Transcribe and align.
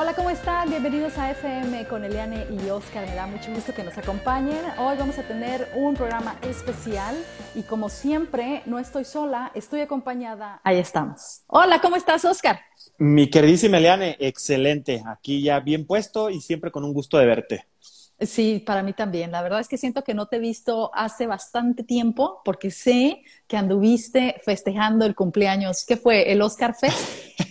Hola, 0.00 0.14
¿cómo 0.14 0.30
están? 0.30 0.70
Bienvenidos 0.70 1.18
a 1.18 1.32
FM 1.32 1.88
con 1.88 2.04
Eliane 2.04 2.46
y 2.48 2.70
Oscar. 2.70 3.04
Me 3.04 3.16
da 3.16 3.26
mucho 3.26 3.50
gusto 3.50 3.74
que 3.74 3.82
nos 3.82 3.98
acompañen. 3.98 4.60
Hoy 4.78 4.96
vamos 4.96 5.18
a 5.18 5.24
tener 5.24 5.72
un 5.74 5.96
programa 5.96 6.38
especial 6.42 7.16
y 7.56 7.62
como 7.62 7.88
siempre, 7.88 8.62
no 8.66 8.78
estoy 8.78 9.04
sola, 9.04 9.50
estoy 9.56 9.80
acompañada. 9.80 10.60
Ahí 10.62 10.78
estamos. 10.78 11.40
Hola, 11.48 11.80
¿cómo 11.80 11.96
estás, 11.96 12.24
Oscar? 12.24 12.60
Mi 12.96 13.28
queridísima 13.28 13.78
Eliane, 13.78 14.16
excelente. 14.20 15.02
Aquí 15.04 15.42
ya 15.42 15.58
bien 15.58 15.84
puesto 15.84 16.30
y 16.30 16.40
siempre 16.40 16.70
con 16.70 16.84
un 16.84 16.92
gusto 16.92 17.18
de 17.18 17.26
verte. 17.26 17.66
Sí, 18.20 18.62
para 18.64 18.84
mí 18.84 18.92
también. 18.92 19.32
La 19.32 19.42
verdad 19.42 19.58
es 19.58 19.66
que 19.66 19.78
siento 19.78 20.04
que 20.04 20.14
no 20.14 20.26
te 20.26 20.36
he 20.36 20.40
visto 20.40 20.92
hace 20.94 21.26
bastante 21.26 21.82
tiempo 21.82 22.40
porque 22.44 22.70
sé 22.70 23.22
que 23.48 23.56
anduviste 23.56 24.36
festejando 24.44 25.04
el 25.06 25.16
cumpleaños. 25.16 25.84
¿Qué 25.84 25.96
fue? 25.96 26.30
¿El 26.30 26.40
Oscar 26.40 26.76
Fest? 26.76 27.00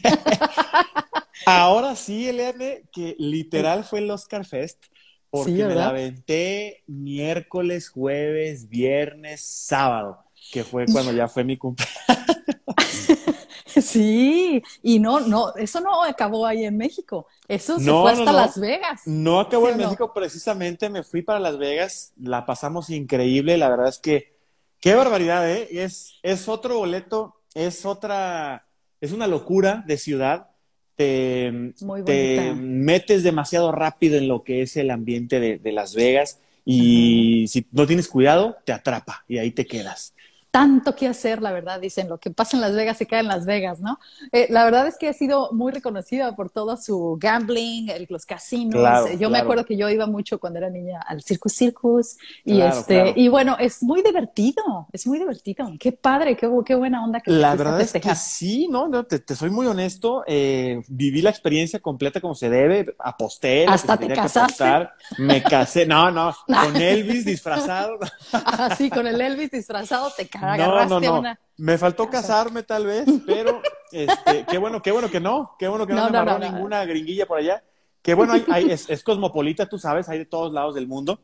Ahora 1.49 1.95
sí, 1.95 2.27
Eliane, 2.27 2.83
que 2.91 3.15
literal 3.17 3.85
fue 3.85 3.99
el 3.99 4.11
Oscar 4.11 4.45
Fest, 4.45 4.83
porque 5.29 5.63
me 5.63 5.75
la 5.75 5.87
aventé 5.87 6.83
miércoles, 6.87 7.87
jueves, 7.87 8.67
viernes, 8.67 9.45
sábado, 9.45 10.25
que 10.51 10.65
fue 10.65 10.85
cuando 10.91 11.13
ya 11.13 11.29
fue 11.29 11.45
mi 11.45 11.57
cumpleaños. 11.57 11.95
Sí, 13.81 14.63
y 14.81 14.97
no, 14.97 15.19
no, 15.19 15.53
eso 15.55 15.79
no 15.81 16.03
acabó 16.03 16.47
ahí 16.47 16.65
en 16.65 16.75
México, 16.77 17.27
eso 17.47 17.77
se 17.77 17.91
fue 17.91 18.11
hasta 18.11 18.31
Las 18.31 18.59
Vegas. 18.59 19.03
No 19.05 19.39
acabó 19.39 19.69
en 19.69 19.77
México, 19.77 20.11
precisamente 20.15 20.89
me 20.89 21.03
fui 21.03 21.21
para 21.21 21.39
Las 21.39 21.59
Vegas, 21.59 22.11
la 22.17 22.47
pasamos 22.47 22.89
increíble, 22.89 23.55
la 23.55 23.69
verdad 23.69 23.89
es 23.89 23.99
que, 23.99 24.35
qué 24.79 24.95
barbaridad, 24.95 25.47
¿eh? 25.47 25.67
Es, 25.71 26.15
es 26.23 26.49
otro 26.49 26.79
boleto, 26.79 27.35
es 27.53 27.85
otra, 27.85 28.67
es 28.99 29.11
una 29.11 29.27
locura 29.27 29.83
de 29.85 29.99
ciudad 29.99 30.49
te, 30.97 31.73
te, 32.05 32.53
metes 32.55 33.23
demasiado 33.23 33.71
rápido 33.71 34.17
en 34.17 34.27
lo 34.27 34.43
que 34.43 34.63
es 34.63 34.75
el 34.77 34.89
ambiente 34.89 35.39
de, 35.39 35.71
Las 35.71 35.93
Vegas 35.93 36.39
y 36.65 37.45
si 37.47 37.65
no 37.71 37.85
tienes 37.85 38.07
cuidado, 38.07 38.57
te 38.65 38.73
atrapa 38.73 39.23
y 39.27 39.37
ahí 39.37 39.51
te 39.51 39.67
quedas 39.67 40.15
tanto 40.57 40.95
que 40.95 41.07
hacer, 41.07 41.43
la 41.43 41.51
verdad, 41.51 41.79
dicen, 41.79 42.09
lo 42.09 42.17
que 42.17 42.31
pasa 42.31 42.57
en 42.57 42.61
Las 42.61 42.73
Vegas 42.73 42.97
se 42.97 43.05
queda 43.05 43.19
en 43.19 43.27
Las 43.27 43.45
Vegas, 43.45 43.79
¿no? 43.79 43.99
Eh, 44.31 44.47
la 44.49 44.65
verdad 44.65 44.87
es 44.87 44.97
que 44.97 45.07
ha 45.07 45.13
sido 45.13 45.51
muy 45.51 45.71
reconocida 45.71 46.35
por 46.35 46.49
todo 46.49 46.77
su 46.77 47.15
gambling, 47.21 47.91
los 48.09 48.25
casinos. 48.25 48.81
yo 49.19 49.29
me 49.29 49.37
acuerdo 49.37 49.65
que 49.65 49.77
yo 49.77 49.87
iba 49.87 50.07
mucho 50.07 50.39
cuando 50.39 50.57
era 50.57 50.71
niña 50.71 50.99
al 51.05 51.21
Circus 51.21 51.53
Circus 51.53 52.17
y 52.43 52.61
este 52.61 53.13
y 53.15 53.27
bueno, 53.27 53.55
es 53.59 53.83
muy 53.83 54.01
divertido, 54.01 54.87
es 54.91 55.05
muy 55.05 55.19
divertido. 55.19 55.71
Qué 55.79 55.91
padre, 55.91 56.35
qué, 56.35 56.49
qué 56.65 56.73
buena 56.73 57.03
onda 57.03 57.19
que 57.19 57.29
La 57.29 57.55
verdad 57.55 57.79
es 57.79 57.93
que 57.93 58.15
sí, 58.15 58.67
no, 58.67 58.87
no 58.87 59.03
te, 59.03 59.35
soy 59.35 59.51
muy 59.51 59.67
honesto, 59.67 60.23
eh, 60.25 60.81
viví 60.87 61.21
la 61.21 61.29
experiencia 61.29 61.79
completa 61.79 62.19
como 62.19 62.33
se 62.33 62.49
debe, 62.49 62.95
aposté, 62.97 63.67
hasta 63.67 63.95
te 63.95 64.07
casaste. 64.07 64.89
me 65.19 65.43
casé, 65.43 65.85
no, 65.85 66.09
no, 66.09 66.35
con 66.47 66.75
Elvis 66.75 67.25
disfrazado. 67.25 67.99
Así, 68.31 68.89
con 68.89 69.05
el 69.05 69.21
Elvis 69.21 69.51
disfrazado 69.51 70.11
te 70.17 70.27
no, 70.55 70.85
no, 70.85 70.99
no. 70.99 71.23
Me 71.57 71.77
faltó 71.77 72.09
casarme 72.09 72.63
tal 72.63 72.85
vez, 72.85 73.05
pero 73.25 73.61
este, 73.91 74.45
qué 74.49 74.57
bueno, 74.57 74.81
qué 74.81 74.91
bueno 74.91 75.09
que 75.09 75.19
no, 75.19 75.55
qué 75.57 75.67
bueno 75.67 75.87
que 75.87 75.93
no, 75.93 76.09
me 76.09 76.17
amarró 76.17 76.39
ninguna 76.39 76.85
gringuilla 76.85 77.25
por 77.25 77.39
allá. 77.39 77.63
Qué 78.01 78.13
bueno, 78.13 78.33
hay, 78.49 78.69
es, 78.69 79.03
cosmopolita, 79.03 79.67
tú 79.67 79.79
sabes, 79.79 80.07
hay 80.07 80.19
de 80.19 80.25
todos 80.25 80.53
lados 80.53 80.75
del 80.75 80.87
mundo. 80.87 81.19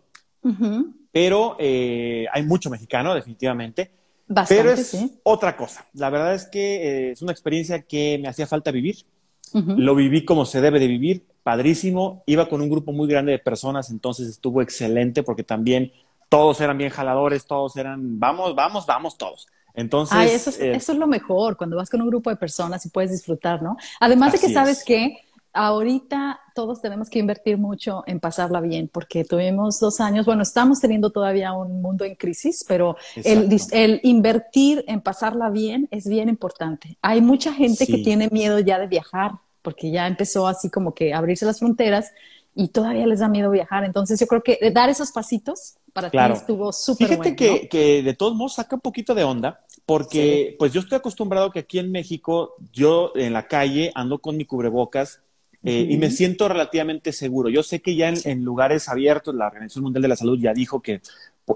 Pero 1.12 1.56
eh, 1.60 2.26
hay 2.34 2.44
mucho 2.44 2.70
mexicano, 2.70 3.14
definitivamente. 3.14 3.92
Bastante, 4.28 4.64
pero 4.64 4.74
es 4.74 4.98
otra 5.24 5.56
cosa. 5.56 5.86
La 5.94 6.10
verdad 6.10 6.34
es 6.34 6.46
que 6.46 6.76
eh, 6.76 7.12
es 7.12 7.22
una 7.22 7.32
experiencia 7.32 7.84
que 7.84 8.18
me 8.22 8.28
hacía 8.28 8.48
falta 8.48 8.72
vivir. 8.72 9.06
Lo 9.54 9.94
viví 9.94 10.26
como 10.26 10.46
se 10.46 10.62
debe 10.62 10.80
de 10.80 10.88
vivir, 10.88 11.28
padrísimo. 11.44 12.24
Iba 12.26 12.50
con 12.50 12.62
un 12.62 12.70
grupo 12.70 12.92
muy 12.92 13.08
grande 13.08 13.34
de 13.34 13.40
personas, 13.40 13.92
entonces 13.92 14.28
estuvo 14.28 14.64
excelente 14.64 15.22
porque 15.22 15.44
también 15.44 15.92
todos 16.34 16.60
eran 16.62 16.80
bien 16.80 16.90
jaladores, 16.90 17.46
todos 17.46 17.78
eran, 17.78 18.20
vamos, 18.20 18.56
vamos, 18.56 18.88
vamos 18.88 19.18
todos. 19.20 19.48
Entonces. 19.76 20.32
eso, 20.32 20.50
es, 20.50 20.60
eh, 20.60 20.74
eso 20.74 20.92
es 20.94 20.98
lo 20.98 21.06
mejor, 21.06 21.56
cuando 21.58 21.76
vas 21.76 21.92
con 21.92 22.02
un 22.02 22.08
grupo 22.08 22.32
de 22.32 22.38
personas 22.38 22.84
y 22.88 22.90
puedes 22.90 23.12
disfrutar, 23.12 23.62
¿no? 23.62 23.78
Además 24.00 24.34
de 24.34 24.40
que 24.40 24.50
sabes 24.52 24.84
que 24.84 25.16
ahorita 25.54 26.40
todos 26.56 26.82
tenemos 26.82 27.12
que 27.12 27.20
invertir 27.20 27.60
mucho 27.60 28.04
en 28.08 28.20
pasarla 28.20 28.62
bien, 28.62 28.90
porque 28.92 29.24
tuvimos 29.24 29.80
dos 29.80 30.00
años, 30.00 30.26
bueno, 30.26 30.42
estamos 30.42 30.80
teniendo 30.80 31.12
todavía 31.12 31.54
un 31.54 31.84
mundo 31.84 32.04
en 32.04 32.16
crisis, 32.16 32.66
pero 32.68 32.98
el, 33.16 33.56
el, 33.72 34.00
invertir 34.02 34.84
en 34.88 35.02
pasarla 35.02 35.52
bien 35.52 35.88
es 35.92 36.08
bien 36.08 36.30
importante. 36.30 36.98
Hay 37.04 37.22
mucha 37.22 37.54
gente 37.54 37.86
que 37.86 38.00
tiene 38.00 38.28
miedo 38.30 38.58
ya 38.58 38.80
de 38.80 38.88
viajar, 38.88 39.34
porque 39.62 39.92
ya 39.92 40.08
empezó 40.08 40.48
así 40.48 40.72
como 40.72 40.96
que 40.96 41.14
abrirse 41.14 41.46
las 41.46 41.60
fronteras 41.60 42.12
y 42.56 42.70
todavía 42.70 43.06
les 43.08 43.20
da 43.20 43.28
miedo 43.28 43.50
viajar. 43.50 43.84
Entonces 43.84 44.20
yo 44.20 44.28
creo 44.28 44.44
que 44.44 44.58
dar 44.72 44.90
esos 44.90 45.12
pasitos 45.12 45.76
para 45.92 46.10
ti 46.10 46.18
estuvo 46.18 46.72
súper 46.72 47.08
bueno. 47.08 47.24
Fíjate 47.24 47.36
que, 47.36 47.68
que, 47.68 48.04
de 48.04 48.14
todos 48.14 48.36
modos 48.36 48.56
saca 48.56 48.76
un 48.76 48.82
poquito 48.82 49.16
de 49.16 49.24
onda, 49.24 49.62
porque 49.86 50.56
pues 50.60 50.74
yo 50.74 50.82
estoy 50.82 50.98
acostumbrado 50.98 51.52
que 51.52 51.60
aquí 51.60 51.80
en 51.80 51.92
México 51.92 52.56
yo 52.72 53.12
en 53.16 53.34
la 53.34 53.48
calle 53.48 53.92
ando 53.96 54.20
con 54.20 54.38
mi 54.38 54.46
cubrebocas 54.46 55.22
eh, 55.66 55.88
y 55.90 55.98
me 55.98 56.12
siento 56.12 56.50
relativamente 56.50 57.14
seguro. 57.14 57.50
Yo 57.50 57.64
sé 57.64 57.82
que 57.82 57.96
ya 57.96 58.10
en, 58.10 58.44
lugares 58.44 58.90
abiertos, 58.90 59.34
la 59.34 59.48
Organización 59.48 59.84
Mundial 59.86 60.02
de 60.02 60.08
la 60.10 60.16
Salud 60.18 60.38
ya 60.38 60.54
dijo 60.54 60.82
que 60.82 61.02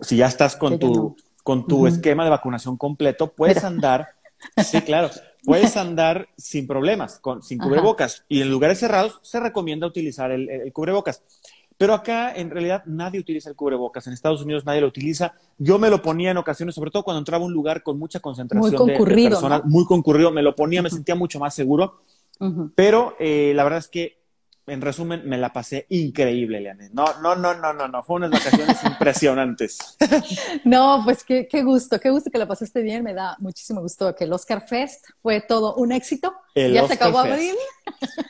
si 0.02 0.18
ya 0.18 0.28
estás 0.28 0.56
con 0.56 0.80
tu, 0.80 1.18
con 1.44 1.68
tu 1.68 1.88
esquema 1.88 2.24
de 2.24 2.30
vacunación 2.30 2.78
completo, 2.78 3.34
puedes 3.34 3.64
andar. 3.64 4.10
Sí, 4.64 4.82
claro. 4.82 5.10
Puedes 5.48 5.76
andar 5.78 6.30
sin 6.38 6.68
problemas, 6.68 7.18
con, 7.18 7.42
sin 7.42 7.58
cubrebocas. 7.58 8.24
Y 8.30 8.42
en 8.42 8.52
lugares 8.52 8.80
cerrados 8.80 9.20
se 9.24 9.40
recomienda 9.40 9.88
utilizar 9.88 10.30
el 10.32 10.72
cubrebocas. 10.74 11.24
Pero 11.78 11.94
acá 11.94 12.34
en 12.36 12.50
realidad 12.50 12.84
nadie 12.86 13.20
utiliza 13.20 13.50
el 13.50 13.56
cubrebocas. 13.56 14.08
En 14.08 14.14
Estados 14.14 14.42
Unidos 14.42 14.66
nadie 14.66 14.82
lo 14.82 14.88
utiliza. 14.88 15.34
Yo 15.60 15.78
me 15.78 15.90
lo 15.90 16.02
ponía 16.02 16.32
en 16.32 16.38
ocasiones, 16.38 16.74
sobre 16.74 16.90
todo 16.90 17.04
cuando 17.04 17.20
entraba 17.20 17.44
a 17.44 17.48
un 17.48 17.54
lugar 17.54 17.84
con 17.84 18.00
mucha 18.00 18.20
concentración 18.20 18.88
de, 18.88 18.98
personas, 19.30 19.64
muy 19.66 19.86
concurrido, 19.86 20.32
me 20.32 20.42
lo 20.42 20.56
ponía, 20.56 20.82
me 20.82 20.90
sentía 20.90 21.14
mucho 21.14 21.40
más 21.40 21.54
seguro. 21.54 22.02
Pero 22.76 23.16
eh, 23.20 23.54
la 23.56 23.64
verdad 23.64 23.80
es 23.80 23.88
que 23.88 24.18
en 24.68 24.82
resumen, 24.82 25.22
me 25.24 25.38
la 25.38 25.54
pasé 25.54 25.86
increíble, 25.90 26.60
Leane. 26.60 26.90
No, 26.92 27.06
no, 27.22 27.36
no, 27.36 27.54
no, 27.54 27.72
no, 27.72 27.88
no. 27.88 28.04
Fue 28.04 28.18
unas 28.18 28.32
vacaciones 28.32 28.78
impresionantes. 28.84 29.78
No, 30.66 31.02
pues 31.06 31.24
qué, 31.24 31.48
qué, 31.48 31.64
gusto, 31.64 32.00
qué 32.02 32.10
gusto 32.10 32.30
que 32.30 32.38
la 32.38 32.48
pasaste 32.48 32.82
bien. 32.82 33.02
Me 33.02 33.14
da 33.14 33.38
muchísimo 33.40 33.80
gusto 33.82 34.14
que 34.14 34.26
el 34.26 34.34
Oscar 34.34 34.68
Fest 34.68 35.06
fue 35.22 35.40
todo 35.40 35.76
un 35.76 35.94
éxito. 35.94 36.34
ya 36.54 36.86
se 36.86 36.94
acabó 36.96 37.20
abril. 37.20 37.56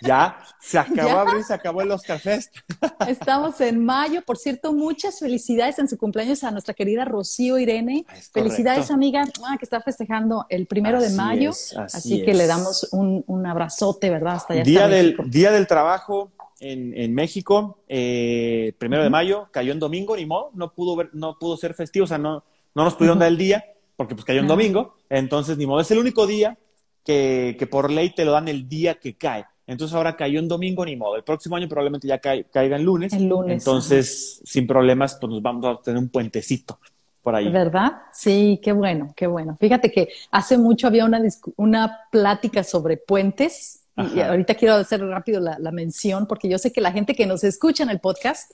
Ya, 0.03 0.37
se 0.61 0.77
acabó 0.79 1.17
abril, 1.17 1.43
se 1.43 1.55
acabó 1.55 1.81
el 1.81 1.89
Oscar 1.89 2.19
Fest. 2.19 2.55
Estamos 3.07 3.59
en 3.61 3.83
mayo. 3.83 4.21
Por 4.21 4.37
cierto, 4.37 4.73
muchas 4.73 5.17
felicidades 5.17 5.79
en 5.79 5.89
su 5.89 5.97
cumpleaños 5.97 6.43
a 6.43 6.51
nuestra 6.51 6.75
querida 6.75 7.03
Rocío 7.03 7.57
Irene. 7.57 8.05
felicidades, 8.31 8.91
amiga, 8.91 9.23
ah, 9.43 9.55
que 9.57 9.65
está 9.65 9.81
festejando 9.81 10.45
el 10.49 10.67
primero 10.67 11.01
de 11.01 11.09
mayo. 11.09 11.49
así, 11.49 12.23
que 12.23 12.35
le 12.35 12.45
damos 12.45 12.89
un, 12.91 13.23
un, 13.25 13.47
abrazote, 13.47 14.11
¿verdad? 14.11 14.35
Hasta 14.35 14.53
allá. 14.53 14.63
Día, 14.63 14.87
del, 14.87 15.17
día 15.25 15.51
del 15.51 15.65
trabajo 15.65 16.26
en, 16.59 17.13
México, 17.13 17.79
eh, 17.87 18.73
primero 18.77 19.03
de 19.03 19.09
mayo, 19.09 19.47
cayó 19.51 19.71
en 19.71 19.79
domingo, 19.79 20.15
ni 20.15 20.25
modo, 20.25 20.51
no 20.53 20.73
pudo, 20.73 20.95
ver, 20.95 21.09
no 21.13 21.37
pudo 21.39 21.57
ser 21.57 21.73
festivo, 21.73 22.05
o 22.05 22.07
sea, 22.07 22.17
no, 22.17 22.43
no 22.73 22.83
nos 22.83 22.95
pudieron 22.95 23.19
dar 23.19 23.29
el 23.29 23.37
día, 23.37 23.63
porque 23.95 24.15
pues 24.15 24.25
cayó 24.25 24.41
en 24.41 24.47
domingo, 24.47 24.95
entonces 25.09 25.57
ni 25.57 25.65
modo, 25.65 25.81
es 25.81 25.91
el 25.91 25.99
único 25.99 26.25
día 26.27 26.57
que, 27.03 27.55
que, 27.57 27.67
por 27.67 27.91
ley 27.91 28.11
te 28.11 28.25
lo 28.25 28.31
dan 28.31 28.47
el 28.47 28.67
día 28.67 28.95
que 28.95 29.15
cae. 29.15 29.45
Entonces 29.67 29.95
ahora 29.95 30.15
cayó 30.15 30.39
en 30.39 30.47
domingo, 30.47 30.85
ni 30.85 30.95
modo. 30.95 31.17
El 31.17 31.23
próximo 31.23 31.57
año 31.57 31.67
probablemente 31.67 32.07
ya 32.07 32.19
caiga 32.19 32.77
en 32.77 32.83
lunes. 32.83 33.11
El 33.11 33.27
lunes. 33.27 33.61
Entonces, 33.61 34.41
sin 34.45 34.65
problemas, 34.65 35.17
pues 35.19 35.29
nos 35.29 35.41
vamos 35.41 35.65
a 35.65 35.81
tener 35.81 35.99
un 35.99 36.07
puentecito 36.07 36.79
por 37.21 37.35
ahí. 37.35 37.49
¿Verdad? 37.49 38.03
Sí, 38.13 38.61
qué 38.63 38.71
bueno, 38.71 39.13
qué 39.13 39.27
bueno. 39.27 39.57
Fíjate 39.59 39.91
que 39.91 40.07
hace 40.31 40.57
mucho 40.57 40.87
había 40.87 41.03
una, 41.03 41.21
una 41.57 41.99
plática 42.09 42.63
sobre 42.63 42.95
puentes 42.95 43.86
y 43.97 44.19
ahorita 44.19 44.55
quiero 44.55 44.75
hacer 44.75 45.01
rápido 45.01 45.39
la, 45.39 45.71
mención 45.71 46.27
porque 46.27 46.47
yo 46.47 46.57
sé 46.57 46.71
que 46.71 46.81
la 46.81 46.91
gente 46.91 47.15
que 47.15 47.25
nos 47.25 47.43
escucha 47.43 47.83
en 47.83 47.89
el 47.89 47.99
podcast, 47.99 48.51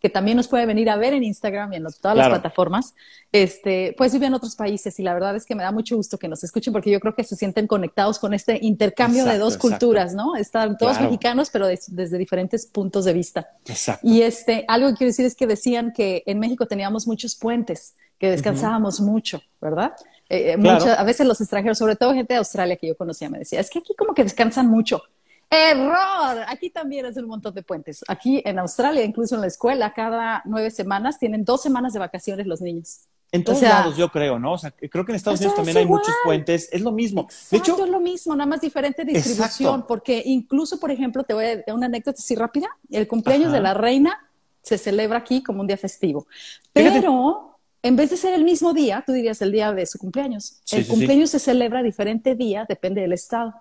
que 0.00 0.10
también 0.10 0.36
nos 0.36 0.48
puede 0.48 0.66
venir 0.66 0.90
a 0.90 0.96
ver 0.96 1.14
en 1.14 1.24
Instagram 1.24 1.72
y 1.72 1.76
en 1.76 1.86
todas 2.00 2.16
las 2.16 2.28
plataformas, 2.28 2.94
este, 3.32 3.94
pues 3.96 4.12
vive 4.12 4.26
en 4.26 4.34
otros 4.34 4.56
países 4.56 4.98
y 4.98 5.02
la 5.02 5.14
verdad 5.14 5.36
es 5.36 5.46
que 5.46 5.54
me 5.54 5.62
da 5.62 5.72
mucho 5.72 5.96
gusto 5.96 6.18
que 6.18 6.28
nos 6.28 6.44
escuchen 6.44 6.72
porque 6.72 6.90
yo 6.90 7.00
creo 7.00 7.14
que 7.14 7.24
se 7.24 7.36
sienten 7.36 7.66
conectados 7.66 8.18
con 8.18 8.34
este 8.34 8.58
intercambio 8.62 9.24
de 9.24 9.38
dos 9.38 9.56
culturas, 9.56 10.14
¿no? 10.14 10.36
Están 10.36 10.76
todos 10.76 11.00
mexicanos, 11.00 11.50
pero 11.50 11.66
desde 11.66 12.18
diferentes 12.18 12.66
puntos 12.66 13.04
de 13.04 13.12
vista. 13.12 13.50
Exacto. 13.66 14.06
Y 14.06 14.22
este, 14.22 14.64
algo 14.68 14.88
que 14.88 14.94
quiero 14.96 15.10
decir 15.10 15.26
es 15.26 15.34
que 15.34 15.46
decían 15.46 15.92
que 15.92 16.22
en 16.26 16.38
México 16.38 16.66
teníamos 16.66 17.06
muchos 17.06 17.34
puentes, 17.34 17.94
que 18.18 18.30
descansábamos 18.30 19.00
mucho, 19.00 19.42
¿verdad? 19.60 19.92
Eh, 20.28 20.56
eh 20.58 20.94
a 20.98 21.04
veces 21.04 21.26
los 21.26 21.40
extranjeros, 21.40 21.78
sobre 21.78 21.96
todo 21.96 22.14
gente 22.14 22.34
de 22.34 22.38
Australia 22.38 22.76
que 22.76 22.88
yo 22.88 22.96
conocía, 22.96 23.30
me 23.30 23.38
decía, 23.38 23.60
es 23.60 23.70
que 23.70 23.78
aquí 23.78 23.94
como 23.96 24.14
que 24.14 24.24
descansan 24.24 24.66
mucho. 24.66 25.02
Error, 25.48 26.44
aquí 26.48 26.70
también 26.70 27.06
es 27.06 27.16
un 27.16 27.26
montón 27.26 27.54
de 27.54 27.62
puentes. 27.62 28.04
Aquí 28.08 28.42
en 28.44 28.58
Australia, 28.58 29.04
incluso 29.04 29.36
en 29.36 29.42
la 29.42 29.46
escuela, 29.46 29.92
cada 29.92 30.42
nueve 30.44 30.70
semanas 30.70 31.18
tienen 31.18 31.44
dos 31.44 31.62
semanas 31.62 31.92
de 31.92 32.00
vacaciones 32.00 32.46
los 32.46 32.60
niños. 32.60 33.02
En 33.32 33.44
todos 33.44 33.60
lados, 33.62 33.96
yo 33.96 34.08
creo, 34.08 34.38
¿no? 34.38 34.52
O 34.52 34.58
sea, 34.58 34.70
creo 34.70 35.04
que 35.04 35.12
en 35.12 35.16
Estados 35.16 35.40
Unidos 35.40 35.56
también 35.56 35.76
hay 35.76 35.86
muchos 35.86 36.14
puentes. 36.24 36.68
Es 36.72 36.80
lo 36.80 36.92
mismo. 36.92 37.28
de 37.50 37.58
hecho, 37.58 37.84
es 37.84 37.90
lo 37.90 38.00
mismo, 38.00 38.34
nada 38.34 38.46
más 38.48 38.60
diferente 38.60 39.04
distribución. 39.04 39.84
Porque 39.86 40.22
incluso, 40.24 40.78
por 40.78 40.90
ejemplo, 40.90 41.24
te 41.24 41.34
voy 41.34 41.44
a 41.44 41.56
dar 41.56 41.74
una 41.74 41.86
anécdota 41.86 42.18
así 42.18 42.34
rápida. 42.34 42.68
El 42.90 43.06
cumpleaños 43.08 43.52
de 43.52 43.60
la 43.60 43.74
reina 43.74 44.30
se 44.62 44.78
celebra 44.78 45.18
aquí 45.18 45.42
como 45.42 45.60
un 45.60 45.66
día 45.66 45.76
festivo. 45.76 46.26
Pero 46.72 47.55
en 47.86 47.96
vez 47.96 48.10
de 48.10 48.16
ser 48.16 48.34
el 48.34 48.44
mismo 48.44 48.72
día, 48.72 49.02
tú 49.06 49.12
dirías 49.12 49.40
el 49.42 49.52
día 49.52 49.72
de 49.72 49.86
su 49.86 49.98
cumpleaños. 49.98 50.60
el 50.72 50.86
cumpleaños 50.86 51.30
se 51.30 51.38
celebra 51.38 51.82
diferente 51.82 52.34
día, 52.34 52.66
depende 52.68 53.00
del 53.00 53.12
estado. 53.12 53.54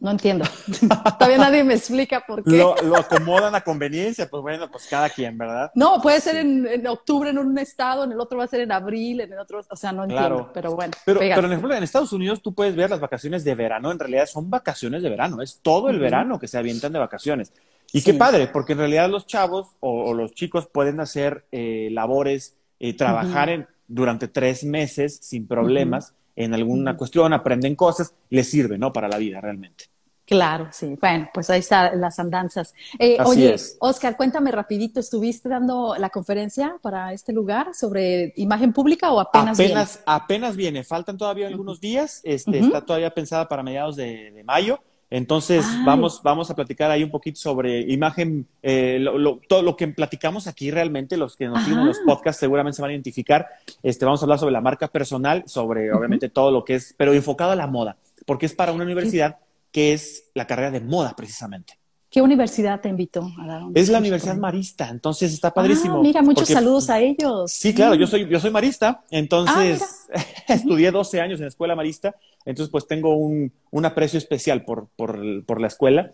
No 0.00 0.10
entiendo. 0.10 0.44
Todavía 1.18 1.38
nadie 1.38 1.62
me 1.62 1.74
explica 1.74 2.24
por 2.26 2.42
qué. 2.42 2.58
Lo, 2.58 2.96
acomodan 2.96 3.54
a 3.54 3.62
conveniencia, 3.62 4.28
pues 4.28 4.42
bueno, 4.42 4.68
pues 4.70 4.86
cada 4.86 5.08
quien, 5.08 5.38
¿verdad? 5.38 5.70
No, 5.74 6.02
puede 6.02 6.20
ser 6.20 6.36
en, 6.36 6.86
octubre 6.86 7.30
en 7.30 7.38
un 7.38 7.56
estado, 7.58 8.04
en 8.04 8.12
el 8.12 8.20
otro 8.20 8.38
va 8.38 8.44
a 8.44 8.48
ser 8.48 8.60
en 8.60 8.72
abril, 8.72 9.20
en 9.20 9.32
el 9.32 9.38
otro, 9.38 9.60
o 9.66 9.76
sea, 9.76 9.92
no 9.92 10.02
entiendo, 10.02 10.50
pero 10.52 10.74
bueno. 10.74 10.92
Pero, 11.06 11.20
pero, 11.20 11.46
ejemplo, 11.46 11.74
en 11.74 11.82
Estados 11.82 12.12
Unidos 12.12 12.42
tú 12.42 12.52
puedes 12.52 12.74
ver 12.74 12.90
las 12.90 13.00
vacaciones 13.00 13.44
de 13.44 13.54
verano, 13.54 13.92
en 13.92 13.98
realidad 13.98 14.26
son 14.26 14.50
vacaciones 14.50 15.02
de 15.02 15.10
verano, 15.10 15.40
es 15.40 15.60
todo 15.62 15.88
el 15.88 16.00
verano 16.00 16.38
que 16.38 16.48
se 16.48 16.58
avientan 16.58 16.92
de 16.92 16.98
vacaciones. 16.98 17.52
Y 17.92 18.02
qué 18.02 18.12
padre, 18.12 18.48
porque 18.48 18.72
en 18.72 18.80
realidad 18.80 19.08
los 19.08 19.26
chavos 19.26 19.68
o, 19.78 20.12
los 20.12 20.34
chicos 20.34 20.66
pueden 20.66 20.98
hacer 20.98 21.46
eh, 21.52 21.88
labores, 21.92 22.56
eh, 22.88 22.94
trabajar 22.94 23.48
en, 23.48 23.66
durante 23.86 24.28
tres 24.28 24.64
meses 24.64 25.18
sin 25.22 25.46
problemas 25.46 26.14
en 26.36 26.52
alguna 26.52 26.96
cuestión, 26.96 27.32
aprenden 27.32 27.76
cosas, 27.76 28.14
les 28.30 28.50
sirve, 28.50 28.76
¿no? 28.76 28.92
Para 28.92 29.08
la 29.08 29.18
vida 29.18 29.40
realmente. 29.40 29.84
Claro, 30.26 30.68
sí. 30.72 30.96
Bueno, 31.00 31.28
pues 31.34 31.50
ahí 31.50 31.60
están 31.60 32.00
las 32.00 32.18
andanzas. 32.18 32.74
Eh, 32.98 33.18
oye, 33.24 33.54
Oscar, 33.80 34.16
cuéntame 34.16 34.50
rapidito, 34.50 34.98
¿estuviste 34.98 35.50
dando 35.50 35.96
la 35.98 36.08
conferencia 36.08 36.78
para 36.80 37.12
este 37.12 37.32
lugar 37.32 37.74
sobre 37.74 38.32
imagen 38.36 38.72
pública 38.72 39.12
o 39.12 39.20
apenas, 39.20 39.58
apenas 39.58 39.58
viene? 39.58 40.02
Apenas 40.06 40.56
viene, 40.56 40.84
faltan 40.84 41.18
todavía 41.18 41.46
algunos 41.46 41.78
días, 41.78 42.22
este, 42.24 42.58
está 42.58 42.80
todavía 42.80 43.12
pensada 43.12 43.48
para 43.48 43.62
mediados 43.62 43.96
de, 43.96 44.42
mayo. 44.46 44.80
Entonces 45.14 45.64
vamos, 45.84 46.20
vamos 46.24 46.50
a 46.50 46.56
platicar 46.56 46.90
ahí 46.90 47.04
un 47.04 47.10
poquito 47.12 47.38
sobre 47.38 47.82
imagen, 47.82 48.48
eh, 48.64 49.00
todo 49.48 49.62
lo 49.62 49.76
que 49.76 49.86
platicamos 49.86 50.48
aquí 50.48 50.72
realmente, 50.72 51.16
los 51.16 51.36
que 51.36 51.46
nos 51.46 51.62
siguen 51.62 51.78
en 51.78 51.86
los 51.86 52.00
podcasts 52.00 52.40
seguramente 52.40 52.74
se 52.74 52.82
van 52.82 52.90
a 52.90 52.94
identificar. 52.94 53.46
Este, 53.84 54.04
vamos 54.04 54.20
a 54.20 54.24
hablar 54.24 54.40
sobre 54.40 54.50
la 54.50 54.60
marca 54.60 54.88
personal, 54.88 55.44
sobre 55.46 55.92
obviamente 55.92 56.30
todo 56.30 56.50
lo 56.50 56.64
que 56.64 56.74
es, 56.74 56.96
pero 56.98 57.12
enfocado 57.12 57.52
a 57.52 57.54
la 57.56 57.68
moda, 57.68 57.96
porque 58.26 58.46
es 58.46 58.54
para 58.54 58.72
una 58.72 58.82
universidad 58.82 59.38
que 59.70 59.92
es 59.92 60.32
la 60.34 60.48
carrera 60.48 60.72
de 60.72 60.80
moda 60.80 61.14
precisamente. 61.16 61.78
¿Qué 62.14 62.22
universidad 62.22 62.80
te 62.80 62.88
invitó 62.88 63.28
a 63.40 63.44
dar 63.44 63.62
Es 63.74 63.88
la 63.88 63.98
Universidad 63.98 64.36
Marista, 64.36 64.88
entonces 64.88 65.32
está 65.32 65.52
padrísimo. 65.52 65.96
Ah, 65.96 66.00
mira, 66.00 66.22
muchos 66.22 66.46
saludos 66.46 66.88
a 66.88 67.00
ellos. 67.00 67.50
Sí, 67.50 67.74
claro, 67.74 67.96
yo 67.96 68.06
soy, 68.06 68.28
yo 68.28 68.38
soy 68.38 68.52
marista, 68.52 69.02
entonces 69.10 69.82
ah, 70.14 70.22
estudié 70.54 70.92
12 70.92 71.20
años 71.20 71.40
en 71.40 71.46
la 71.46 71.48
escuela 71.48 71.74
marista, 71.74 72.14
entonces 72.44 72.70
pues 72.70 72.86
tengo 72.86 73.16
un, 73.16 73.50
un 73.72 73.84
aprecio 73.84 74.16
especial 74.16 74.64
por, 74.64 74.86
por, 74.94 75.44
por 75.44 75.60
la 75.60 75.66
escuela. 75.66 76.12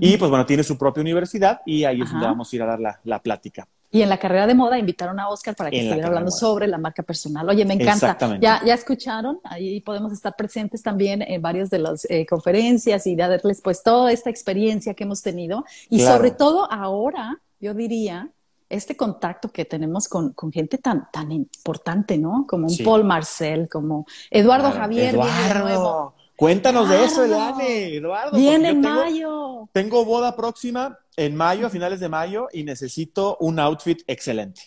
Y 0.00 0.16
pues 0.16 0.30
bueno, 0.30 0.46
tiene 0.46 0.62
su 0.62 0.78
propia 0.78 1.02
universidad 1.02 1.60
y 1.66 1.84
ahí 1.84 2.00
es 2.00 2.10
donde 2.10 2.24
vamos 2.24 2.50
a 2.50 2.56
ir 2.56 2.62
a 2.62 2.66
dar 2.66 2.80
la, 2.80 3.00
la 3.04 3.18
plática. 3.18 3.68
Y 3.92 4.00
en 4.00 4.08
la 4.08 4.18
carrera 4.18 4.46
de 4.46 4.54
moda 4.54 4.78
invitaron 4.78 5.20
a 5.20 5.28
Oscar 5.28 5.54
para 5.54 5.70
que 5.70 5.80
estuviera 5.80 6.08
hablando 6.08 6.30
sobre 6.30 6.66
la 6.66 6.78
marca 6.78 7.02
personal. 7.02 7.46
Oye, 7.48 7.64
me 7.66 7.74
encanta. 7.74 8.16
Ya, 8.40 8.62
ya 8.64 8.72
escucharon, 8.72 9.38
ahí 9.44 9.80
podemos 9.80 10.12
estar 10.12 10.34
presentes 10.34 10.82
también 10.82 11.20
en 11.20 11.42
varias 11.42 11.68
de 11.68 11.78
las 11.78 12.06
eh, 12.10 12.24
conferencias 12.24 13.06
y 13.06 13.14
darles 13.14 13.60
pues 13.60 13.82
toda 13.82 14.10
esta 14.10 14.30
experiencia 14.30 14.94
que 14.94 15.04
hemos 15.04 15.20
tenido. 15.20 15.64
Y 15.90 16.00
sobre 16.00 16.30
todo 16.30 16.72
ahora, 16.72 17.38
yo 17.60 17.74
diría, 17.74 18.30
este 18.72 18.96
contacto 18.96 19.52
que 19.52 19.66
tenemos 19.66 20.08
con, 20.08 20.34
gente 20.50 20.78
tan, 20.78 21.10
tan 21.12 21.30
importante, 21.30 22.16
¿no? 22.16 22.46
Como 22.48 22.68
un 22.68 22.76
Paul 22.82 23.04
Marcel, 23.04 23.68
como 23.68 24.06
Eduardo 24.30 24.70
Javier. 24.72 25.14
Eduardo. 25.14 26.11
Cuéntanos 26.36 26.88
de 26.88 27.04
eso, 27.04 27.24
Eliane, 27.24 27.96
Eduardo. 27.96 28.36
Viene 28.36 28.70
en 28.70 28.80
mayo. 28.80 29.68
Tengo 29.72 30.04
boda 30.04 30.34
próxima 30.34 30.98
en 31.16 31.36
mayo, 31.36 31.66
a 31.66 31.70
finales 31.70 32.00
de 32.00 32.08
mayo, 32.08 32.48
y 32.52 32.64
necesito 32.64 33.36
un 33.40 33.58
outfit 33.58 34.02
excelente. 34.06 34.62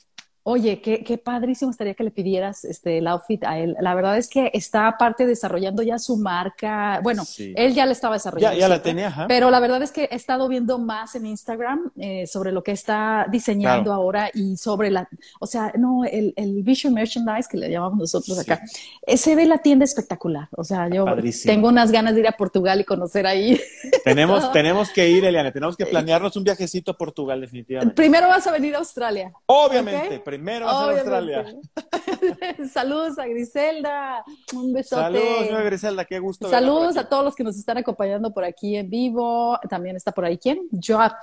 Oye, 0.47 0.79
qué, 0.79 1.03
qué, 1.03 1.17
padrísimo 1.17 1.71
estaría 1.71 1.95
que 1.95 2.03
le 2.03 2.11
pidieras 2.11 2.65
este, 2.65 2.99
el 2.99 3.07
outfit 3.07 3.43
a 3.45 3.57
él. 3.57 3.75
La 3.79 3.95
verdad 3.95 4.15
es 4.15 4.29
que 4.29 4.51
está 4.53 4.87
aparte 4.87 5.25
desarrollando 5.25 5.81
ya 5.81 5.97
su 5.97 6.17
marca. 6.17 6.99
Bueno, 7.01 7.23
él 7.39 7.73
ya 7.73 7.87
le 7.87 7.93
estaba 7.93 8.13
desarrollando. 8.13 8.55
Ya, 8.55 8.59
ya 8.59 8.67
la 8.67 8.79
tenía, 8.79 9.25
Pero 9.27 9.49
la 9.49 9.59
verdad 9.59 9.81
es 9.81 9.91
que 9.91 10.03
he 10.03 10.15
estado 10.15 10.47
viendo 10.47 10.77
más 10.77 11.15
en 11.15 11.25
Instagram 11.25 11.91
eh, 11.97 12.27
sobre 12.27 12.51
lo 12.51 12.61
que 12.61 12.73
está 12.73 13.25
diseñando 13.27 13.91
ahora 13.91 14.29
y 14.35 14.55
sobre 14.57 14.91
la, 14.91 15.09
o 15.39 15.47
sea, 15.47 15.73
no, 15.79 16.05
el, 16.05 16.31
el 16.35 16.61
Vision 16.61 16.93
Merchandise 16.93 17.49
que 17.49 17.57
le 17.57 17.71
llamamos 17.71 17.97
nosotros 17.97 18.37
acá. 18.37 18.61
Eh, 19.07 19.17
se 19.17 19.35
ve 19.35 19.47
la 19.47 19.57
tienda 19.57 19.83
espectacular. 19.83 20.47
O 20.51 20.63
sea, 20.63 20.87
yo 20.89 21.07
tengo 21.43 21.69
unas 21.69 21.91
ganas 21.91 22.13
de 22.13 22.19
ir 22.19 22.27
a 22.27 22.33
Portugal 22.33 22.79
y 22.79 22.83
conocer 22.83 23.25
ahí. 23.25 23.59
Tenemos, 24.03 24.51
tenemos 24.51 24.91
que 24.91 25.09
ir, 25.09 25.25
Eliane, 25.25 25.51
tenemos 25.51 25.75
que 25.75 25.87
planearnos 25.87 26.35
un 26.37 26.43
viajecito 26.43 26.91
a 26.91 26.97
Portugal, 26.97 27.41
definitivamente. 27.41 27.95
Primero 27.95 28.27
vas 28.27 28.45
a 28.45 28.51
venir 28.51 28.75
a 28.75 28.77
Australia. 28.77 29.33
Obviamente, 29.47 30.19
primero 30.35 30.67
a 30.67 30.91
Australia. 30.91 31.45
Saludos 32.73 33.17
a 33.17 33.25
Griselda, 33.25 34.23
un 34.53 34.73
besote. 34.73 35.01
Saludos, 35.01 35.45
señora 35.45 35.63
Griselda, 35.63 36.05
qué 36.05 36.19
gusto. 36.19 36.49
Saludos 36.49 36.97
a 36.97 37.07
todos 37.07 37.23
los 37.23 37.35
que 37.35 37.43
nos 37.43 37.57
están 37.57 37.77
acompañando 37.77 38.33
por 38.33 38.43
aquí 38.43 38.75
en 38.75 38.89
vivo. 38.89 39.57
También 39.69 39.95
está 39.95 40.11
por 40.11 40.25
ahí, 40.25 40.37
¿quién? 40.37 40.67
Joab 40.85 41.13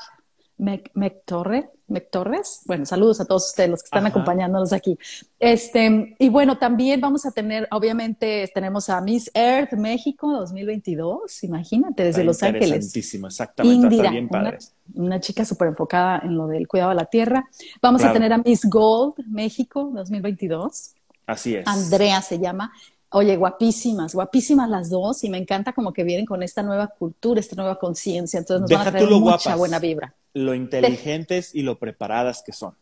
Torres. 2.11 2.61
Bueno, 2.67 2.87
saludos 2.87 3.21
a 3.21 3.25
todos 3.25 3.49
ustedes 3.49 3.71
los 3.71 3.83
que 3.83 3.87
están 3.87 4.07
acompañándonos 4.07 4.73
aquí. 4.73 4.97
Este, 5.39 6.15
y 6.19 6.29
bueno, 6.29 6.59
también 6.59 7.01
vamos 7.01 7.27
a 7.27 7.33
tener, 7.33 7.69
obviamente, 7.71 8.51
tenemos 8.55 8.89
a 8.89 9.01
Miss 9.01 9.31
Earth 9.35 9.73
México 9.73 10.33
2022, 10.33 11.45
imagínate, 11.45 12.05
desde 12.05 12.25
Los 12.25 12.43
Ángeles. 12.43 12.95
exactamente, 12.97 13.75
Indira, 13.75 14.11
bien 14.11 14.29
padre. 14.29 14.59
Una, 14.95 15.21
chica 15.21 15.45
súper 15.45 15.69
enfocada 15.69 16.21
en 16.25 16.37
lo 16.37 16.47
del 16.47 16.67
cuidado 16.69 16.91
de 16.91 16.97
la 16.97 17.07
tierra. 17.07 17.49
Vamos 17.81 18.05
a 18.05 18.13
tener 18.13 18.33
a 18.33 18.39
Miss 18.39 18.65
Gold 18.65 19.15
México 19.27 19.91
2022. 19.95 20.95
Así 21.27 21.57
es. 21.57 21.67
Andrea 21.67 22.21
se 22.23 22.39
llama. 22.39 22.73
Oye, 23.11 23.37
guapísimas, 23.37 24.15
guapísimas 24.15 24.71
las 24.71 24.89
dos 24.89 25.23
y 25.23 25.29
me 25.29 25.37
encanta 25.37 25.75
como 25.75 25.93
que 25.93 26.03
vienen 26.03 26.25
con 26.25 26.43
esta 26.43 26.63
nueva 26.63 26.87
cultura, 26.87 27.41
esta 27.41 27.57
nueva 27.57 27.79
conciencia, 27.79 28.39
entonces 28.39 28.63
nos 28.63 28.71
van 28.71 28.89
a 28.89 28.91
traer 28.91 29.11
mucha 29.11 29.55
buena 29.55 29.79
vibra. 29.79 30.15
Lo 30.35 30.55
inteligentes 30.55 31.55
y 31.55 31.63
lo 31.63 31.79
preparadas 31.79 32.43
que 32.45 32.53
son. 32.53 32.75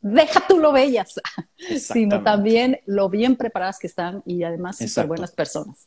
Deja 0.00 0.44
tú 0.46 0.60
lo 0.60 0.72
bellas, 0.72 1.20
sino 1.78 2.22
también 2.22 2.78
lo 2.86 3.08
bien 3.08 3.34
preparadas 3.34 3.80
que 3.80 3.88
están 3.88 4.22
y 4.24 4.44
además 4.44 4.76
súper 4.78 5.08
buenas 5.08 5.32
personas. 5.32 5.86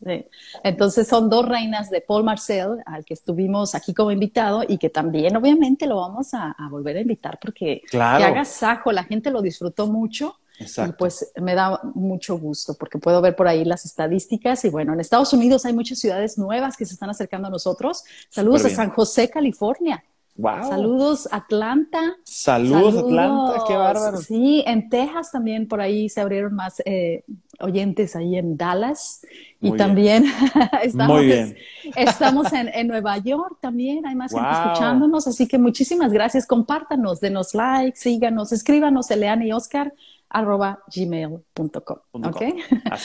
Entonces 0.64 1.08
son 1.08 1.30
dos 1.30 1.48
reinas 1.48 1.90
de 1.90 2.02
Paul 2.02 2.26
Marcel, 2.26 2.84
al 2.86 3.06
que 3.06 3.14
estuvimos 3.14 3.74
aquí 3.74 3.94
como 3.94 4.12
invitado 4.12 4.64
y 4.68 4.78
que 4.78 4.90
también 4.90 5.38
obviamente 5.38 5.88
lo 5.88 5.96
vamos 5.96 6.34
a, 6.34 6.56
volver 6.70 6.98
a 6.98 7.02
invitar 7.02 7.40
porque 7.42 7.84
claro. 7.90 8.20
que 8.20 8.26
haga 8.26 8.44
sajo, 8.44 8.92
la 8.92 9.06
gente 9.06 9.32
lo 9.32 9.42
disfrutó 9.42 9.88
mucho 9.88 10.36
y 10.60 10.92
pues 10.92 11.32
me 11.38 11.56
da 11.56 11.80
mucho 11.96 12.38
gusto 12.38 12.76
porque 12.78 13.00
puedo 13.00 13.22
ver 13.22 13.36
por 13.36 13.48
ahí 13.48 13.64
las 13.64 13.86
estadísticas 13.86 14.64
y 14.66 14.70
bueno, 14.70 14.94
en 14.94 15.00
Estados 15.00 15.32
Unidos 15.32 15.66
hay 15.66 15.74
muchas 15.74 16.00
ciudades 16.00 16.38
nuevas 16.38 16.76
que 16.76 16.86
se 16.86 16.94
están 16.94 17.10
acercando 17.10 17.48
a 17.48 17.52
nosotros. 17.52 18.04
Saludos 18.30 18.66
a 18.66 18.70
San 18.70 18.90
José, 18.90 19.30
California. 19.30 20.04
Wow. 20.36 20.70
Saludos 20.70 21.28
Atlanta. 21.32 22.16
Saludos, 22.24 23.04
Atlanta, 23.04 23.64
qué 23.68 23.76
bárbaro. 23.76 24.18
Sí, 24.18 24.64
en 24.66 24.90
Texas 24.90 25.32
también 25.32 25.68
por 25.68 25.82
ahí 25.82 26.10
se 26.10 26.22
abrieron 26.22 26.56
más 26.56 26.82
eh, 26.86 27.24
oyentes 27.60 28.16
ahí 28.16 28.38
en 28.38 28.58
Dallas. 28.58 29.22
y 29.60 29.72
también 29.74 30.26
estamos, 30.84 31.22
estamos 31.96 32.54
en, 32.54 32.70
en, 32.70 32.88
Nueva 32.88 33.18
York 33.18 33.58
también, 33.62 34.06
hay 34.06 34.16
más 34.16 34.32
gente 34.32 34.50
escuchándonos, 34.50 35.28
así 35.28 35.48
que 35.48 35.58
muchísimas 35.58 36.12
gracias, 36.12 36.48
compártanos, 36.48 37.20
denos 37.20 37.54
like, 37.54 37.98
síganos, 37.98 38.52
escríbanos, 38.52 39.12
Eleana 39.12 39.46
y 39.46 39.52
Oscar, 39.52 39.94
arroba 40.32 40.80
gmail.com. 40.94 41.98
¿okay? 42.12 42.56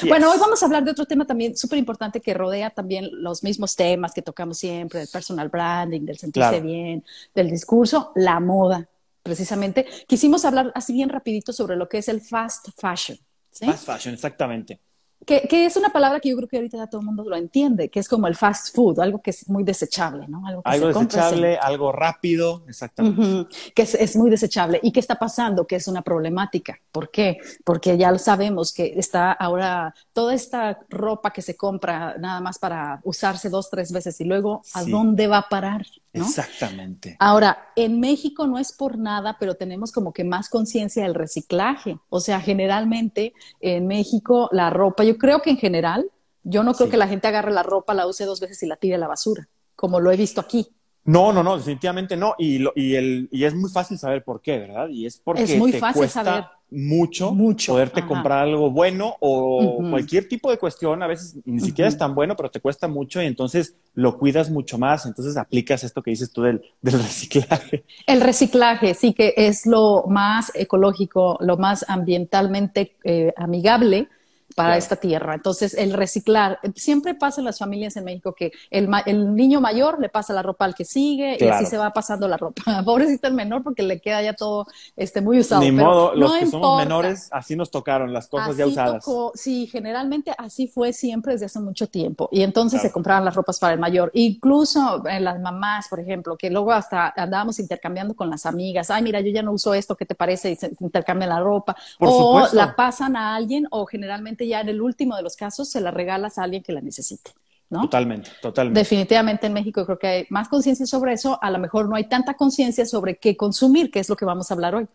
bueno, 0.09 0.31
hoy 0.31 0.39
vamos 0.39 0.63
a 0.63 0.67
hablar 0.67 0.85
de 0.85 0.93
otro 0.93 1.07
tema 1.07 1.27
también 1.27 1.57
súper 1.57 1.79
importante 1.79 2.21
que 2.21 2.33
rodea 2.35 2.71
también 2.71 3.09
los 3.13 3.43
mismos 3.43 3.75
temas 3.75 4.13
que 4.13 4.23
tocamos 4.23 4.59
siempre, 4.59 5.01
del 5.01 5.09
personal 5.09 5.49
branding, 5.49 6.03
del 6.03 6.19
sentirse 6.19 6.61
bien, 6.61 7.05
del 7.35 7.51
discurso, 7.51 8.13
la 8.15 8.39
moda, 8.41 8.89
precisamente. 9.23 9.87
Quisimos 10.07 10.45
hablar 10.45 10.71
así 10.75 10.93
bien 10.93 11.09
rapidito 11.09 11.53
sobre 11.53 11.77
lo 11.77 11.89
que 11.89 11.99
es 11.99 12.09
el 12.09 12.21
fast 12.21 12.69
fashion. 12.77 13.19
Fast 13.53 13.87
fashion, 13.87 14.15
exactamente. 14.15 14.81
Que, 15.27 15.43
que, 15.49 15.67
es 15.67 15.77
una 15.77 15.91
palabra 15.91 16.21
que 16.21 16.31
yo 16.31 16.37
creo 16.37 16.49
que 16.49 16.57
ahorita 16.57 16.79
ya 16.79 16.87
todo 16.87 17.01
el 17.01 17.07
mundo 17.07 17.25
lo 17.25 17.37
entiende, 17.37 17.91
que 17.91 18.01
es 18.01 18.09
como 18.09 18.29
el 18.29 18.37
fast 18.37 18.75
food, 18.75 19.01
algo 19.01 19.21
que 19.21 19.31
es 19.31 19.49
muy 19.49 19.65
desechable, 19.65 20.27
¿no? 20.29 20.47
Algo, 20.47 20.63
que 20.63 20.79
desechable, 20.79 21.59
algo 21.59 21.93
rápido, 21.93 22.63
exactamente. 22.69 23.55
Que 23.75 23.83
es, 23.83 23.95
es, 23.95 24.17
muy 24.17 24.31
desechable. 24.31 24.81
¿Y 24.83 24.93
qué 24.93 25.01
está 25.01 25.17
pasando? 25.17 25.67
Que 25.67 25.77
es 25.77 25.89
una 25.89 26.03
problemática. 26.03 26.79
¿Por 26.93 27.11
qué? 27.11 27.39
Porque 27.65 27.99
ya 27.99 28.11
lo 28.11 28.19
sabemos 28.19 28.73
que 28.73 28.95
está 28.97 29.33
ahora 29.33 29.95
toda 30.13 30.33
esta 30.33 30.79
ropa 30.89 31.33
que 31.33 31.43
se 31.43 31.57
compra 31.57 32.17
nada 32.19 32.41
más 32.41 32.59
para 32.59 33.01
usarse 33.03 33.51
dos, 33.51 33.69
tres 33.69 33.93
veces 33.93 34.21
y 34.21 34.25
luego, 34.25 34.63
¿a 34.75 34.85
dónde 34.85 35.27
va 35.27 35.39
a 35.39 35.49
parar? 35.49 35.85
Exactamente. 36.13 37.17
Ahora, 37.19 37.69
en 37.77 38.01
México 38.01 38.47
no 38.47 38.59
es 38.59 38.73
por 38.73 38.99
nada, 38.99 39.37
pero 39.39 39.55
tenemos 39.55 39.93
como 39.93 40.13
que 40.13 40.25
más 40.25 40.49
conciencia 40.49 41.03
del 41.03 41.15
reciclaje. 41.15 41.99
O 42.09 42.21
sea, 42.21 42.41
generalmente 42.41 43.35
en 43.61 43.87
México 43.87 44.49
la 44.53 44.71
ropa, 44.71 45.05
yo 45.05 45.16
creo 45.19 45.43
que 45.43 45.51
en 45.51 45.57
general, 45.59 46.11
yo 46.43 46.63
no 46.63 46.75
creo 46.75 46.89
que 46.89 46.97
la 46.97 47.09
gente 47.09 47.27
agarre 47.29 47.53
la 47.53 47.63
ropa, 47.63 47.95
la 47.95 48.07
use 48.07 48.25
dos 48.25 48.41
veces 48.41 48.63
y 48.63 48.67
la 48.67 48.77
tire 48.77 48.95
a 48.95 48.99
la 48.99 49.09
basura, 49.09 49.49
como 49.75 50.01
lo 50.01 50.11
he 50.11 50.17
visto 50.17 50.41
aquí. 50.41 50.69
No, 51.05 51.33
no, 51.33 51.43
no, 51.45 51.57
definitivamente 51.57 52.17
no. 52.17 52.35
Y, 52.37 52.59
lo, 52.59 52.73
y, 52.75 52.97
el, 52.97 53.29
y 53.31 53.45
es 53.45 53.55
muy 53.55 53.71
fácil 53.71 53.97
saber 53.97 54.25
por 54.25 54.41
qué, 54.43 54.59
¿verdad? 54.59 54.89
Y 54.89 55.07
es 55.07 55.19
porque 55.19 55.45
es 55.45 55.57
muy 55.57 55.71
te 55.71 55.79
fácil 55.79 56.01
cuesta 56.01 56.25
saber. 56.25 56.45
mucho, 56.69 57.33
Mucho, 57.33 57.75
poderte 57.75 58.01
ajá. 58.01 58.09
comprar 58.09 58.39
algo 58.41 58.73
bueno 58.73 59.15
o 59.21 59.85
cualquier 59.89 60.29
tipo 60.29 60.51
de 60.51 60.59
cuestión. 60.59 61.05
A 61.05 61.07
veces 61.07 61.37
ni 61.45 61.61
siquiera 61.61 61.89
es 61.89 61.97
tan 61.97 62.13
bueno, 62.17 62.35
pero 62.35 62.51
te 62.51 62.59
cuesta 62.59 62.89
mucho 62.89 63.23
y 63.23 63.27
entonces 63.27 63.77
lo 63.95 64.19
cuidas 64.19 64.51
mucho 64.51 64.79
más. 64.79 65.07
Entonces 65.07 65.37
aplicas 65.37 65.85
esto 65.85 66.03
que 66.03 66.11
dices 66.11 66.33
tú 66.33 66.43
del, 66.43 66.61
del 66.83 66.95
reciclaje. 67.01 67.85
El 68.09 68.21
reciclaje, 68.21 68.95
sí 68.95 69.15
que 69.15 69.33
es 69.37 69.65
lo 69.65 70.07
más 70.09 70.51
ecológico, 70.57 71.39
lo 71.41 71.57
más 71.57 71.85
ambientalmente 71.89 72.97
eh, 73.05 73.33
amigable 73.37 74.09
para 74.57 74.71
Claro. 74.71 74.79
esta 74.79 74.97
tierra. 74.97 75.35
Entonces, 75.35 75.75
el 75.75 75.93
reciclar, 75.93 76.59
siempre 76.75 77.15
pasa 77.15 77.41
en 77.41 77.45
las 77.45 77.59
familias 77.59 77.95
en 77.97 78.05
México 78.05 78.35
que 78.35 78.51
el, 78.71 78.89
el 79.07 79.37
niño 79.37 79.61
mayor 79.61 80.01
le 80.01 80.09
pasa 80.09 80.33
la 80.33 80.43
ropa 80.43 80.65
al 80.65 80.75
que 80.75 80.85
sigue 80.85 81.37
y 81.39 81.45
así 81.45 81.67
se 81.67 81.77
va 81.79 81.93
pasando 81.93 82.27
la 82.27 82.37
ropa. 82.39 82.63
Pobrecito 82.85 83.29
el 83.29 83.35
menor 83.35 83.63
porque 83.63 83.83
le 83.85 84.01
queda 84.01 84.23
ya 84.23 84.33
todo 84.33 84.67
este, 84.97 85.21
muy 85.21 85.39
usado. 85.39 85.61
Ni 85.63 85.71
pero 85.71 85.85
modo, 85.87 86.15
los 86.17 86.33
no 86.33 86.39
que 86.41 86.47
somos 86.47 86.79
menores, 86.79 87.29
así 87.31 87.55
nos 87.55 87.71
tocaron 87.71 88.13
las 88.13 88.27
cosas 88.29 88.57
ya 88.57 88.67
usadas. 88.67 89.05
tocó, 89.05 89.33
sí, 89.35 89.67
generalmente 89.67 90.33
así 90.39 90.67
fue 90.69 90.93
siempre 90.93 91.35
desde 91.35 91.47
hace 91.47 91.61
mucho 91.61 91.87
tiempo. 91.87 92.29
Y 92.33 92.43
entonces 92.43 92.81
Claro. 92.81 92.89
se 92.89 92.93
compraban 92.93 93.25
las 93.27 93.35
ropas 93.35 93.59
para 93.61 93.75
el 93.75 93.79
mayor. 93.79 94.11
Incluso 94.15 95.07
en 95.07 95.23
las 95.25 95.39
mamás, 95.41 95.89
por 95.89 96.01
ejemplo, 96.01 96.37
que 96.37 96.49
luego 96.51 96.73
hasta 96.73 97.13
andábamos 97.17 97.59
intercambiando 97.59 98.15
con 98.15 98.31
las 98.31 98.47
amigas. 98.47 98.91
Ay, 98.91 99.03
mira, 99.03 99.21
yo 99.21 99.29
ya 99.31 99.43
no 99.43 99.53
uso 99.53 99.75
esto, 99.75 99.97
¿qué 99.97 100.07
te 100.07 100.15
parece? 100.15 100.51
Y 100.53 100.57
se 100.57 100.73
intercambian 100.81 101.29
la 101.29 101.41
ropa. 101.41 101.77
Por 101.99 102.09
o 102.09 102.13
supuesto. 102.13 102.57
la 102.57 102.75
pasan 102.75 103.17
a 103.17 103.35
alguien, 103.35 103.67
o 103.71 103.85
generalmente 103.87 104.46
ya 104.49 104.61
en 104.61 104.69
el 104.69 104.81
último 104.81 105.17
de 105.17 105.23
los 105.23 105.37
casos 105.37 105.69
se 105.69 105.81
la 105.81 105.91
regalas 105.91 106.39
a 106.39 106.45
alguien 106.45 106.63
que 106.63 106.73
la 106.73 106.81
necesite. 106.81 107.33
¿no? 107.69 107.83
Totalmente, 107.83 108.31
totalmente. 108.41 108.79
Definitivamente 108.79 109.47
en 109.49 109.53
México 109.53 109.85
creo 109.85 109.99
que 109.99 110.07
hay 110.07 110.27
más 110.31 110.49
conciencia 110.49 110.87
sobre 110.87 111.13
eso. 111.13 111.39
A 111.43 111.51
lo 111.51 111.59
mejor 111.59 111.89
no 111.89 111.97
hay 111.97 112.09
tanta 112.09 112.35
conciencia 112.35 112.87
sobre 112.87 113.17
qué 113.17 113.37
consumir, 113.37 113.91
que 113.91 113.99
es 113.99 114.09
lo 114.09 114.17
que 114.17 114.25
vamos 114.25 114.51
a 114.51 114.55
hablar 114.55 114.75
hoy. 114.77 114.87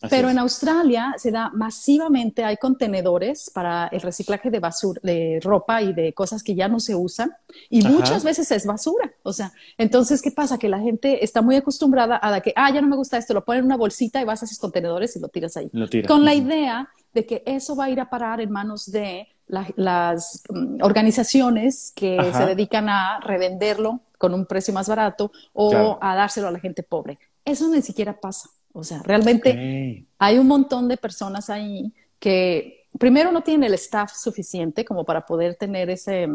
Así 0.00 0.10
Pero 0.10 0.28
es. 0.28 0.32
en 0.32 0.38
Australia 0.38 1.14
se 1.16 1.30
da 1.30 1.50
masivamente, 1.54 2.44
hay 2.44 2.56
contenedores 2.56 3.50
para 3.54 3.86
el 3.88 4.00
reciclaje 4.00 4.50
de 4.50 4.58
basura, 4.58 5.00
de 5.02 5.38
ropa 5.42 5.82
y 5.82 5.92
de 5.92 6.12
cosas 6.12 6.42
que 6.42 6.54
ya 6.54 6.68
no 6.68 6.80
se 6.80 6.94
usan 6.94 7.32
y 7.70 7.80
Ajá. 7.80 7.90
muchas 7.90 8.24
veces 8.24 8.50
es 8.50 8.66
basura. 8.66 9.12
O 9.22 9.32
sea, 9.32 9.52
entonces, 9.78 10.20
¿qué 10.20 10.30
pasa? 10.30 10.58
Que 10.58 10.68
la 10.68 10.80
gente 10.80 11.24
está 11.24 11.42
muy 11.42 11.56
acostumbrada 11.56 12.18
a 12.22 12.40
que, 12.40 12.52
ah, 12.56 12.72
ya 12.72 12.80
no 12.80 12.88
me 12.88 12.96
gusta 12.96 13.18
esto, 13.18 13.34
lo 13.34 13.44
ponen 13.44 13.60
en 13.60 13.66
una 13.66 13.76
bolsita 13.76 14.20
y 14.20 14.24
vas 14.24 14.42
a 14.42 14.46
esos 14.46 14.58
contenedores 14.58 15.14
y 15.16 15.20
lo 15.20 15.28
tiras 15.28 15.56
ahí. 15.56 15.68
Lo 15.72 15.88
tiras. 15.88 16.08
Con 16.08 16.24
la 16.24 16.34
idea 16.34 16.90
de 17.14 17.24
que 17.26 17.42
eso 17.46 17.74
va 17.76 17.84
a 17.84 17.90
ir 17.90 18.00
a 18.00 18.10
parar 18.10 18.40
en 18.40 18.50
manos 18.50 18.90
de 18.90 19.28
la- 19.46 19.68
las 19.76 20.42
mm, 20.50 20.82
organizaciones 20.82 21.92
que 21.94 22.18
Ajá. 22.18 22.38
se 22.40 22.46
dedican 22.46 22.88
a 22.88 23.20
revenderlo 23.20 24.00
con 24.18 24.34
un 24.34 24.46
precio 24.46 24.72
más 24.74 24.88
barato 24.88 25.30
o 25.52 25.70
Claro. 25.70 25.98
a 26.00 26.14
dárselo 26.16 26.48
a 26.48 26.50
la 26.50 26.58
gente 26.60 26.82
pobre. 26.82 27.18
Eso 27.44 27.68
ni 27.68 27.82
siquiera 27.82 28.18
pasa. 28.20 28.48
O 28.72 28.82
sea, 28.82 29.02
realmente 29.04 30.04
hay 30.18 30.38
un 30.38 30.48
montón 30.48 30.88
de 30.88 30.96
personas 30.96 31.48
ahí 31.50 31.92
que 32.18 32.86
primero 32.98 33.30
no 33.30 33.42
tienen 33.42 33.64
el 33.68 33.74
staff 33.74 34.12
suficiente 34.16 34.84
como 34.84 35.04
para 35.04 35.24
poder 35.26 35.54
tener 35.56 35.90
ese, 35.90 36.28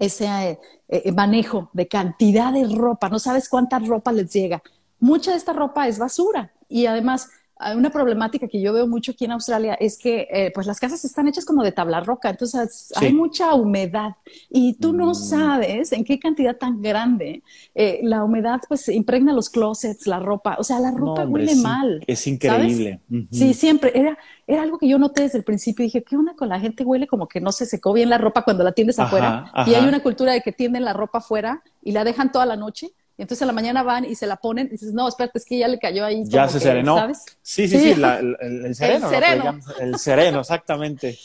ese 0.00 0.26
eh, 0.26 0.58
eh, 0.88 1.12
manejo 1.12 1.70
de 1.72 1.86
cantidad 1.86 2.52
de 2.52 2.64
ropa. 2.74 3.08
No 3.08 3.18
sabes 3.18 3.48
cuánta 3.48 3.78
ropa 3.78 4.10
les 4.10 4.32
llega. 4.32 4.62
Mucha 4.98 5.32
de 5.32 5.36
esta 5.36 5.52
ropa 5.52 5.86
es 5.86 5.98
basura 5.98 6.50
y 6.68 6.86
además 6.86 7.28
hay 7.62 7.76
una 7.76 7.90
problemática 7.90 8.48
que 8.48 8.60
yo 8.60 8.72
veo 8.72 8.86
mucho 8.86 9.12
aquí 9.12 9.24
en 9.24 9.32
Australia 9.32 9.74
es 9.74 9.98
que 9.98 10.28
eh, 10.30 10.50
pues 10.54 10.66
las 10.66 10.80
casas 10.80 11.04
están 11.04 11.28
hechas 11.28 11.44
como 11.44 11.62
de 11.62 11.72
tabla 11.72 12.00
roca, 12.00 12.30
entonces 12.30 12.92
Sí. 12.98 13.04
hay 13.06 13.12
mucha 13.12 13.54
humedad 13.54 14.16
y 14.50 14.74
tú 14.74 14.92
no 14.92 15.10
Mm. 15.10 15.14
sabes 15.14 15.92
en 15.92 16.04
qué 16.04 16.18
cantidad 16.18 16.56
tan 16.56 16.82
grande 16.82 17.42
eh, 17.74 18.00
la 18.02 18.24
humedad 18.24 18.60
pues 18.68 18.88
impregna 18.88 19.32
los 19.32 19.48
closets, 19.50 20.06
la 20.06 20.18
ropa, 20.18 20.56
o 20.58 20.64
sea, 20.64 20.80
la 20.80 20.90
No, 20.90 20.98
ropa 20.98 21.22
hombre, 21.24 21.42
huele 21.42 21.52
es 21.52 21.58
mal. 21.62 22.04
Es 22.06 22.26
increíble. 22.26 23.00
Sí, 23.30 23.54
siempre. 23.54 23.92
Era, 23.94 24.18
era 24.46 24.62
algo 24.62 24.78
que 24.78 24.88
yo 24.88 24.98
noté 24.98 25.22
desde 25.22 25.38
el 25.38 25.44
principio. 25.44 25.84
Dije, 25.84 26.02
¿qué 26.02 26.16
onda 26.16 26.34
con 26.34 26.48
la 26.48 26.58
gente? 26.60 26.84
Huele 26.84 27.06
como 27.06 27.28
que 27.28 27.40
no 27.40 27.52
se 27.52 27.64
secó 27.66 27.92
bien 27.92 28.10
la 28.10 28.18
ropa 28.18 28.42
cuando 28.42 28.64
la 28.64 28.72
tiendes 28.72 28.98
Ajá, 28.98 29.06
afuera. 29.06 29.50
ajá. 29.52 29.70
Y 29.70 29.74
hay 29.74 29.86
una 29.86 30.02
cultura 30.02 30.32
de 30.32 30.40
que 30.42 30.52
tienden 30.52 30.84
la 30.84 30.92
ropa 30.92 31.18
afuera 31.18 31.62
y 31.82 31.92
la 31.92 32.04
dejan 32.04 32.32
toda 32.32 32.46
la 32.46 32.56
noche. 32.56 32.92
Y 33.18 33.22
entonces 33.22 33.42
a 33.42 33.46
la 33.46 33.52
mañana 33.52 33.82
van 33.82 34.04
y 34.04 34.14
se 34.14 34.26
la 34.26 34.36
ponen 34.36 34.68
y 34.68 34.70
dices, 34.70 34.94
no, 34.94 35.06
espérate, 35.06 35.38
es 35.38 35.44
que 35.44 35.58
ya 35.58 35.68
le 35.68 35.78
cayó 35.78 36.04
ahí. 36.04 36.24
Ya 36.26 36.48
se 36.48 36.58
que, 36.58 36.64
serenó. 36.64 36.96
¿sabes? 36.96 37.24
Sí, 37.42 37.68
sí, 37.68 37.78
Sí. 37.78 37.94
sí, 37.94 38.00
la- 38.00 38.18
el, 38.18 38.74
sereno. 38.74 39.10
El 39.78 39.98
sereno, 39.98 40.40
exactamente. 40.40 41.18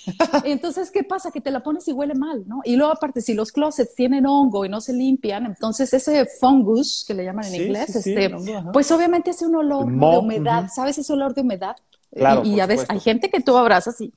Y 0.44 0.51
entonces, 0.51 0.91
¿qué 0.91 1.03
pasa? 1.03 1.32
Que 1.32 1.39
te 1.41 1.50
la 1.50 1.63
pones 1.63 1.88
y 1.88 1.94
huele 1.94 2.13
mal, 2.13 2.44
¿no? 2.48 2.60
Y 2.65 2.75
luego, 2.75 2.91
aparte, 2.91 3.22
si 3.22 3.34
los 3.34 3.51
closets 3.51 3.96
tienen 3.96 4.25
hongo 4.25 4.65
y 4.65 4.70
no 4.70 4.82
se 4.82 4.94
limpian, 4.94 5.46
entonces 5.46 5.94
ese 5.94 6.25
fungus, 6.25 7.06
que 7.08 7.13
le 7.13 7.24
llaman 7.24 7.46
en 7.46 7.51
Sí, 7.51 7.62
inglés, 7.63 7.91
sí, 7.91 7.98
este, 8.13 8.34
hongo, 8.34 8.72
pues 8.74 8.91
obviamente 8.91 9.32
hace 9.32 9.46
un 9.46 9.56
olor 9.56 9.86
de 9.88 10.17
humedad. 10.17 10.67
¿Sabes 10.74 10.98
ese 10.98 11.13
olor 11.13 11.34
de 11.34 11.41
humedad? 11.41 11.75
Claro, 12.13 12.41
y 12.44 12.56
y 12.56 12.60
a 12.60 12.65
veces 12.65 12.86
hay 12.89 13.00
gente 13.00 13.29
que 13.29 13.41
tú 13.41 13.56
abrazas 13.58 14.00
y 14.01 14.13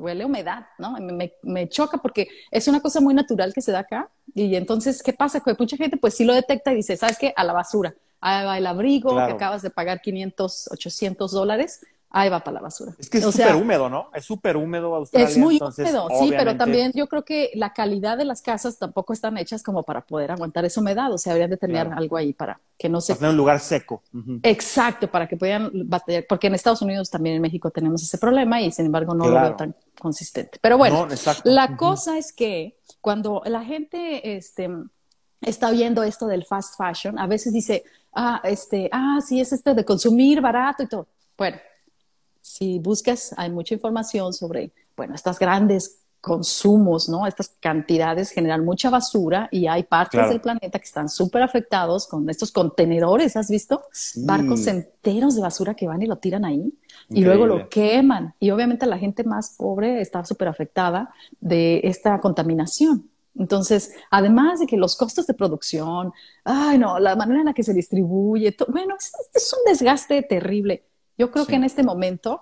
huele 0.00 0.24
a 0.24 0.26
humedad, 0.26 0.66
¿no? 0.78 0.96
Me, 1.42 1.68
choca 1.68 1.98
porque 1.98 2.28
es 2.50 2.66
una 2.68 2.80
cosa 2.80 3.00
muy 3.00 3.14
natural 3.14 3.52
que 3.52 3.60
se 3.60 3.72
da 3.72 3.80
acá. 3.80 4.10
Y 4.34 4.54
entonces, 4.56 5.02
¿qué 5.02 5.12
pasa? 5.12 5.40
Que 5.40 5.54
mucha 5.58 5.76
gente 5.76 5.96
pues 5.96 6.14
sí 6.14 6.24
lo 6.24 6.34
detecta 6.34 6.72
y 6.72 6.76
dice, 6.76 6.96
¿sabes 6.96 7.18
qué? 7.18 7.32
A 7.36 7.44
la 7.44 7.52
basura. 7.52 7.94
Ahí 8.20 8.44
va 8.44 8.58
el 8.58 8.66
abrigo 8.66 9.10
Claro. 9.10 9.28
que 9.28 9.32
acabas 9.34 9.62
de 9.62 9.70
pagar 9.70 10.00
500, 10.00 10.70
800 10.72 11.32
dólares. 11.32 11.80
Ahí 12.12 12.28
va 12.28 12.40
para 12.40 12.54
la 12.56 12.60
basura. 12.60 12.92
Es 12.98 13.08
que 13.08 13.18
es 13.18 13.24
súper 13.24 13.54
húmedo, 13.54 13.88
¿no? 13.88 14.10
Es 14.12 14.24
súper 14.24 14.56
húmedo 14.56 14.96
Australia. 14.96 15.28
es 15.28 15.38
muy 15.38 15.54
entonces, 15.54 15.88
húmedo, 15.88 16.08
sí, 16.20 16.30
pero 16.36 16.56
también 16.56 16.90
yo 16.92 17.06
creo 17.06 17.24
que 17.24 17.52
la 17.54 17.72
calidad 17.72 18.18
de 18.18 18.24
las 18.24 18.42
casas 18.42 18.78
tampoco 18.78 19.12
están 19.12 19.38
hechas 19.38 19.62
como 19.62 19.84
para 19.84 20.00
poder 20.00 20.32
aguantar 20.32 20.64
esa 20.64 20.80
humedad, 20.80 21.12
o 21.12 21.18
sea, 21.18 21.32
habrían 21.34 21.50
de 21.50 21.56
tener 21.56 21.86
Claro. 21.86 22.00
algo 22.00 22.16
ahí 22.16 22.32
para 22.32 22.60
que 22.76 22.88
no 22.88 23.00
se... 23.00 23.12
para 23.12 23.20
tener 23.20 23.30
un 23.30 23.36
lugar 23.36 23.60
seco. 23.60 24.02
Exacto, 24.42 25.08
para 25.08 25.28
que 25.28 25.36
puedan 25.36 25.70
batallar, 25.88 26.24
porque 26.28 26.48
en 26.48 26.54
Estados 26.56 26.82
Unidos 26.82 27.10
también 27.10 27.36
en 27.36 27.42
México 27.42 27.70
tenemos 27.70 28.02
ese 28.02 28.18
problema 28.18 28.60
y 28.60 28.72
sin 28.72 28.86
embargo 28.86 29.14
no 29.14 29.28
lo 29.28 29.40
veo 29.40 29.54
tan 29.54 29.76
consistente. 30.00 30.58
Pero 30.60 30.78
bueno, 30.78 31.06
No, 31.06 31.12
exacto. 31.12 31.42
la 31.48 31.76
cosa 31.76 32.18
es 32.18 32.32
que 32.32 32.76
cuando 33.00 33.42
la 33.46 33.62
gente 33.62 34.36
este, 34.36 34.68
está 35.40 35.70
viendo 35.70 36.02
esto 36.02 36.26
del 36.26 36.44
fast 36.44 36.76
fashion, 36.76 37.20
a 37.20 37.28
veces 37.28 37.52
dice, 37.52 37.84
ah, 38.14 38.40
este, 38.42 38.88
ah, 38.90 39.20
sí, 39.24 39.40
es 39.40 39.52
este 39.52 39.74
de 39.74 39.84
consumir 39.84 40.40
barato 40.40 40.82
y 40.82 40.88
todo. 40.88 41.06
Bueno, 41.38 41.56
si 42.40 42.78
buscas, 42.78 43.34
hay 43.36 43.50
mucha 43.50 43.74
información 43.74 44.32
sobre, 44.32 44.72
bueno, 44.96 45.14
estas 45.14 45.38
grandes 45.38 45.96
consumos, 46.20 47.08
¿no? 47.08 47.26
Estas 47.26 47.56
cantidades 47.60 48.30
generan 48.30 48.62
mucha 48.62 48.90
basura 48.90 49.48
y 49.50 49.66
hay 49.66 49.84
partes 49.84 50.18
Claro. 50.18 50.28
del 50.30 50.40
planeta 50.42 50.78
que 50.78 50.84
están 50.84 51.08
súper 51.08 51.42
afectados 51.42 52.06
con 52.06 52.28
estos 52.28 52.52
contenedores, 52.52 53.36
¿has 53.36 53.48
visto? 53.48 53.84
Sí. 53.90 54.22
Barcos 54.26 54.66
enteros 54.66 55.34
de 55.34 55.40
basura 55.40 55.74
que 55.74 55.86
van 55.86 56.02
y 56.02 56.06
lo 56.06 56.16
tiran 56.16 56.44
ahí 56.44 56.74
y 57.08 57.24
luego 57.24 57.46
lo 57.46 57.68
queman. 57.70 58.34
Y 58.38 58.50
obviamente 58.50 58.84
la 58.84 58.98
gente 58.98 59.24
más 59.24 59.54
pobre 59.56 60.02
está 60.02 60.22
súper 60.26 60.48
afectada 60.48 61.10
de 61.40 61.80
esta 61.84 62.20
contaminación. 62.20 63.08
Entonces, 63.38 63.94
además 64.10 64.60
de 64.60 64.66
que 64.66 64.76
los 64.76 64.96
costos 64.96 65.26
de 65.26 65.32
producción, 65.32 66.12
ay 66.44 66.76
no, 66.76 66.98
la 66.98 67.16
manera 67.16 67.40
en 67.40 67.46
la 67.46 67.54
que 67.54 67.62
se 67.62 67.72
distribuye, 67.72 68.54
bueno, 68.68 68.94
es, 68.98 69.10
es 69.32 69.54
un 69.54 69.72
desgaste 69.72 70.20
terrible. 70.22 70.84
Yo 71.20 71.30
creo 71.30 71.44
Sí. 71.44 71.50
que 71.50 71.56
en 71.56 71.64
este 71.64 71.82
momento 71.82 72.40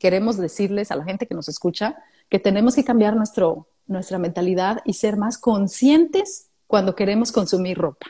queremos 0.00 0.36
decirles 0.36 0.90
a 0.90 0.96
la 0.96 1.04
gente 1.04 1.28
que 1.28 1.36
nos 1.36 1.48
escucha 1.48 1.96
que 2.28 2.40
tenemos 2.40 2.74
que 2.74 2.82
cambiar 2.82 3.14
nuestro, 3.14 3.68
nuestra 3.86 4.18
mentalidad 4.18 4.78
y 4.84 4.94
ser 4.94 5.16
más 5.16 5.38
conscientes 5.38 6.48
cuando 6.66 6.96
queremos 6.96 7.30
consumir 7.30 7.78
ropa, 7.78 8.06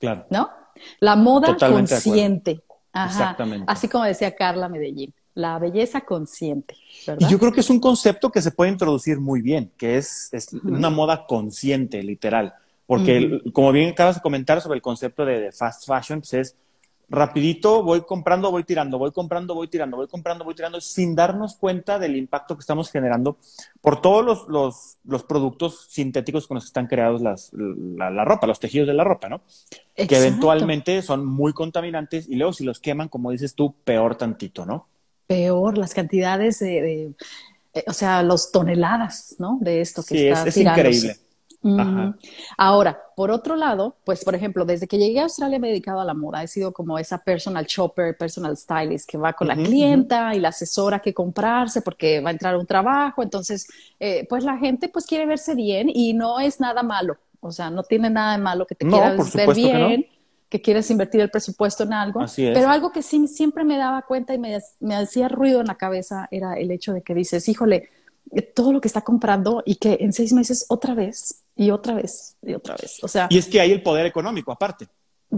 Claro. 0.00 0.26
¿no? 0.30 0.50
La 0.98 1.14
moda 1.14 1.46
Totalmente 1.48 1.92
consciente. 1.94 2.60
Ajá. 2.92 3.06
Exactamente. 3.12 3.66
Así 3.68 3.86
como 3.86 4.02
decía 4.02 4.34
Carla 4.34 4.68
Medellín, 4.68 5.14
la 5.34 5.60
belleza 5.60 6.00
consciente, 6.00 6.74
yo 7.28 7.38
creo 7.38 7.52
que 7.52 7.60
es 7.60 7.70
un 7.70 7.78
concepto 7.78 8.32
que 8.32 8.42
se 8.42 8.50
puede 8.50 8.72
introducir 8.72 9.20
muy 9.20 9.42
bien, 9.42 9.70
que 9.76 9.96
es, 9.96 10.28
una 10.64 10.90
moda 10.90 11.24
consciente, 11.28 12.02
literal. 12.02 12.54
Porque, 12.84 13.40
como 13.52 13.70
bien 13.70 13.90
acabas 13.90 14.16
de 14.16 14.22
comentar 14.22 14.60
sobre 14.60 14.74
el 14.74 14.82
concepto 14.82 15.24
de, 15.24 15.38
de 15.38 15.52
fast 15.52 15.86
fashion, 15.86 16.18
pues 16.18 16.34
es 16.34 16.56
rapidito, 17.10 17.82
voy 17.82 18.02
comprando, 18.02 18.50
voy 18.50 18.64
tirando, 18.64 18.98
voy 18.98 19.12
comprando, 19.12 19.54
voy 19.54 19.68
tirando, 19.68 19.96
voy 19.96 20.08
comprando, 20.08 20.44
voy 20.44 20.54
tirando, 20.54 20.80
sin 20.80 21.14
darnos 21.16 21.56
cuenta 21.56 21.98
del 21.98 22.16
impacto 22.16 22.56
que 22.56 22.60
estamos 22.60 22.90
generando 22.90 23.36
por 23.80 24.00
todos 24.00 24.24
los, 24.24 24.48
los, 24.48 24.98
los 25.04 25.24
productos 25.24 25.86
sintéticos 25.90 26.46
con 26.46 26.54
los 26.56 26.64
que 26.64 26.68
están 26.68 26.86
creados 26.86 27.20
las, 27.20 27.50
la, 27.52 28.10
la 28.10 28.24
ropa, 28.24 28.46
los 28.46 28.60
tejidos 28.60 28.86
de 28.88 28.94
la 28.94 29.04
ropa, 29.04 29.28
¿no? 29.28 29.42
Que 30.06 30.16
eventualmente 30.18 31.02
son 31.02 31.26
muy 31.26 31.52
contaminantes 31.52 32.28
y 32.28 32.36
luego 32.36 32.52
si 32.52 32.64
los 32.64 32.80
queman, 32.80 33.08
como 33.08 33.30
dices 33.32 33.54
tú, 33.54 33.74
peor 33.84 34.16
tantito, 34.16 34.66
¿no? 34.66 34.88
Peor, 35.26 35.78
las 35.78 35.94
cantidades 35.94 36.58
de, 36.58 36.66
de- 36.82 37.14
eh, 37.74 37.84
o 37.86 37.92
sea, 37.92 38.22
los 38.22 38.52
toneladas, 38.52 39.36
¿no? 39.38 39.58
De 39.60 39.80
esto 39.80 40.04
que 40.04 40.14
Sí, 40.14 40.26
es, 40.26 40.40
está 40.40 40.46
es 40.46 40.54
tirándose. 40.54 41.08
increíble. 41.08 41.20
Ahora, 42.56 42.98
por 43.14 43.30
otro 43.30 43.54
lado, 43.54 43.96
pues 44.04 44.24
por 44.24 44.34
ejemplo, 44.34 44.64
desde 44.64 44.86
que 44.86 44.96
llegué 44.96 45.20
a 45.20 45.24
Australia 45.24 45.58
me 45.58 45.68
he 45.68 45.70
dedicado 45.70 46.00
a 46.00 46.04
la 46.04 46.14
moda, 46.14 46.42
he 46.42 46.48
sido 46.48 46.72
como 46.72 46.98
esa 46.98 47.18
personal 47.18 47.66
shopper, 47.66 48.16
personal 48.16 48.56
stylist 48.56 49.08
que 49.08 49.18
va 49.18 49.34
con 49.34 49.48
la 49.48 49.56
clienta 49.56 50.34
y 50.34 50.40
la 50.40 50.48
asesora 50.48 51.00
que 51.00 51.12
comprarse 51.12 51.82
porque 51.82 52.20
va 52.20 52.30
a 52.30 52.32
entrar 52.32 52.54
a 52.54 52.58
un 52.58 52.66
trabajo, 52.66 53.22
entonces, 53.22 53.68
eh, 53.98 54.26
pues 54.28 54.44
la 54.44 54.56
gente 54.56 54.88
pues 54.88 55.06
quiere 55.06 55.26
verse 55.26 55.54
bien 55.54 55.90
y 55.92 56.14
no 56.14 56.40
es 56.40 56.60
nada 56.60 56.82
malo, 56.82 57.18
o 57.40 57.52
sea, 57.52 57.68
no 57.68 57.82
tiene 57.82 58.08
nada 58.08 58.32
de 58.32 58.42
malo 58.42 58.66
que 58.66 58.74
te 58.74 58.86
quieras 58.86 59.34
ver 59.34 59.54
bien. 59.54 60.06
Que, 60.48 60.60
quieres 60.60 60.90
invertir 60.90 61.20
el 61.20 61.30
presupuesto 61.30 61.84
en 61.84 61.92
algo, 61.92 62.24
pero 62.36 62.70
algo 62.70 62.90
que 62.90 63.02
sí 63.02 63.28
siempre 63.28 63.62
me 63.62 63.76
daba 63.76 64.02
cuenta 64.02 64.34
y 64.34 64.38
me, 64.38 64.58
me 64.80 64.96
hacía 64.96 65.28
ruido 65.28 65.60
en 65.60 65.68
la 65.68 65.76
cabeza 65.76 66.26
era 66.32 66.54
el 66.54 66.72
hecho 66.72 66.92
de 66.92 67.02
que 67.02 67.14
dices, 67.14 67.48
híjole, 67.48 67.88
todo 68.54 68.72
lo 68.72 68.80
que 68.80 68.88
está 68.88 69.00
comprando 69.02 69.62
y 69.64 69.76
que 69.76 69.98
en 70.00 70.12
seis 70.12 70.32
meses 70.32 70.66
otra 70.68 70.94
vez 70.94 71.42
y 71.56 71.70
otra 71.70 71.94
vez 71.94 72.36
y 72.42 72.54
otra 72.54 72.76
vez. 72.76 73.02
O 73.02 73.08
sea, 73.08 73.26
y 73.30 73.38
es 73.38 73.46
que 73.46 73.60
hay 73.60 73.72
el 73.72 73.82
poder 73.82 74.06
económico 74.06 74.52
aparte. 74.52 74.88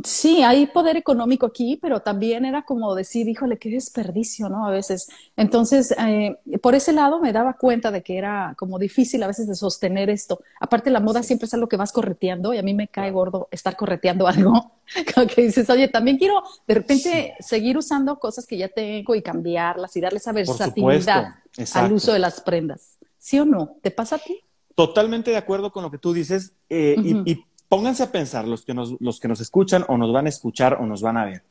Sí, 0.05 0.43
hay 0.43 0.67
poder 0.69 0.97
económico 0.97 1.45
aquí, 1.45 1.79
pero 1.81 2.01
también 2.01 2.47
era 2.47 2.63
como 2.63 2.95
decir, 2.95 3.29
híjole, 3.29 3.59
qué 3.59 3.69
desperdicio, 3.69 4.49
¿no? 4.49 4.67
A 4.67 4.71
veces. 4.71 5.09
Entonces, 5.37 5.95
eh, 5.99 6.39
por 6.63 6.75
ese 6.75 6.95
lado 6.95 7.21
me 7.21 7.31
daba 7.31 7.53
cuenta 7.59 7.91
de 7.91 8.03
que 8.03 8.17
era 8.17 8.55
como 8.57 8.79
difícil 8.79 9.23
a 9.23 9.27
veces 9.27 9.49
de 9.49 9.55
sostener 9.55 10.09
esto. 10.09 10.41
Aparte, 10.61 10.89
la 10.89 11.01
moda 11.01 11.23
siempre 11.23 11.45
es 11.45 11.53
algo 11.53 11.69
que 11.69 11.77
vas 11.77 11.93
correteando 11.93 12.55
y 12.55 12.59
a 12.59 12.63
mí 12.63 12.73
me 12.73 12.89
cae 12.89 13.11
gordo 13.11 13.49
estar 13.51 13.77
correteando 13.77 14.27
algo. 14.29 14.73
como 15.15 15.27
que 15.27 15.43
dices, 15.43 15.69
oye, 15.69 15.89
también 15.89 16.17
quiero 16.17 16.43
de 16.67 16.75
repente 16.75 17.35
seguir 17.41 17.77
usando 17.77 18.19
cosas 18.19 18.47
que 18.47 18.57
ya 18.57 18.69
tengo 18.69 19.15
y 19.15 19.21
cambiarlas 19.21 19.95
y 19.95 20.01
darle 20.01 20.19
esa 20.19 20.33
versatilidad 20.33 21.35
al 21.75 21.93
uso 21.93 22.15
de 22.15 22.19
las 22.19 22.41
prendas. 22.41 22.97
¿Sí 23.19 23.39
o 23.39 23.45
no? 23.45 23.77
¿Te 23.83 23.91
pasa 23.91 24.17
a 24.17 24.19
ti? 24.19 24.41
Totalmente 24.75 25.31
de 25.31 25.37
acuerdo 25.37 25.71
con 25.71 25.83
lo 25.83 25.91
que 25.91 25.99
tú 25.99 26.15
dices 26.15 26.57
eh, 26.71 26.97
y 26.99 27.45
pónganse 27.73 28.03
a 28.03 28.13
pensar 28.13 28.47
los 28.47 28.67
que, 28.67 28.75
nos, 28.75 29.01
los 29.01 29.19
que 29.19 29.29
nos 29.29 29.41
escuchan 29.41 29.87
o 29.89 29.97
nos 29.97 30.13
van 30.13 30.27
a 30.27 30.29
escuchar 30.29 30.75
o 30.75 30.85
nos 30.85 31.01
van 31.01 31.17
a 31.17 31.25
ver. 31.25 31.43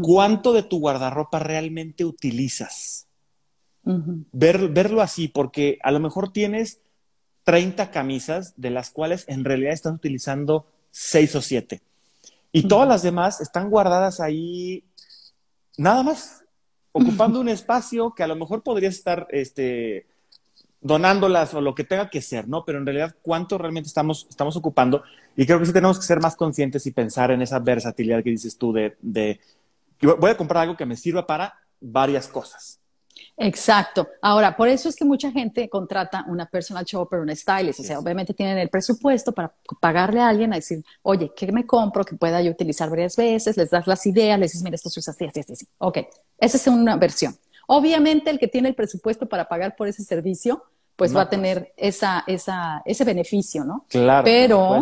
¿Cuánto 0.00 0.54
de 0.54 0.62
tu 0.62 0.80
guardarropa 0.80 1.40
realmente 1.40 2.06
utilizas? 2.06 3.06
Ver, 3.84 4.70
verlo 4.70 5.02
así, 5.02 5.28
porque 5.28 5.78
a 5.82 5.90
lo 5.90 6.00
mejor 6.00 6.32
tienes 6.32 6.80
30 7.44 7.90
camisas, 7.90 8.54
de 8.56 8.70
las 8.70 8.88
cuales 8.88 9.26
en 9.28 9.44
realidad 9.44 9.74
estás 9.74 9.92
utilizando 9.92 10.64
6 10.90 11.36
o 11.36 11.42
7. 11.42 11.82
Y 12.50 12.66
todas 12.66 12.88
las 12.88 13.02
demás 13.02 13.42
están 13.42 13.68
guardadas 13.68 14.20
ahí, 14.20 14.84
nada 15.76 16.02
más, 16.02 16.46
ocupando 16.92 17.40
un 17.42 17.50
espacio 17.50 18.14
que 18.14 18.22
a 18.22 18.26
lo 18.26 18.36
mejor 18.36 18.62
podrías 18.62 18.94
estar 18.94 19.26
este, 19.30 20.06
donándolas 20.82 21.54
o 21.54 21.60
lo 21.60 21.74
que 21.74 21.84
tenga 21.84 22.10
que 22.10 22.20
ser, 22.20 22.48
¿no? 22.48 22.64
Pero 22.64 22.78
en 22.78 22.86
realidad, 22.86 23.14
¿cuánto 23.22 23.56
realmente 23.56 23.86
estamos, 23.86 24.26
estamos 24.28 24.56
ocupando? 24.56 25.02
Y 25.36 25.46
creo 25.46 25.58
que 25.58 25.66
sí 25.66 25.72
tenemos 25.72 25.98
que 25.98 26.04
ser 26.04 26.20
más 26.20 26.36
conscientes 26.36 26.84
y 26.86 26.90
pensar 26.90 27.30
en 27.30 27.40
esa 27.40 27.58
versatilidad 27.60 28.22
que 28.22 28.30
dices 28.30 28.58
tú 28.58 28.72
de, 28.72 28.96
de 29.00 29.40
voy 30.18 30.30
a 30.30 30.36
comprar 30.36 30.64
algo 30.64 30.76
que 30.76 30.86
me 30.86 30.96
sirva 30.96 31.26
para 31.26 31.54
varias 31.80 32.26
cosas. 32.28 32.80
Exacto. 33.36 34.08
Ahora, 34.20 34.56
por 34.56 34.68
eso 34.68 34.88
es 34.88 34.96
que 34.96 35.04
mucha 35.04 35.30
gente 35.30 35.68
contrata 35.68 36.24
una 36.28 36.46
personal 36.46 36.84
shopper, 36.84 37.20
una 37.20 37.34
stylist. 37.34 37.80
O 37.80 37.82
sea, 37.82 37.98
obviamente 37.98 38.34
tienen 38.34 38.58
el 38.58 38.68
presupuesto 38.68 39.32
para 39.32 39.54
pagarle 39.80 40.20
a 40.20 40.28
alguien 40.28 40.52
a 40.52 40.56
decir, 40.56 40.84
oye, 41.02 41.32
¿qué 41.34 41.50
me 41.52 41.66
compro 41.66 42.04
que 42.04 42.16
pueda 42.16 42.42
yo 42.42 42.50
utilizar 42.50 42.90
varias 42.90 43.16
veces? 43.16 43.56
Les 43.56 43.70
das 43.70 43.86
las 43.86 44.04
ideas, 44.06 44.38
les 44.38 44.52
dices, 44.52 44.64
mira, 44.64 44.74
esto 44.74 44.90
se 44.90 45.00
usa 45.00 45.12
así, 45.12 45.24
así, 45.24 45.40
así, 45.40 45.52
así. 45.52 45.66
Ok, 45.78 45.98
esa 46.38 46.56
es 46.56 46.66
una 46.66 46.96
versión. 46.96 47.36
Obviamente, 47.66 48.30
el 48.30 48.38
que 48.38 48.48
tiene 48.48 48.68
el 48.68 48.74
presupuesto 48.74 49.28
para 49.28 49.48
pagar 49.48 49.76
por 49.76 49.88
ese 49.88 50.02
servicio 50.02 50.64
pues 50.96 51.14
va 51.14 51.22
a 51.22 51.30
tener 51.30 51.72
esa, 51.76 52.24
esa, 52.26 52.82
ese 52.84 53.04
beneficio, 53.04 53.64
¿no? 53.64 53.86
Claro. 53.88 54.24
Pero 54.24 54.80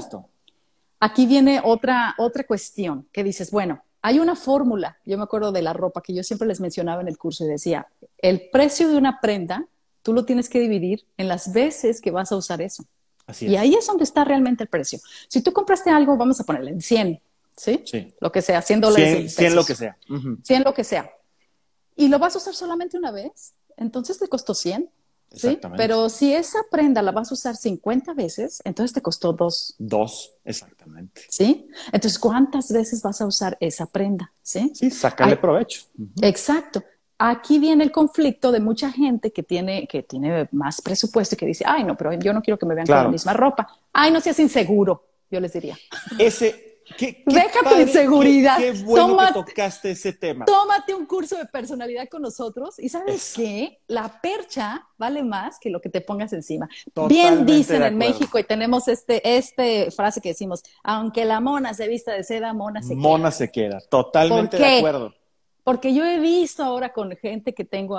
aquí 0.98 1.26
viene 1.26 1.60
otra, 1.64 2.14
otra 2.18 2.44
cuestión 2.44 3.08
que 3.12 3.24
dices, 3.24 3.50
bueno, 3.50 3.82
hay 4.02 4.18
una 4.18 4.34
fórmula, 4.34 4.98
yo 5.04 5.16
me 5.18 5.24
acuerdo 5.24 5.52
de 5.52 5.62
la 5.62 5.72
ropa 5.72 6.02
que 6.02 6.14
yo 6.14 6.22
siempre 6.22 6.48
les 6.48 6.60
mencionaba 6.60 7.02
en 7.02 7.08
el 7.08 7.18
curso 7.18 7.44
y 7.44 7.48
decía, 7.48 7.86
el 8.18 8.48
precio 8.50 8.88
de 8.88 8.96
una 8.96 9.20
prenda, 9.20 9.66
tú 10.02 10.12
lo 10.12 10.24
tienes 10.24 10.48
que 10.48 10.60
dividir 10.60 11.04
en 11.16 11.28
las 11.28 11.52
veces 11.52 12.00
que 12.00 12.10
vas 12.10 12.32
a 12.32 12.36
usar 12.36 12.62
eso. 12.62 12.84
Así 13.26 13.46
es. 13.46 13.52
Y 13.52 13.56
ahí 13.56 13.74
es 13.74 13.86
donde 13.86 14.04
está 14.04 14.24
realmente 14.24 14.64
el 14.64 14.68
precio. 14.68 14.98
Si 15.28 15.42
tú 15.42 15.52
compraste 15.52 15.90
algo, 15.90 16.16
vamos 16.16 16.40
a 16.40 16.44
ponerle 16.44 16.70
en 16.70 16.80
100, 16.80 17.20
¿sí? 17.56 17.82
Sí. 17.84 18.14
Lo 18.20 18.32
que 18.32 18.42
sea, 18.42 18.62
100 18.62 18.80
dólares. 18.80 19.34
100, 19.34 19.54
lo 19.54 19.64
que 19.64 19.74
sea. 19.74 19.98
100 20.42 20.64
lo 20.64 20.74
que 20.74 20.84
sea. 20.84 21.10
Y 21.94 22.08
lo 22.08 22.18
vas 22.18 22.34
a 22.34 22.38
usar 22.38 22.54
solamente 22.54 22.96
una 22.96 23.10
vez, 23.10 23.54
entonces 23.76 24.18
te 24.18 24.28
costó 24.28 24.54
100. 24.54 24.88
¿Sí? 25.32 25.58
Pero 25.76 26.08
si 26.08 26.34
esa 26.34 26.58
prenda 26.70 27.02
la 27.02 27.12
vas 27.12 27.30
a 27.30 27.34
usar 27.34 27.56
50 27.56 28.14
veces, 28.14 28.60
entonces 28.64 28.92
te 28.92 29.02
costó 29.02 29.32
dos. 29.32 29.74
Dos, 29.78 30.34
exactamente. 30.44 31.22
¿Sí? 31.28 31.68
Entonces, 31.92 32.18
¿cuántas 32.18 32.72
veces 32.72 33.02
vas 33.02 33.20
a 33.20 33.26
usar 33.26 33.56
esa 33.60 33.86
prenda? 33.86 34.32
Sí, 34.42 34.72
sí 34.74 34.90
sácale 34.90 35.36
provecho. 35.36 35.82
Exacto. 36.20 36.82
Aquí 37.18 37.58
viene 37.58 37.84
el 37.84 37.92
conflicto 37.92 38.50
de 38.50 38.60
mucha 38.60 38.90
gente 38.90 39.30
que 39.30 39.42
tiene, 39.42 39.86
que 39.86 40.02
tiene 40.02 40.48
más 40.52 40.80
presupuesto 40.80 41.34
y 41.34 41.38
que 41.38 41.46
dice, 41.46 41.64
ay, 41.66 41.84
no, 41.84 41.96
pero 41.96 42.14
yo 42.14 42.32
no 42.32 42.40
quiero 42.40 42.58
que 42.58 42.64
me 42.64 42.74
vean 42.74 42.86
con 42.86 42.96
la 42.96 43.08
misma 43.08 43.34
ropa. 43.34 43.68
Ay, 43.92 44.10
no 44.10 44.20
seas 44.20 44.38
inseguro, 44.40 45.04
yo 45.30 45.38
les 45.38 45.52
diría. 45.52 45.76
Ese, 46.18 46.69
Deja 46.98 47.68
tu 47.68 47.80
inseguridad. 47.80 48.58
Qué, 48.58 48.72
bueno 48.72 49.16
que 49.16 49.32
tocaste 49.32 49.90
ese 49.92 50.12
tema. 50.12 50.44
Tómate 50.44 50.94
un 50.94 51.06
curso 51.06 51.36
de 51.36 51.46
personalidad 51.46 52.08
con 52.08 52.22
nosotros 52.22 52.78
y 52.78 52.88
¿sabes 52.88 53.32
qué? 53.34 53.78
La 53.86 54.20
percha 54.20 54.86
vale 54.98 55.22
más 55.22 55.58
que 55.58 55.70
lo 55.70 55.80
que 55.80 55.88
te 55.88 56.00
pongas 56.00 56.32
encima. 56.32 56.68
Bien 57.08 57.46
dicen 57.46 57.82
en 57.82 57.96
México 57.96 58.38
y 58.38 58.44
tenemos 58.44 58.88
este, 58.88 59.36
este 59.36 59.90
frase 59.90 60.20
que 60.20 60.30
decimos, 60.30 60.62
aunque 60.82 61.24
la 61.24 61.40
mona 61.40 61.74
se 61.74 61.88
vista 61.88 62.12
de 62.12 62.24
seda, 62.24 62.52
mona 62.52 62.82
se 62.82 62.94
queda. 62.94 63.02
Mona 63.02 63.30
se 63.30 63.50
queda, 63.50 63.80
totalmente 63.88 64.56
de 64.56 64.78
acuerdo. 64.78 65.14
Porque 65.64 65.94
yo 65.94 66.04
he 66.04 66.18
visto 66.18 66.64
ahora 66.64 66.92
con 66.92 67.14
gente 67.16 67.54
que 67.54 67.64
tengo, 67.64 67.98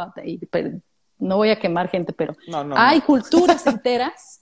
no 1.19 1.37
voy 1.37 1.51
a 1.51 1.59
quemar 1.59 1.89
gente, 1.89 2.13
pero 2.13 2.35
hay 2.75 3.01
culturas 3.01 3.65
enteras 3.67 4.40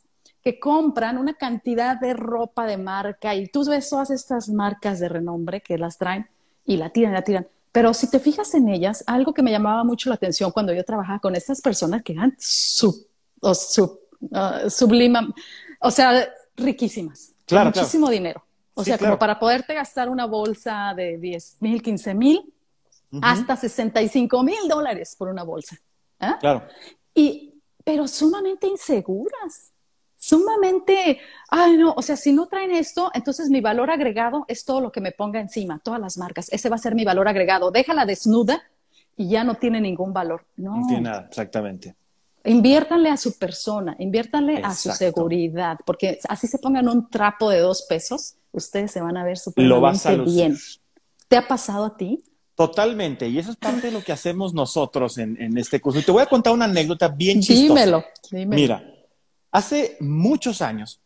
que 0.49 0.59
compran 0.59 1.19
una 1.19 1.35
cantidad 1.35 1.99
de 1.99 2.15
ropa 2.15 2.65
de 2.65 2.77
marca 2.77 3.35
y 3.35 3.47
tú 3.47 3.63
ves 3.65 3.87
todas 3.87 4.09
estas 4.09 4.49
marcas 4.49 4.99
de 4.99 5.07
renombre 5.07 5.61
que 5.61 5.77
las 5.77 5.99
traen 5.99 6.27
y 6.65 6.77
la 6.77 6.89
tiran, 6.89 7.13
la 7.13 7.21
tiran. 7.21 7.47
Pero 7.71 7.93
si 7.93 8.09
te 8.09 8.19
fijas 8.19 8.55
en 8.55 8.67
ellas, 8.67 9.03
algo 9.05 9.31
que 9.31 9.43
me 9.43 9.51
llamaba 9.51 9.83
mucho 9.83 10.09
la 10.09 10.15
atención 10.15 10.49
cuando 10.51 10.73
yo 10.73 10.83
trabajaba 10.83 11.19
con 11.19 11.35
estas 11.35 11.61
personas 11.61 12.01
que 12.01 12.13
eran 12.13 12.35
sub, 12.39 12.95
o 13.41 13.53
sub, 13.53 13.99
uh, 14.21 14.67
subliman, 14.71 15.31
o 15.81 15.91
sea, 15.91 16.27
riquísimas, 16.57 17.33
claro, 17.45 17.67
muchísimo 17.67 18.09
dinero. 18.09 18.43
O 18.73 18.83
sea, 18.83 18.97
como 18.97 19.19
para 19.19 19.37
poderte 19.37 19.75
gastar 19.75 20.09
una 20.09 20.25
bolsa 20.25 20.93
de 20.95 21.19
10 21.19 21.57
mil, 21.59 21.83
15 21.83 22.13
mil, 22.15 22.53
hasta 23.21 23.55
65 23.55 24.41
mil 24.41 24.67
dólares 24.67 25.15
por 25.15 25.27
una 25.27 25.43
bolsa. 25.43 25.77
¿eh? 26.19 26.31
Claro. 26.39 26.63
Y, 27.13 27.53
pero 27.83 28.07
sumamente 28.07 28.65
inseguras 28.65 29.73
sumamente, 30.19 31.19
ay 31.49 31.77
no, 31.77 31.93
o 31.95 32.01
sea, 32.01 32.17
si 32.17 32.33
no 32.33 32.47
traen 32.47 32.71
esto, 32.71 33.09
entonces 33.13 33.49
mi 33.49 33.61
valor 33.61 33.89
agregado 33.89 34.45
es 34.47 34.65
todo 34.65 34.81
lo 34.81 34.91
que 34.91 35.01
me 35.01 35.11
ponga 35.11 35.39
encima, 35.39 35.79
todas 35.79 35.99
las 35.99 36.17
marcas, 36.17 36.49
ese 36.51 36.69
va 36.69 36.75
a 36.75 36.79
ser 36.79 36.93
mi 36.93 37.05
valor 37.05 37.27
agregado. 37.27 37.71
Déjala 37.71 38.05
desnuda 38.05 38.61
y 39.17 39.29
ya 39.29 39.43
no 39.43 39.55
tiene 39.55 39.81
ningún 39.81 40.13
valor. 40.13 40.45
No, 40.57 40.75
no 40.75 40.87
tiene 40.87 41.03
nada, 41.03 41.25
exactamente. 41.29 41.95
Inviértanle 42.43 43.09
a 43.09 43.17
su 43.17 43.37
persona, 43.37 43.95
inviértanle 43.99 44.61
a 44.63 44.73
su 44.75 44.91
seguridad, 44.91 45.77
porque 45.85 46.19
así 46.27 46.47
se 46.47 46.57
pongan 46.57 46.87
un 46.87 47.09
trapo 47.09 47.49
de 47.49 47.59
dos 47.59 47.85
pesos, 47.87 48.35
ustedes 48.51 48.91
se 48.91 49.01
van 49.01 49.17
a 49.17 49.23
ver 49.23 49.37
súper 49.37 49.65
bien. 50.25 50.57
¿Te 51.27 51.37
ha 51.37 51.47
pasado 51.47 51.85
a 51.85 51.97
ti? 51.97 52.23
Totalmente, 52.55 53.27
y 53.27 53.39
eso 53.39 53.51
es 53.51 53.57
parte 53.57 53.87
de 53.87 53.91
lo 53.91 54.03
que 54.03 54.11
hacemos 54.11 54.53
nosotros 54.53 55.17
en, 55.17 55.41
en 55.41 55.57
este 55.57 55.79
curso. 55.79 55.99
Y 55.99 56.03
te 56.03 56.11
voy 56.11 56.23
a 56.23 56.25
contar 56.25 56.53
una 56.53 56.65
anécdota 56.65 57.07
bien 57.07 57.39
chistosa. 57.39 57.73
Dímelo, 57.73 58.03
dímelo. 58.31 58.61
Mira, 58.61 58.83
Hace 59.51 59.97
muchos 59.99 60.61
años 60.61 61.01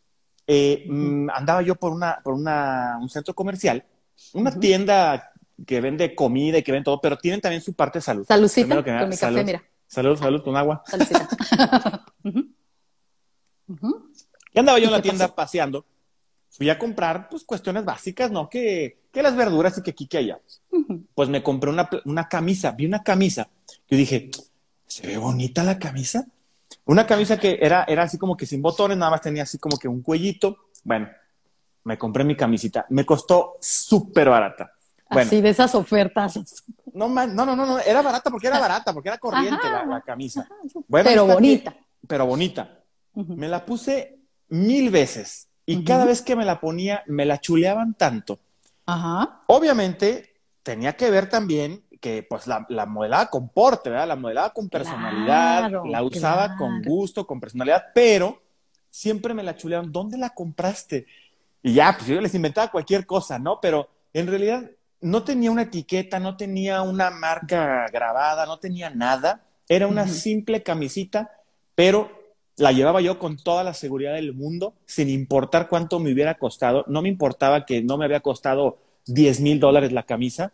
eh, 0.46 0.84
mm, 0.88 1.30
andaba 1.30 1.62
yo 1.62 1.74
por, 1.76 1.92
una, 1.92 2.20
por 2.22 2.34
una, 2.34 2.98
un 3.00 3.08
centro 3.08 3.34
comercial, 3.34 3.84
una 4.34 4.58
tienda 4.58 5.32
que 5.66 5.80
vende 5.80 6.14
comida 6.14 6.58
y 6.58 6.62
que 6.62 6.72
vende 6.72 6.84
todo, 6.84 7.00
pero 7.00 7.16
tienen 7.16 7.40
también 7.40 7.62
su 7.62 7.74
parte 7.74 7.98
de 7.98 8.02
salud. 8.02 8.26
Saludcita, 8.26 8.82
con 8.82 9.08
mi 9.08 9.16
café, 9.16 9.44
mira. 9.44 9.64
Salud, 9.86 10.18
salud, 10.18 10.42
con 10.42 10.56
agua. 10.56 10.82
Y 14.54 14.58
andaba 14.60 14.78
yo 14.78 14.86
en 14.86 14.92
la 14.92 15.02
tienda 15.02 15.34
paseando. 15.34 15.84
Fui 16.48 16.70
a 16.70 16.78
comprar, 16.78 17.28
pues, 17.28 17.42
cuestiones 17.42 17.84
básicas, 17.84 18.30
¿no? 18.30 18.48
Que, 18.48 19.00
que 19.10 19.22
las 19.22 19.34
verduras 19.34 19.76
y 19.78 19.82
que 19.82 19.90
aquí, 19.90 20.06
que 20.06 20.18
allá. 20.18 20.38
Pues 21.14 21.28
me 21.28 21.42
compré 21.42 21.70
una, 21.70 21.90
una 22.04 22.28
camisa, 22.28 22.70
vi 22.70 22.86
una 22.86 23.02
camisa. 23.02 23.48
Yo 23.88 23.96
dije, 23.96 24.30
¿se 24.86 25.06
ve 25.08 25.18
bonita 25.18 25.64
la 25.64 25.78
camisa? 25.80 26.26
Una 26.86 27.06
camisa 27.06 27.38
que 27.38 27.58
era, 27.60 27.84
era 27.88 28.02
así 28.02 28.18
como 28.18 28.36
que 28.36 28.46
sin 28.46 28.60
botones, 28.60 28.96
nada 28.98 29.10
más 29.10 29.22
tenía 29.22 29.44
así 29.44 29.58
como 29.58 29.78
que 29.78 29.88
un 29.88 30.02
cuellito. 30.02 30.58
Bueno, 30.82 31.08
me 31.84 31.96
compré 31.96 32.24
mi 32.24 32.36
camisita. 32.36 32.86
Me 32.90 33.06
costó 33.06 33.56
súper 33.60 34.28
barata. 34.28 34.72
así 35.08 35.40
de 35.40 35.48
esas 35.48 35.74
ofertas. 35.74 36.38
No, 36.92 37.08
no, 37.08 37.26
no, 37.26 37.56
no, 37.56 37.78
era 37.78 38.02
barata 38.02 38.30
porque 38.30 38.48
era 38.48 38.58
barata, 38.58 38.92
porque 38.92 39.08
era 39.08 39.18
corriente 39.18 39.62
la, 39.64 40.02
camisa. 40.04 40.46
pero 40.90 41.26
bonita. 41.26 41.74
pero 42.06 42.26
bonita. 42.26 42.80
Me 43.14 43.48
la 43.48 43.64
puse 43.64 44.18
mil 44.48 44.90
veces 44.90 45.48
y 45.66 45.84
cada 45.84 46.04
vez 46.04 46.20
que 46.20 46.36
me 46.36 46.44
la 46.44 46.60
ponía, 46.60 47.02
me 47.06 47.24
la 47.24 47.40
chuleaban 47.40 47.94
tanto. 47.94 48.38
Ajá. 48.86 49.42
Obviamente, 49.46 50.34
tenía 50.62 50.94
que 50.94 51.10
ver 51.10 51.28
también 51.30 51.82
que 52.04 52.22
pues 52.22 52.46
la, 52.46 52.66
la, 52.68 52.84
modelaba 52.84 53.30
con 53.30 53.48
porte, 53.48 53.88
¿verdad? 53.88 54.08
La 54.08 54.16
modelaba 54.16 54.52
con 54.52 54.68
personalidad, 54.68 55.70
la 55.86 56.02
usaba 56.02 56.54
con 56.54 56.82
gusto, 56.82 57.26
con 57.26 57.40
personalidad, 57.40 57.82
pero 57.94 58.42
siempre 58.90 59.32
me 59.32 59.42
la 59.42 59.56
chuleaban. 59.56 59.90
¿Dónde 59.90 60.18
la 60.18 60.28
compraste? 60.28 61.06
Y 61.62 61.72
ya, 61.72 61.94
pues 61.96 62.06
yo 62.06 62.20
les 62.20 62.34
inventaba 62.34 62.70
cualquier 62.70 63.06
cosa, 63.06 63.38
¿no? 63.38 63.58
Pero 63.58 63.88
en 64.12 64.26
realidad 64.26 64.70
no 65.00 65.24
tenía 65.24 65.50
una 65.50 65.62
etiqueta, 65.62 66.20
no 66.20 66.36
tenía 66.36 66.82
una 66.82 67.08
marca 67.08 67.86
grabada, 67.90 68.44
no 68.44 68.58
tenía 68.58 68.90
nada. 68.90 69.40
Era 69.66 69.86
una 69.86 70.06
simple 70.06 70.62
camisita, 70.62 71.30
pero 71.74 72.10
la 72.58 72.72
llevaba 72.72 73.00
yo 73.00 73.18
con 73.18 73.38
toda 73.38 73.64
la 73.64 73.72
seguridad 73.72 74.12
del 74.12 74.34
mundo, 74.34 74.74
sin 74.84 75.08
importar 75.08 75.70
cuánto 75.70 76.00
me 76.00 76.12
hubiera 76.12 76.34
costado. 76.34 76.84
No 76.86 77.00
me 77.00 77.08
importaba 77.08 77.64
que 77.64 77.80
no 77.80 77.96
me 77.96 78.04
había 78.04 78.20
costado 78.20 78.76
10 79.06 79.40
mil 79.40 79.58
dólares 79.58 79.90
la 79.90 80.02
camisa. 80.02 80.52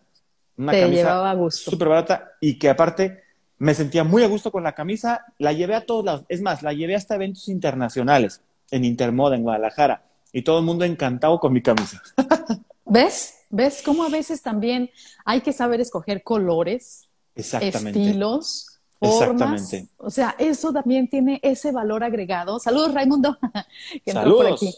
Una 0.56 0.72
Te 0.72 0.88
llevaba 0.88 1.30
a 1.30 1.34
gusto. 1.34 1.70
Súper 1.70 1.88
barata 1.88 2.32
y 2.40 2.58
que 2.58 2.68
aparte 2.68 3.22
me 3.58 3.74
sentía 3.74 4.04
muy 4.04 4.22
a 4.22 4.26
gusto 4.26 4.50
con 4.50 4.62
la 4.62 4.74
camisa. 4.74 5.24
La 5.38 5.52
llevé 5.52 5.74
a 5.74 5.86
todos 5.86 6.04
lados. 6.04 6.24
Es 6.28 6.40
más, 6.40 6.62
la 6.62 6.72
llevé 6.72 6.94
hasta 6.94 7.14
eventos 7.14 7.48
internacionales 7.48 8.42
en 8.70 8.84
Intermoda, 8.84 9.36
en 9.36 9.42
Guadalajara. 9.42 10.04
Y 10.32 10.42
todo 10.42 10.58
el 10.60 10.64
mundo 10.64 10.84
encantado 10.84 11.38
con 11.40 11.52
mi 11.52 11.62
camisa. 11.62 12.02
¿Ves? 12.84 13.34
¿Ves 13.50 13.82
cómo 13.84 14.04
a 14.04 14.08
veces 14.08 14.42
también 14.42 14.90
hay 15.24 15.40
que 15.40 15.52
saber 15.52 15.80
escoger 15.80 16.22
colores, 16.22 17.08
estilos, 17.34 18.69
formas? 19.00 19.62
Exactamente. 19.62 19.88
O 19.96 20.10
sea, 20.10 20.36
eso 20.38 20.72
también 20.72 21.08
tiene 21.08 21.40
ese 21.42 21.72
valor 21.72 22.04
agregado. 22.04 22.58
Saludos, 22.60 22.94
Raimundo, 22.94 23.38
que 24.04 24.12
Saludos. 24.12 24.44
por 24.44 24.52
aquí. 24.52 24.74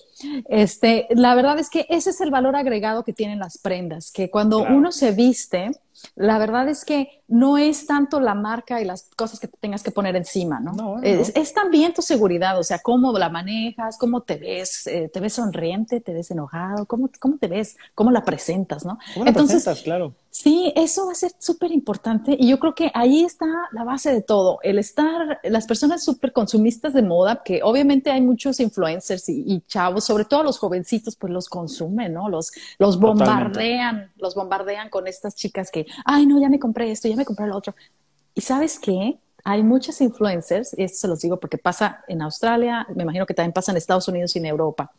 Este, 0.49 1.09
la 1.11 1.35
verdad 1.35 1.59
es 1.59 1.69
que 1.69 1.87
ese 1.89 2.11
es 2.11 2.21
el 2.21 2.31
valor 2.31 2.57
agregado 2.57 3.05
que 3.05 3.13
tienen 3.13 3.39
las 3.39 3.59
prendas, 3.59 4.11
que 4.13 4.31
cuando 4.31 4.59
uno 4.63 4.93
se 4.93 5.13
viste, 5.13 5.73
la 6.15 6.39
verdad 6.39 6.69
es 6.69 6.85
que 6.85 7.23
no 7.29 7.57
es 7.57 7.87
tanto 7.87 8.21
la 8.21 8.35
marca 8.35 8.81
y 8.81 8.85
las 8.85 9.09
cosas 9.17 9.41
que 9.41 9.49
tengas 9.49 9.83
que 9.83 9.91
poner 9.91 10.17
encima, 10.17 10.61
¿no? 10.61 11.01
Es, 11.03 11.55
también 11.55 11.95
tu 11.95 12.03
seguridad, 12.03 12.59
o 12.59 12.63
sea, 12.63 12.81
cómo 12.81 13.17
la 13.19 13.31
manejas, 13.31 13.97
cómo 13.97 14.21
te 14.21 14.37
ves, 14.37 14.87
eh, 14.87 15.09
te 15.13 15.21
ves 15.21 15.35
sonriente, 15.35 16.01
te 16.01 16.13
ves 16.13 16.31
enojado, 16.31 16.85
cómo, 16.87 17.09
cómo 17.19 17.39
te 17.39 17.49
ves, 17.49 17.77
cómo 17.95 18.11
la 18.11 18.25
presentas, 18.25 18.85
¿no? 18.85 18.99
¿Cómo 19.15 19.25
la 19.25 19.33
presentas, 19.33 19.81
claro. 19.81 20.15
Sí, 20.33 20.73
eso 20.77 21.05
va 21.07 21.13
a 21.13 21.15
ser 21.15 21.33
súper 21.39 21.73
importante 21.73 22.35
y 22.39 22.49
yo 22.49 22.59
creo 22.59 22.75
que 22.75 22.91
ahí 22.95 23.23
está 23.23 23.47
la 23.71 23.85
base 23.85 24.15
de 24.15 24.23
todo, 24.23 24.61
el 24.63 24.79
estar, 24.79 25.39
las 25.45 25.67
personas 25.67 26.03
súper 26.03 26.33
consumistas 26.33 26.95
de 26.95 27.03
moda, 27.03 27.43
que 27.45 27.61
obviamente 27.63 28.11
hay 28.11 28.23
muchos 28.23 28.59
influencers 28.59 29.29
y, 29.29 29.63
chavos, 29.69 30.05
sobre 30.05 30.25
todo 30.25 30.43
los 30.43 30.59
jovencitos, 30.59 31.17
pues 31.17 31.31
los 31.33 31.51
consumen, 31.51 32.15
¿no? 32.15 32.31
Los, 32.31 32.51
los 32.79 32.99
bombardean, 32.99 34.11
los 34.17 34.35
bombardean 34.35 34.89
con 34.89 35.07
estas 35.07 35.35
chicas 35.35 35.71
que, 35.71 35.87
ay, 36.05 36.27
no, 36.27 36.41
ya 36.41 36.49
me 36.49 36.59
compré 36.59 36.91
esto, 36.91 37.09
ya 37.09 37.17
me 37.17 37.25
compré 37.25 37.47
lo 37.47 37.57
otro. 37.57 37.75
Y 38.35 38.41
sabes 38.41 38.79
qué? 38.79 39.19
Hay 39.45 39.63
muchas 39.63 40.01
influencers, 40.01 40.73
y 40.79 40.85
esto 40.85 40.99
se 40.99 41.09
los 41.09 41.21
digo 41.21 41.41
porque 41.41 41.59
pasa 41.59 42.05
en 42.07 42.23
Australia, 42.23 42.87
me 42.95 43.03
imagino 43.03 43.27
que 43.27 43.35
también 43.35 43.53
pasa 43.53 43.73
en 43.73 43.77
Estados 43.77 44.07
Unidos 44.07 44.37
y 44.37 44.39
en 44.39 44.47
Europa. 44.47 44.93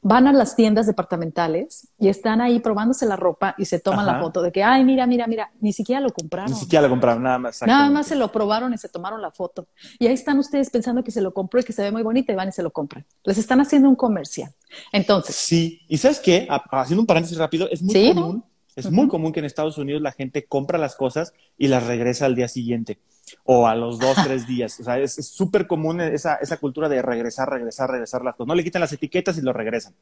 Van 0.00 0.26
a 0.26 0.32
las 0.32 0.56
tiendas 0.56 0.86
departamentales 0.86 1.86
y 1.98 2.08
están 2.08 2.40
ahí 2.40 2.60
probándose 2.60 3.04
la 3.04 3.16
ropa 3.16 3.54
y 3.58 3.66
se 3.66 3.78
toman 3.78 4.06
la 4.06 4.18
foto 4.18 4.40
de 4.40 4.50
que, 4.50 4.64
ay, 4.64 4.82
mira, 4.82 5.06
mira, 5.06 5.26
mira, 5.26 5.50
ni 5.60 5.74
siquiera 5.74 6.00
lo 6.00 6.08
compraron. 6.10 6.50
Ni 6.50 6.58
siquiera 6.58 6.80
lo 6.80 6.88
compraron, 6.88 7.22
nada 7.22 7.38
más. 7.38 7.60
Nada 7.66 7.90
más 7.90 8.06
se 8.06 8.16
lo 8.16 8.32
probaron 8.32 8.72
y 8.72 8.78
se 8.78 8.88
tomaron 8.88 9.20
la 9.20 9.30
foto. 9.30 9.66
Y 9.98 10.06
ahí 10.06 10.14
están 10.14 10.38
ustedes 10.38 10.70
pensando 10.70 11.04
que 11.04 11.10
se 11.10 11.20
lo 11.20 11.34
compró 11.34 11.60
y 11.60 11.64
que 11.64 11.74
se 11.74 11.82
ve 11.82 11.92
muy 11.92 12.02
bonito 12.02 12.32
y 12.32 12.34
van 12.34 12.48
y 12.48 12.52
se 12.52 12.62
lo 12.62 12.70
compran. 12.70 13.04
Les 13.24 13.36
están 13.36 13.60
haciendo 13.60 13.90
un 13.90 13.96
comercial. 13.96 14.50
Entonces. 14.90 15.36
Sí, 15.36 15.82
y 15.86 15.98
¿sabes 15.98 16.18
qué? 16.18 16.48
Haciendo 16.70 17.02
un 17.02 17.06
paréntesis 17.06 17.36
rápido, 17.36 17.68
es 17.68 17.82
muy 17.82 18.14
común 18.14 18.44
es 18.80 18.90
muy 18.90 19.08
común 19.08 19.32
que 19.32 19.40
en 19.40 19.46
Estados 19.46 19.78
Unidos 19.78 20.02
la 20.02 20.12
gente 20.12 20.44
compra 20.44 20.78
las 20.78 20.96
cosas 20.96 21.32
y 21.56 21.68
las 21.68 21.86
regresa 21.86 22.26
al 22.26 22.34
día 22.34 22.48
siguiente 22.48 22.98
o 23.44 23.66
a 23.66 23.74
los 23.74 23.98
dos, 23.98 24.16
tres 24.24 24.46
días. 24.46 24.78
O 24.80 24.84
sea, 24.84 24.98
es 24.98 25.14
súper 25.14 25.66
común 25.66 26.00
esa, 26.00 26.36
esa 26.36 26.56
cultura 26.56 26.88
de 26.88 27.02
regresar, 27.02 27.48
regresar, 27.48 27.90
regresar 27.90 28.22
las 28.22 28.34
cosas. 28.34 28.48
No 28.48 28.54
le 28.54 28.64
quitan 28.64 28.80
las 28.80 28.92
etiquetas 28.92 29.38
y 29.38 29.42
lo 29.42 29.52
regresan. 29.52 29.94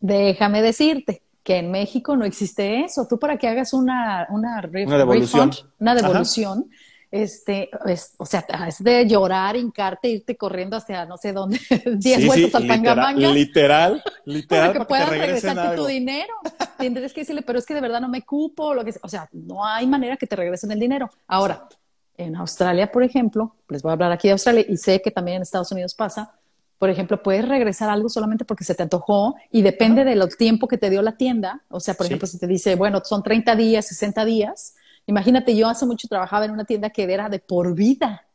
Déjame 0.00 0.62
decirte 0.62 1.22
que 1.42 1.56
en 1.58 1.70
México 1.70 2.16
no 2.16 2.24
existe 2.24 2.84
eso. 2.84 3.06
Tú 3.08 3.18
para 3.18 3.38
que 3.38 3.48
hagas 3.48 3.72
una, 3.72 4.26
una, 4.30 4.60
devolución, 4.62 5.52
una 5.78 5.94
devolución 5.94 6.70
este, 7.10 7.70
o 8.18 8.26
sea, 8.26 8.44
es 8.66 8.82
de 8.82 9.06
llorar, 9.06 9.56
hincarte, 9.56 10.08
irte 10.08 10.36
corriendo 10.36 10.76
hacia 10.76 11.06
no 11.06 11.16
sé 11.16 11.32
dónde, 11.32 11.60
10 11.86 12.26
vueltas 12.26 12.54
al 12.54 12.66
pangamanga. 12.66 13.30
Literal, 13.30 14.02
literal. 14.24 14.68
para 14.68 14.78
que 14.78 14.84
puedas 14.86 15.08
regresarte 15.08 15.76
tu 15.76 15.86
dinero. 15.86 16.34
Tendrías 16.78 17.12
que 17.12 17.20
decirle, 17.20 17.42
pero 17.42 17.58
es 17.58 17.66
que 17.66 17.74
de 17.74 17.80
verdad 17.80 18.00
no 18.00 18.08
me 18.08 18.22
cupo, 18.22 18.74
lo 18.74 18.84
que 18.84 18.94
O 19.02 19.08
sea, 19.08 19.28
no 19.32 19.64
hay 19.64 19.86
manera 19.86 20.16
que 20.16 20.26
te 20.26 20.36
regresen 20.36 20.70
el 20.72 20.80
dinero. 20.80 21.10
Ahora, 21.26 21.68
en 22.16 22.36
Australia, 22.36 22.90
por 22.90 23.02
ejemplo, 23.02 23.54
les 23.68 23.82
voy 23.82 23.90
a 23.90 23.92
hablar 23.92 24.12
aquí 24.12 24.28
de 24.28 24.32
Australia 24.32 24.64
y 24.68 24.76
sé 24.76 25.00
que 25.00 25.10
también 25.10 25.36
en 25.36 25.42
Estados 25.42 25.70
Unidos 25.70 25.94
pasa, 25.94 26.34
por 26.78 26.90
ejemplo, 26.90 27.22
puedes 27.22 27.46
regresar 27.48 27.88
algo 27.88 28.08
solamente 28.08 28.44
porque 28.44 28.64
se 28.64 28.74
te 28.74 28.82
antojó 28.82 29.36
y 29.50 29.62
depende 29.62 30.04
del 30.04 30.22
tiempo 30.36 30.68
que 30.68 30.76
te 30.76 30.90
dio 30.90 31.00
la 31.00 31.16
tienda. 31.16 31.62
O 31.68 31.80
sea, 31.80 31.94
por 31.94 32.06
ejemplo, 32.06 32.26
si 32.28 32.38
te 32.38 32.46
dice, 32.46 32.74
bueno, 32.74 33.00
son 33.04 33.22
30 33.22 33.56
días, 33.56 33.86
60 33.86 34.24
días, 34.26 34.74
Imagínate, 35.06 35.56
yo 35.56 35.68
hace 35.68 35.86
mucho 35.86 36.08
trabajaba 36.08 36.44
en 36.44 36.50
una 36.50 36.64
tienda 36.64 36.90
que 36.90 37.04
era 37.04 37.28
de 37.28 37.38
por 37.38 37.74
vida. 37.74 38.26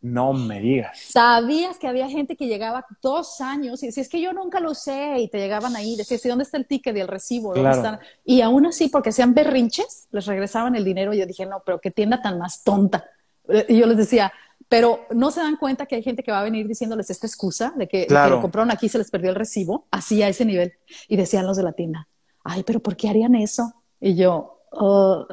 No 0.00 0.34
me 0.34 0.60
digas. 0.60 0.98
Sabías 0.98 1.78
que 1.78 1.88
había 1.88 2.08
gente 2.10 2.36
que 2.36 2.46
llegaba 2.46 2.84
dos 3.00 3.40
años 3.40 3.82
y 3.82 3.86
decía, 3.86 4.02
es 4.02 4.08
que 4.10 4.20
yo 4.20 4.34
nunca 4.34 4.60
lo 4.60 4.74
sé, 4.74 5.18
y 5.18 5.28
te 5.28 5.38
llegaban 5.38 5.74
ahí, 5.76 5.96
decías, 5.96 6.22
¿y 6.26 6.28
dónde 6.28 6.44
está 6.44 6.58
el 6.58 6.66
ticket 6.66 6.94
y 6.94 7.00
el 7.00 7.08
recibo? 7.08 7.54
Y 8.22 8.42
aún 8.42 8.66
así, 8.66 8.88
porque 8.88 9.08
hacían 9.08 9.32
berrinches, 9.32 10.08
les 10.12 10.26
regresaban 10.26 10.76
el 10.76 10.84
dinero 10.84 11.14
y 11.14 11.18
yo 11.18 11.26
dije, 11.26 11.46
no, 11.46 11.62
pero 11.64 11.80
qué 11.80 11.90
tienda 11.90 12.20
tan 12.20 12.38
más 12.38 12.62
tonta. 12.62 13.04
Y 13.66 13.78
yo 13.78 13.86
les 13.86 13.96
decía, 13.96 14.30
pero 14.68 15.06
no 15.10 15.30
se 15.30 15.40
dan 15.40 15.56
cuenta 15.56 15.86
que 15.86 15.94
hay 15.94 16.02
gente 16.02 16.22
que 16.22 16.32
va 16.32 16.40
a 16.40 16.44
venir 16.44 16.68
diciéndoles 16.68 17.08
esta 17.08 17.26
excusa 17.26 17.72
de 17.74 17.88
que, 17.88 18.06
lo 18.08 18.42
compraron 18.42 18.70
aquí 18.70 18.90
se 18.90 18.98
les 18.98 19.10
perdió 19.10 19.30
el 19.30 19.36
recibo, 19.36 19.86
así 19.90 20.22
a 20.22 20.28
ese 20.28 20.44
nivel. 20.44 20.74
Y 21.08 21.16
decían 21.16 21.46
los 21.46 21.56
de 21.56 21.62
la 21.62 21.72
tienda, 21.72 22.08
ay, 22.42 22.62
pero 22.62 22.80
¿por 22.80 22.94
qué 22.94 23.08
harían 23.08 23.34
eso? 23.34 23.72
Y 24.00 24.16
yo, 24.16 24.60
oh, 24.70 25.26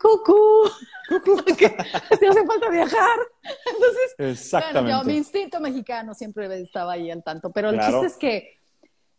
cucú, 0.00 0.70
te 1.56 2.28
hace 2.28 2.46
falta 2.46 2.70
viajar. 2.70 3.18
Entonces, 3.42 4.14
Exactamente. 4.18 4.94
Bueno, 4.94 5.04
mi 5.04 5.16
instinto 5.16 5.60
mexicano 5.60 6.14
siempre 6.14 6.60
estaba 6.60 6.92
ahí 6.92 7.10
al 7.10 7.22
tanto, 7.22 7.50
pero 7.50 7.70
el 7.70 7.80
chiste 7.80 8.06
es 8.06 8.16
que 8.16 8.56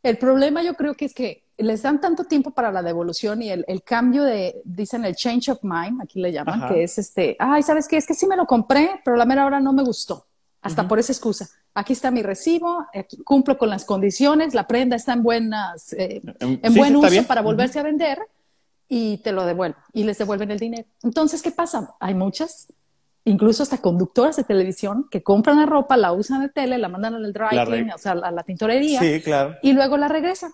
el 0.03 0.17
problema 0.17 0.63
yo 0.63 0.75
creo 0.75 0.95
que 0.95 1.05
es 1.05 1.13
que 1.13 1.43
les 1.57 1.81
dan 1.81 1.99
tanto 1.99 2.25
tiempo 2.25 2.51
para 2.51 2.71
la 2.71 2.83
devolución 2.83 3.41
y 3.41 3.49
el, 3.49 3.65
cambio 3.83 4.23
de, 4.23 4.61
dicen 4.63 5.05
el 5.05 5.15
change 5.15 5.49
of 5.49 5.59
mind, 5.63 6.01
aquí 6.01 6.21
le 6.21 6.31
llaman, 6.31 6.67
que 6.67 6.83
es 6.83 6.97
este, 6.97 7.35
ay, 7.39 7.63
¿sabes 7.63 7.87
qué? 7.87 7.97
Es 7.97 8.05
que 8.05 8.13
sí 8.13 8.27
me 8.27 8.35
lo 8.35 8.45
compré, 8.45 9.01
pero 9.03 9.17
la 9.17 9.25
mera 9.25 9.45
hora 9.45 9.59
no 9.59 9.73
me 9.73 9.83
gustó, 9.83 10.27
hasta 10.61 10.87
por 10.87 10.99
esa 10.99 11.11
excusa. 11.11 11.49
Aquí 11.73 11.93
está 11.93 12.11
mi 12.11 12.21
recibo, 12.21 12.85
cumplo 13.23 13.57
con 13.57 13.69
las 13.69 13.85
condiciones, 13.85 14.53
la 14.53 14.67
prenda 14.67 14.95
está 14.95 15.13
en 15.13 15.23
buenas, 15.23 15.93
eh, 15.93 16.21
en 16.39 16.73
buen 16.75 16.95
uso 16.95 17.23
para 17.25 17.41
volverse 17.41 17.79
a 17.79 17.83
vender 17.83 18.19
y 18.89 19.17
te 19.17 19.31
lo 19.31 19.45
devuelven 19.45 19.77
y 19.93 20.03
les 20.03 20.17
devuelven 20.17 20.51
el 20.51 20.59
dinero. 20.59 20.87
Entonces, 21.03 21.41
¿qué 21.41 21.51
pasa? 21.51 21.95
Hay 21.99 22.13
muchas, 22.13 22.73
incluso 23.25 23.63
hasta 23.63 23.79
conductoras 23.79 24.35
de 24.35 24.43
televisión 24.43 25.07
que 25.09 25.23
compran 25.23 25.57
la 25.57 25.65
ropa, 25.65 25.97
la 25.97 26.13
usan 26.13 26.41
de 26.41 26.49
tele, 26.49 26.77
la 26.77 26.89
mandan 26.89 27.15
al 27.15 27.33
dry 27.33 27.49
clean, 27.65 27.91
o 27.91 27.97
sea, 27.97 28.13
a 28.13 28.31
la 28.31 28.43
tintorería, 28.43 28.99
sí, 28.99 29.21
claro. 29.21 29.55
y 29.61 29.73
luego 29.73 29.97
la 29.97 30.07
regresan. 30.07 30.51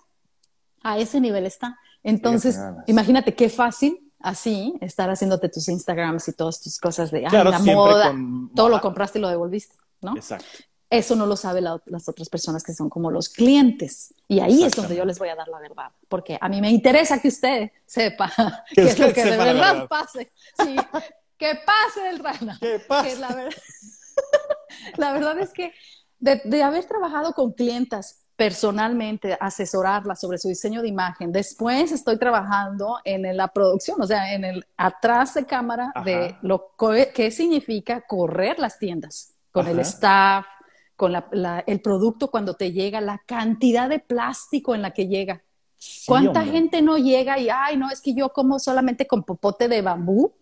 A 0.82 0.98
ese 0.98 1.20
nivel 1.20 1.46
está. 1.46 1.78
Entonces, 2.02 2.60
imagínate 2.86 3.34
qué 3.34 3.48
fácil 3.48 4.12
así 4.20 4.74
estar 4.80 5.08
haciéndote 5.08 5.48
tus 5.48 5.68
Instagrams 5.68 6.28
y 6.28 6.32
todas 6.32 6.60
tus 6.60 6.78
cosas 6.78 7.10
de 7.10 7.22
la 7.22 7.58
moda, 7.60 8.14
todo 8.54 8.68
lo 8.68 8.80
compraste 8.80 9.18
y 9.18 9.22
lo 9.22 9.28
devolviste, 9.28 9.76
¿no? 10.02 10.14
Exacto. 10.16 10.46
Eso 10.90 11.16
no 11.16 11.26
lo 11.26 11.36
saben 11.36 11.64
las 11.64 12.08
otras 12.08 12.28
personas 12.28 12.62
que 12.62 12.72
son 12.72 12.88
como 12.88 13.10
los 13.10 13.28
clientes. 13.28 14.14
Y 14.28 14.40
ahí 14.40 14.62
es 14.62 14.72
donde 14.72 14.94
yo 14.96 15.04
les 15.04 15.18
voy 15.18 15.28
a 15.28 15.34
dar 15.34 15.48
la 15.48 15.58
verdad, 15.58 15.90
porque 16.08 16.38
a 16.40 16.48
mí 16.48 16.60
me 16.60 16.70
interesa 16.70 17.20
que 17.20 17.28
usted 17.28 17.70
sepa 17.84 18.30
que 18.74 18.82
es 18.82 18.98
lo 18.98 19.12
que 19.12 19.24
de 19.24 19.36
verdad, 19.36 19.88
pase. 19.88 20.30
Sí, 20.62 20.76
que 21.36 21.58
pase 21.66 22.08
el 22.10 22.18
rana. 22.18 22.58
Que 22.60 22.78
pase. 22.80 23.16
la, 23.16 23.34
verdad, 23.34 23.58
la, 24.96 25.12
verdad 25.12 25.38
es 25.40 25.52
que 25.52 25.72
de, 26.18 26.40
de 26.44 26.62
haber 26.62 26.84
trabajado 26.84 27.32
con 27.32 27.52
clientas 27.52 28.24
personalmente, 28.36 29.36
asesorarlas 29.40 30.20
sobre 30.20 30.38
su 30.38 30.48
diseño 30.48 30.82
de 30.82 30.88
imagen, 30.88 31.30
después 31.30 31.92
estoy 31.92 32.18
trabajando 32.18 32.98
en 33.04 33.36
la 33.36 33.48
producción, 33.48 34.00
o 34.00 34.06
sea, 34.06 34.32
en 34.34 34.44
el 34.44 34.66
atrás 34.76 35.34
de 35.34 35.46
cámara 35.46 35.92
de 36.04 36.36
lo 36.42 36.74
que 37.14 37.30
significa 37.30 38.00
correr 38.00 38.58
las 38.58 38.78
tiendas 38.78 39.34
con 39.52 39.68
el 39.68 39.78
staff, 39.80 40.46
con 40.96 41.14
el 41.66 41.80
producto 41.80 42.30
cuando 42.30 42.54
te 42.54 42.72
llega, 42.72 43.00
la 43.00 43.22
cantidad 43.26 43.88
de 43.88 43.98
plástico 43.98 44.74
en 44.74 44.82
la 44.82 44.92
que 44.92 45.08
llega. 45.08 45.42
¿Cuánta 46.06 46.44
gente 46.44 46.82
no 46.82 46.96
llega 46.96 47.38
y, 47.38 47.48
ay, 47.50 47.76
no, 47.76 47.90
es 47.90 48.00
que 48.00 48.14
yo 48.14 48.30
como 48.30 48.58
solamente 48.58 49.06
con 49.06 49.22
popote 49.22 49.68
de 49.68 49.82
bambú? 49.82 50.32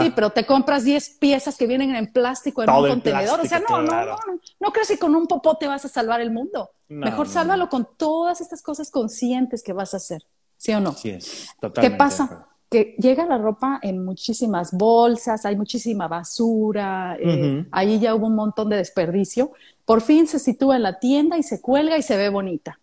Sí, 0.00 0.12
pero 0.14 0.30
te 0.30 0.44
compras 0.44 0.82
10 0.82 1.18
piezas 1.20 1.56
que 1.56 1.66
vienen 1.66 1.94
en 1.94 2.12
plástico 2.12 2.64
en 2.64 2.70
un 2.70 2.88
contenedor. 2.88 3.40
o 3.40 3.44
sea, 3.44 3.60
no, 3.60 3.80
no, 3.80 4.04
no, 4.04 4.16
no, 4.58 4.72
crees 4.72 4.88
que 4.88 4.98
con 4.98 5.14
un 5.14 5.28
popote 5.28 5.68
vas 5.68 5.84
a 5.84 5.88
salvar 5.88 6.20
el 6.20 6.32
mundo. 6.32 6.70
Mejor 6.88 7.28
sálvalo 7.28 7.68
con 7.68 7.86
todas 7.96 8.40
estas 8.40 8.60
cosas 8.60 8.90
conscientes 8.90 9.62
que 9.62 9.72
vas 9.72 9.94
a 9.94 9.98
hacer. 9.98 10.24
¿Sí 10.56 10.72
o 10.72 10.80
no? 10.80 10.92
Sí, 10.92 11.10
es 11.10 11.48
totalmente. 11.60 11.94
¿Qué 11.94 11.96
pasa? 11.96 12.48
Que 12.68 12.96
llega 12.98 13.24
la 13.24 13.38
ropa 13.38 13.78
en 13.80 14.04
muchísimas 14.04 14.72
bolsas, 14.72 15.46
hay 15.46 15.56
muchísima 15.56 16.08
basura, 16.08 17.16
eh, 17.20 17.64
ahí 17.70 18.00
ya 18.00 18.14
hubo 18.16 18.26
un 18.26 18.34
montón 18.34 18.68
de 18.68 18.76
desperdicio. 18.76 19.52
Por 19.88 20.02
fin 20.02 20.26
se 20.26 20.38
sitúa 20.38 20.76
en 20.76 20.82
la 20.82 20.98
tienda 20.98 21.38
y 21.38 21.42
se 21.42 21.62
cuelga 21.62 21.96
y 21.96 22.02
se 22.02 22.18
ve 22.18 22.28
bonita. 22.28 22.78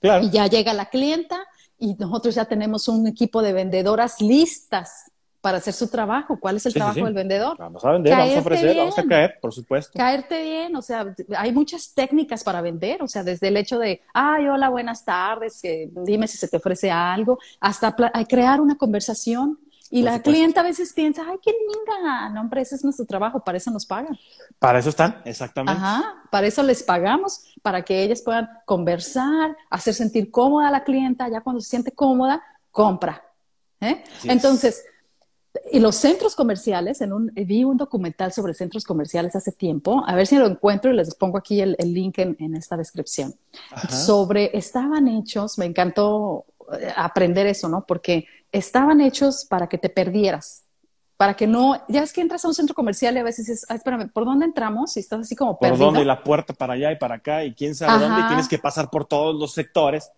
Claro. 0.00 0.24
Y 0.24 0.30
ya 0.30 0.48
llega 0.48 0.72
la 0.72 0.86
clienta 0.86 1.46
y 1.78 1.94
nosotros 1.94 2.34
ya 2.34 2.44
tenemos 2.46 2.88
un 2.88 3.06
equipo 3.06 3.40
de 3.40 3.52
vendedoras 3.52 4.20
listas 4.20 5.12
para 5.40 5.58
hacer 5.58 5.74
su 5.74 5.86
trabajo. 5.86 6.40
¿Cuál 6.40 6.56
es 6.56 6.66
el 6.66 6.74
trabajo 6.74 7.04
del 7.04 7.14
vendedor? 7.14 7.56
Vamos 7.56 7.84
a 7.84 7.92
vender, 7.92 8.16
vamos 8.16 8.34
a 8.34 8.40
ofrecer, 8.40 8.76
vamos 8.76 8.98
a 8.98 9.04
caer, 9.04 9.38
por 9.40 9.54
supuesto. 9.54 9.96
Caerte 9.96 10.42
bien, 10.42 10.74
o 10.74 10.82
sea, 10.82 11.14
hay 11.36 11.52
muchas 11.52 11.94
técnicas 11.94 12.42
para 12.42 12.60
vender, 12.60 13.00
o 13.00 13.06
sea, 13.06 13.22
desde 13.22 13.46
el 13.46 13.56
hecho 13.56 13.78
de, 13.78 14.02
ay, 14.12 14.48
hola, 14.48 14.70
buenas 14.70 15.04
tardes, 15.04 15.62
dime 16.04 16.26
si 16.26 16.36
se 16.36 16.48
te 16.48 16.56
ofrece 16.56 16.90
algo, 16.90 17.38
hasta 17.60 17.94
crear 18.28 18.60
una 18.60 18.76
conversación. 18.76 19.56
Y 19.92 20.02
la 20.02 20.22
clienta 20.22 20.60
a 20.60 20.62
veces 20.62 20.92
piensa, 20.92 21.24
ay, 21.28 21.38
qué 21.42 21.50
linda, 21.50 22.28
no, 22.28 22.42
hombre, 22.42 22.60
ese 22.60 22.76
es 22.76 22.84
nuestro 22.84 23.04
trabajo, 23.06 23.42
para 23.42 23.58
eso 23.58 23.72
nos 23.72 23.84
pagan. 23.84 24.16
Para 24.60 24.78
eso 24.78 24.88
están, 24.88 25.20
exactamente. 25.24 25.80
Ajá, 25.80 26.14
para 26.30 26.46
eso 26.46 26.62
les 26.62 26.84
pagamos, 26.84 27.52
para 27.60 27.82
que 27.82 28.04
ellas 28.04 28.22
puedan 28.22 28.48
conversar, 28.64 29.56
hacer 29.68 29.94
sentir 29.94 30.30
cómoda 30.30 30.68
a 30.68 30.70
la 30.70 30.84
clienta, 30.84 31.28
ya 31.28 31.40
cuando 31.40 31.60
se 31.60 31.70
siente 31.70 31.90
cómoda, 31.90 32.40
compra. 32.70 33.24
¿eh? 33.80 34.04
Entonces, 34.24 34.84
y 35.72 35.80
los 35.80 35.96
centros 35.96 36.36
comerciales, 36.36 37.00
en 37.00 37.12
un, 37.12 37.32
vi 37.34 37.64
un 37.64 37.76
documental 37.76 38.32
sobre 38.32 38.54
centros 38.54 38.84
comerciales 38.84 39.34
hace 39.34 39.50
tiempo, 39.50 40.04
a 40.06 40.14
ver 40.14 40.26
si 40.26 40.36
lo 40.36 40.46
encuentro 40.46 40.92
y 40.92 40.94
les 40.94 41.14
pongo 41.16 41.38
aquí 41.38 41.60
el, 41.60 41.76
link 41.80 42.18
en, 42.18 42.54
esta 42.54 42.76
descripción, 42.76 43.34
sobre, 43.88 44.56
estaban 44.56 45.08
hechos, 45.08 45.58
me 45.58 45.66
encantó 45.66 46.44
eh, 46.78 46.92
aprender 46.94 47.48
eso, 47.48 47.68
¿no? 47.68 47.84
Porque 47.84 48.26
estaban 48.52 49.00
hechos 49.00 49.46
para 49.48 49.68
que 49.68 49.78
te 49.78 49.88
perdieras, 49.88 50.64
para 51.16 51.34
que 51.34 51.46
no, 51.46 51.82
ya 51.88 52.02
es 52.02 52.12
que 52.12 52.20
entras 52.20 52.44
a 52.44 52.48
un 52.48 52.54
centro 52.54 52.74
comercial 52.74 53.14
y 53.16 53.18
a 53.18 53.22
veces 53.22 53.46
dices, 53.46 53.66
espérame, 53.68 54.10
¿por 54.10 54.24
dónde 54.24 54.46
entramos? 54.46 54.96
Y 54.96 55.00
estás 55.00 55.20
así 55.20 55.36
como 55.36 55.58
perdido. 55.58 55.78
¿Por 55.78 55.86
dónde? 55.86 56.04
La 56.04 56.22
puerta 56.22 56.54
para 56.54 56.74
allá 56.74 56.92
y 56.92 56.96
para 56.96 57.16
acá 57.16 57.44
y 57.44 57.54
quién 57.54 57.74
sabe 57.74 58.04
dónde, 58.04 58.22
y 58.22 58.26
tienes 58.28 58.48
que 58.48 58.58
pasar 58.58 58.90
por 58.90 59.04
todos 59.04 59.34
los 59.38 59.52
sectores 59.52 60.10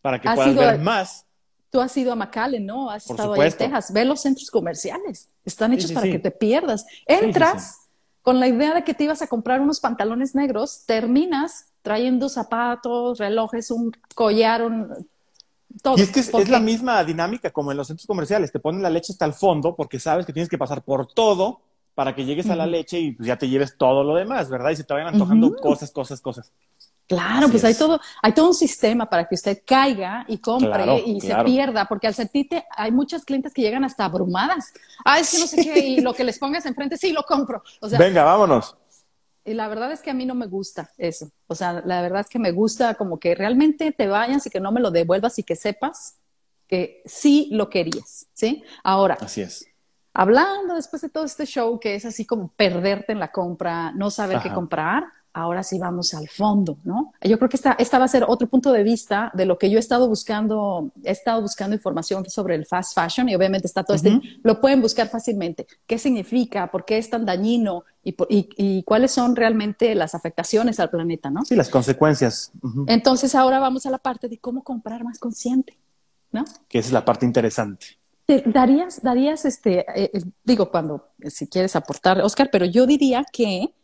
para 0.00 0.20
que 0.20 0.30
puedas 0.30 0.54
ver 0.54 0.78
más 0.78 1.26
Tú 1.70 1.80
has 1.80 1.96
ido 1.96 2.12
a 2.12 2.16
McAllen, 2.16 2.66
¿no? 2.66 2.90
Has 2.90 3.08
estado 3.08 3.34
ahí 3.34 3.42
en 3.42 3.56
Texas. 3.56 3.92
Ve 3.92 4.04
los 4.04 4.20
centros 4.20 4.50
comerciales. 4.50 5.28
Están 5.44 5.72
hechos 5.72 5.92
para 5.92 6.06
que 6.08 6.18
te 6.18 6.32
pierdas. 6.32 6.84
Entras 7.06 7.88
con 8.22 8.40
la 8.40 8.48
idea 8.48 8.74
de 8.74 8.82
que 8.82 8.92
te 8.92 9.04
ibas 9.04 9.22
a 9.22 9.28
comprar 9.28 9.60
unos 9.60 9.78
pantalones 9.78 10.34
negros, 10.34 10.84
terminas 10.84 11.66
trayendo 11.82 12.28
zapatos, 12.28 13.18
relojes, 13.18 13.70
un 13.70 13.92
collar, 14.14 14.62
un... 14.62 15.08
Todo. 15.82 15.96
Y 15.98 16.02
es 16.02 16.10
que 16.10 16.20
es, 16.20 16.48
la 16.48 16.60
misma 16.60 17.02
dinámica 17.04 17.50
como 17.50 17.70
en 17.70 17.76
los 17.76 17.86
centros 17.86 18.06
comerciales. 18.06 18.52
Te 18.52 18.58
ponen 18.58 18.82
la 18.82 18.90
leche 18.90 19.12
hasta 19.12 19.24
el 19.24 19.32
fondo 19.32 19.74
porque 19.76 19.98
sabes 19.98 20.26
que 20.26 20.32
tienes 20.32 20.48
que 20.48 20.58
pasar 20.58 20.82
por 20.82 21.06
todo 21.06 21.60
para 21.94 22.14
que 22.14 22.24
llegues 22.24 22.48
a 22.48 22.56
la 22.56 22.66
leche 22.66 22.98
y 22.98 23.12
pues 23.12 23.26
ya 23.26 23.36
te 23.36 23.48
lleves 23.48 23.76
todo 23.76 24.02
lo 24.02 24.14
demás, 24.14 24.48
¿verdad? 24.48 24.70
Y 24.70 24.76
se 24.76 24.84
te 24.84 24.94
vayan 24.94 25.08
antojando 25.08 25.54
cosas, 25.56 25.90
cosas, 25.90 26.20
cosas. 26.20 26.52
Claro, 27.06 27.48
pues 27.48 27.64
hay 27.64 27.74
todo, 27.74 28.00
hay 28.22 28.32
todo 28.32 28.46
un 28.46 28.54
sistema 28.54 29.10
para 29.10 29.26
que 29.26 29.34
usted 29.34 29.62
caiga 29.66 30.24
y 30.28 30.38
compre 30.38 31.02
y 31.04 31.20
se 31.20 31.34
pierda, 31.44 31.86
porque 31.86 32.06
al 32.06 32.14
sentirte, 32.14 32.64
hay 32.70 32.92
muchas 32.92 33.24
clientes 33.24 33.52
que 33.52 33.62
llegan 33.62 33.84
hasta 33.84 34.04
abrumadas. 34.04 34.72
Ah, 35.04 35.18
es 35.18 35.30
que 35.30 35.40
no 35.40 35.46
sé 35.48 35.56
qué, 35.56 35.78
y 35.80 36.00
lo 36.00 36.14
que 36.14 36.22
les 36.22 36.38
pongas 36.38 36.64
enfrente, 36.66 36.96
sí, 36.96 37.12
lo 37.12 37.24
compro. 37.24 37.64
Venga, 37.98 38.22
vámonos. 38.22 38.76
Y 39.44 39.54
la 39.54 39.68
verdad 39.68 39.90
es 39.92 40.02
que 40.02 40.10
a 40.10 40.14
mí 40.14 40.26
no 40.26 40.34
me 40.34 40.46
gusta 40.46 40.90
eso. 40.98 41.30
O 41.46 41.54
sea, 41.54 41.82
la 41.84 42.02
verdad 42.02 42.20
es 42.20 42.28
que 42.28 42.38
me 42.38 42.52
gusta 42.52 42.94
como 42.94 43.18
que 43.18 43.34
realmente 43.34 43.92
te 43.92 44.06
vayas 44.06 44.46
y 44.46 44.50
que 44.50 44.60
no 44.60 44.72
me 44.72 44.80
lo 44.80 44.90
devuelvas 44.90 45.38
y 45.38 45.42
que 45.42 45.56
sepas 45.56 46.16
que 46.66 47.02
sí 47.04 47.48
lo 47.50 47.68
querías, 47.68 48.26
¿sí? 48.32 48.62
Ahora. 48.84 49.16
Así 49.20 49.40
es. 49.40 49.66
Hablando 50.12 50.74
después 50.74 51.02
de 51.02 51.08
todo 51.08 51.24
este 51.24 51.46
show 51.46 51.78
que 51.80 51.94
es 51.94 52.04
así 52.04 52.24
como 52.24 52.48
perderte 52.48 53.12
en 53.12 53.18
la 53.18 53.32
compra, 53.32 53.92
no 53.92 54.10
saber 54.10 54.40
qué 54.40 54.52
comprar, 54.52 55.04
ahora 55.32 55.62
sí 55.62 55.78
vamos 55.78 56.12
al 56.14 56.28
fondo, 56.28 56.78
¿no? 56.84 57.12
Yo 57.22 57.38
creo 57.38 57.48
que 57.48 57.56
esta, 57.56 57.72
esta 57.78 57.98
va 57.98 58.06
a 58.06 58.08
ser 58.08 58.24
otro 58.26 58.48
punto 58.48 58.72
de 58.72 58.82
vista 58.82 59.30
de 59.34 59.46
lo 59.46 59.58
que 59.58 59.70
yo 59.70 59.76
he 59.76 59.80
estado 59.80 60.08
buscando, 60.08 60.90
he 61.04 61.12
estado 61.12 61.40
buscando 61.40 61.76
información 61.76 62.28
sobre 62.28 62.56
el 62.56 62.66
fast 62.66 62.94
fashion 62.94 63.28
y 63.28 63.34
obviamente 63.34 63.66
está 63.66 63.84
todo 63.84 63.96
este, 63.96 64.20
lo 64.42 64.60
pueden 64.60 64.80
buscar 64.80 65.08
fácilmente. 65.08 65.66
¿Qué 65.86 65.98
significa? 65.98 66.70
¿Por 66.70 66.84
qué 66.84 66.98
es 66.98 67.08
tan 67.08 67.24
dañino? 67.24 67.84
Y, 68.02 68.16
y, 68.56 68.82
cuáles 68.84 69.10
son 69.12 69.36
realmente 69.36 69.94
las 69.94 70.14
afectaciones 70.14 70.80
al 70.80 70.88
planeta, 70.88 71.28
¿no? 71.28 71.44
Sí, 71.44 71.54
las 71.54 71.68
consecuencias. 71.68 72.50
Entonces 72.86 73.34
ahora 73.34 73.58
vamos 73.58 73.84
a 73.84 73.90
la 73.90 73.98
parte 73.98 74.28
de 74.28 74.38
cómo 74.38 74.64
comprar 74.64 75.04
más 75.04 75.18
consciente, 75.18 75.76
¿no? 76.32 76.44
Que 76.68 76.78
es 76.78 76.92
la 76.92 77.04
parte 77.04 77.26
interesante. 77.26 77.98
darías, 78.46 79.02
darías, 79.02 79.44
este, 79.44 79.80
eh, 79.80 80.10
eh, 80.14 80.22
digo, 80.44 80.70
cuando, 80.70 81.08
si 81.28 81.46
quieres 81.46 81.76
aportar, 81.76 82.22
Oscar, 82.22 82.48
pero 82.50 82.64
yo 82.64 82.86
diría 82.86 83.22
que 83.30 83.74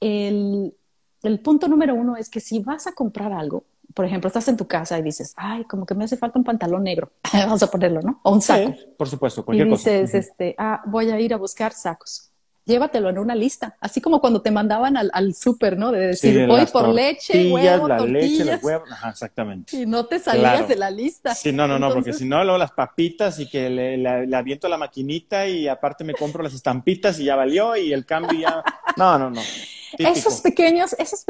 el, 0.00 0.76
el 1.22 1.40
punto 1.40 1.66
número 1.66 1.94
uno 1.94 2.16
es 2.16 2.28
que 2.28 2.40
si 2.40 2.58
vas 2.58 2.86
a 2.86 2.92
comprar 2.92 3.32
algo, 3.32 3.64
por 3.94 4.04
ejemplo, 4.04 4.28
estás 4.28 4.48
en 4.48 4.56
tu 4.56 4.66
casa 4.66 4.98
y 4.98 5.02
dices, 5.02 5.34
ay, 5.36 5.64
como 5.64 5.86
que 5.86 5.94
me 5.94 6.04
hace 6.04 6.16
falta 6.16 6.38
un 6.38 6.44
pantalón 6.44 6.84
negro, 6.84 7.10
vamos 7.32 7.62
a 7.62 7.70
ponerlo, 7.70 8.02
¿no? 8.02 8.20
O 8.22 8.32
un 8.32 8.42
saco. 8.42 8.74
por 8.96 9.08
supuesto, 9.08 9.44
cualquier 9.44 9.66
y 9.66 9.70
dices, 9.70 10.14
este, 10.14 10.54
ah, 10.58 10.82
voy 10.86 11.10
a 11.10 11.20
ir 11.20 11.32
a 11.34 11.36
buscar 11.36 11.72
sacos. 11.72 12.31
Llévatelo 12.64 13.08
en 13.08 13.18
una 13.18 13.34
lista, 13.34 13.76
así 13.80 14.00
como 14.00 14.20
cuando 14.20 14.40
te 14.40 14.52
mandaban 14.52 14.96
al, 14.96 15.10
al 15.14 15.34
súper, 15.34 15.76
¿no? 15.76 15.90
De 15.90 16.06
decir, 16.08 16.46
voy 16.46 16.64
por 16.66 16.88
leche, 16.88 17.50
huevo, 17.52 17.88
la 17.88 17.98
leche, 17.98 18.44
los 18.44 18.62
huevos, 18.62 18.88
Ajá, 18.90 19.10
exactamente. 19.10 19.76
Y 19.76 19.86
no 19.86 20.06
te 20.06 20.20
salías 20.20 20.68
de 20.68 20.76
la 20.76 20.90
lista. 20.90 21.34
Sí, 21.34 21.52
no, 21.52 21.66
no, 21.66 21.78
no, 21.78 21.92
porque 21.92 22.12
si 22.12 22.24
no, 22.24 22.42
luego 22.44 22.58
las 22.58 22.70
papitas 22.70 23.40
y 23.40 23.48
que 23.48 23.68
le, 23.68 23.96
le, 23.96 24.36
aviento 24.36 24.68
la 24.68 24.78
maquinita 24.78 25.46
y 25.48 25.66
aparte 25.66 26.04
me 26.04 26.14
compro 26.14 26.42
las 26.42 26.54
estampitas 26.54 27.18
y 27.18 27.24
ya 27.24 27.36
valió 27.36 27.76
y 27.76 27.92
el 27.92 28.06
cambio 28.06 28.38
ya... 28.38 28.62
No, 28.96 29.18
no, 29.18 29.30
no. 29.30 29.40
Esos 29.98 30.40
pequeños, 30.40 30.94
esas 30.98 31.24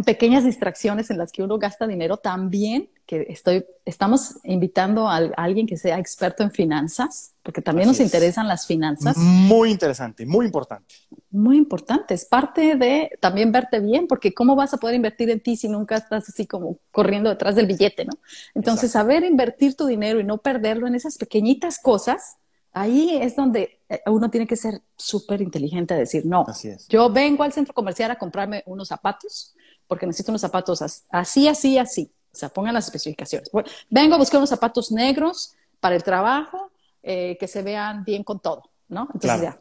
pequeñas 0.00 0.44
distracciones 0.44 1.10
en 1.10 1.18
las 1.18 1.32
que 1.32 1.42
uno 1.42 1.58
gasta 1.58 1.86
dinero 1.86 2.16
también, 2.16 2.88
que 3.04 3.26
estoy, 3.28 3.66
estamos 3.84 4.38
invitando 4.42 5.06
a, 5.06 5.16
alguien 5.36 5.66
que 5.66 5.76
sea 5.76 5.98
experto 5.98 6.42
en 6.42 6.50
finanzas, 6.50 7.34
porque 7.42 7.60
también 7.60 7.88
nos 7.88 8.00
interesan 8.00 8.48
las 8.48 8.66
finanzas. 8.66 9.18
Muy 9.18 9.70
interesante, 9.70 10.24
muy 10.24 10.46
importante. 10.46 10.94
Muy 11.30 11.58
importante, 11.58 12.14
es 12.14 12.24
parte 12.24 12.76
de 12.76 13.10
también 13.20 13.52
verte 13.52 13.80
bien, 13.80 14.06
porque 14.06 14.32
¿cómo 14.32 14.56
vas 14.56 14.72
a 14.72 14.78
poder 14.78 14.96
invertir 14.96 15.28
en 15.28 15.40
ti 15.40 15.56
si 15.56 15.68
nunca 15.68 15.96
estás 15.96 16.26
así 16.28 16.46
como 16.46 16.78
corriendo 16.90 17.28
detrás 17.28 17.54
del 17.54 17.66
billete, 17.66 18.06
no? 18.06 18.12
Entonces, 18.54 18.92
saber 18.92 19.24
invertir 19.24 19.76
tu 19.76 19.86
dinero 19.86 20.20
y 20.20 20.24
no 20.24 20.38
perderlo 20.38 20.86
en 20.86 20.94
esas 20.94 21.18
pequeñitas 21.18 21.78
cosas 21.78 22.36
ahí 22.72 23.18
es 23.20 23.36
donde 23.36 23.80
eh, 23.88 24.00
uno 24.06 24.30
tiene 24.30 24.46
que 24.46 24.56
ser 24.56 24.80
súper 24.96 25.42
inteligente 25.42 25.94
a 25.94 25.98
decir, 25.98 26.24
no, 26.24 26.46
yo 26.88 27.12
vengo 27.12 27.42
al 27.42 27.52
centro 27.52 27.74
comercial 27.74 28.10
a 28.10 28.16
comprarme 28.16 28.62
unos 28.66 28.88
zapatos 28.88 29.54
porque 29.92 30.06
necesito 30.06 30.32
unos 30.32 30.40
zapatos 30.40 30.80
así, 31.10 31.48
así, 31.48 31.76
así. 31.76 32.10
O 32.32 32.34
sea, 32.34 32.48
pongan 32.48 32.72
las 32.72 32.86
especificaciones. 32.86 33.50
Vengo 33.90 34.14
a 34.14 34.18
buscar 34.18 34.38
unos 34.38 34.48
zapatos 34.48 34.90
negros 34.90 35.54
para 35.80 35.94
el 35.94 36.02
trabajo 36.02 36.70
eh, 37.02 37.36
que 37.38 37.46
se 37.46 37.60
vean 37.60 38.02
bien 38.02 38.24
con 38.24 38.40
todo, 38.40 38.70
¿no? 38.88 39.06
Entonces 39.12 39.42
ya, 39.42 39.60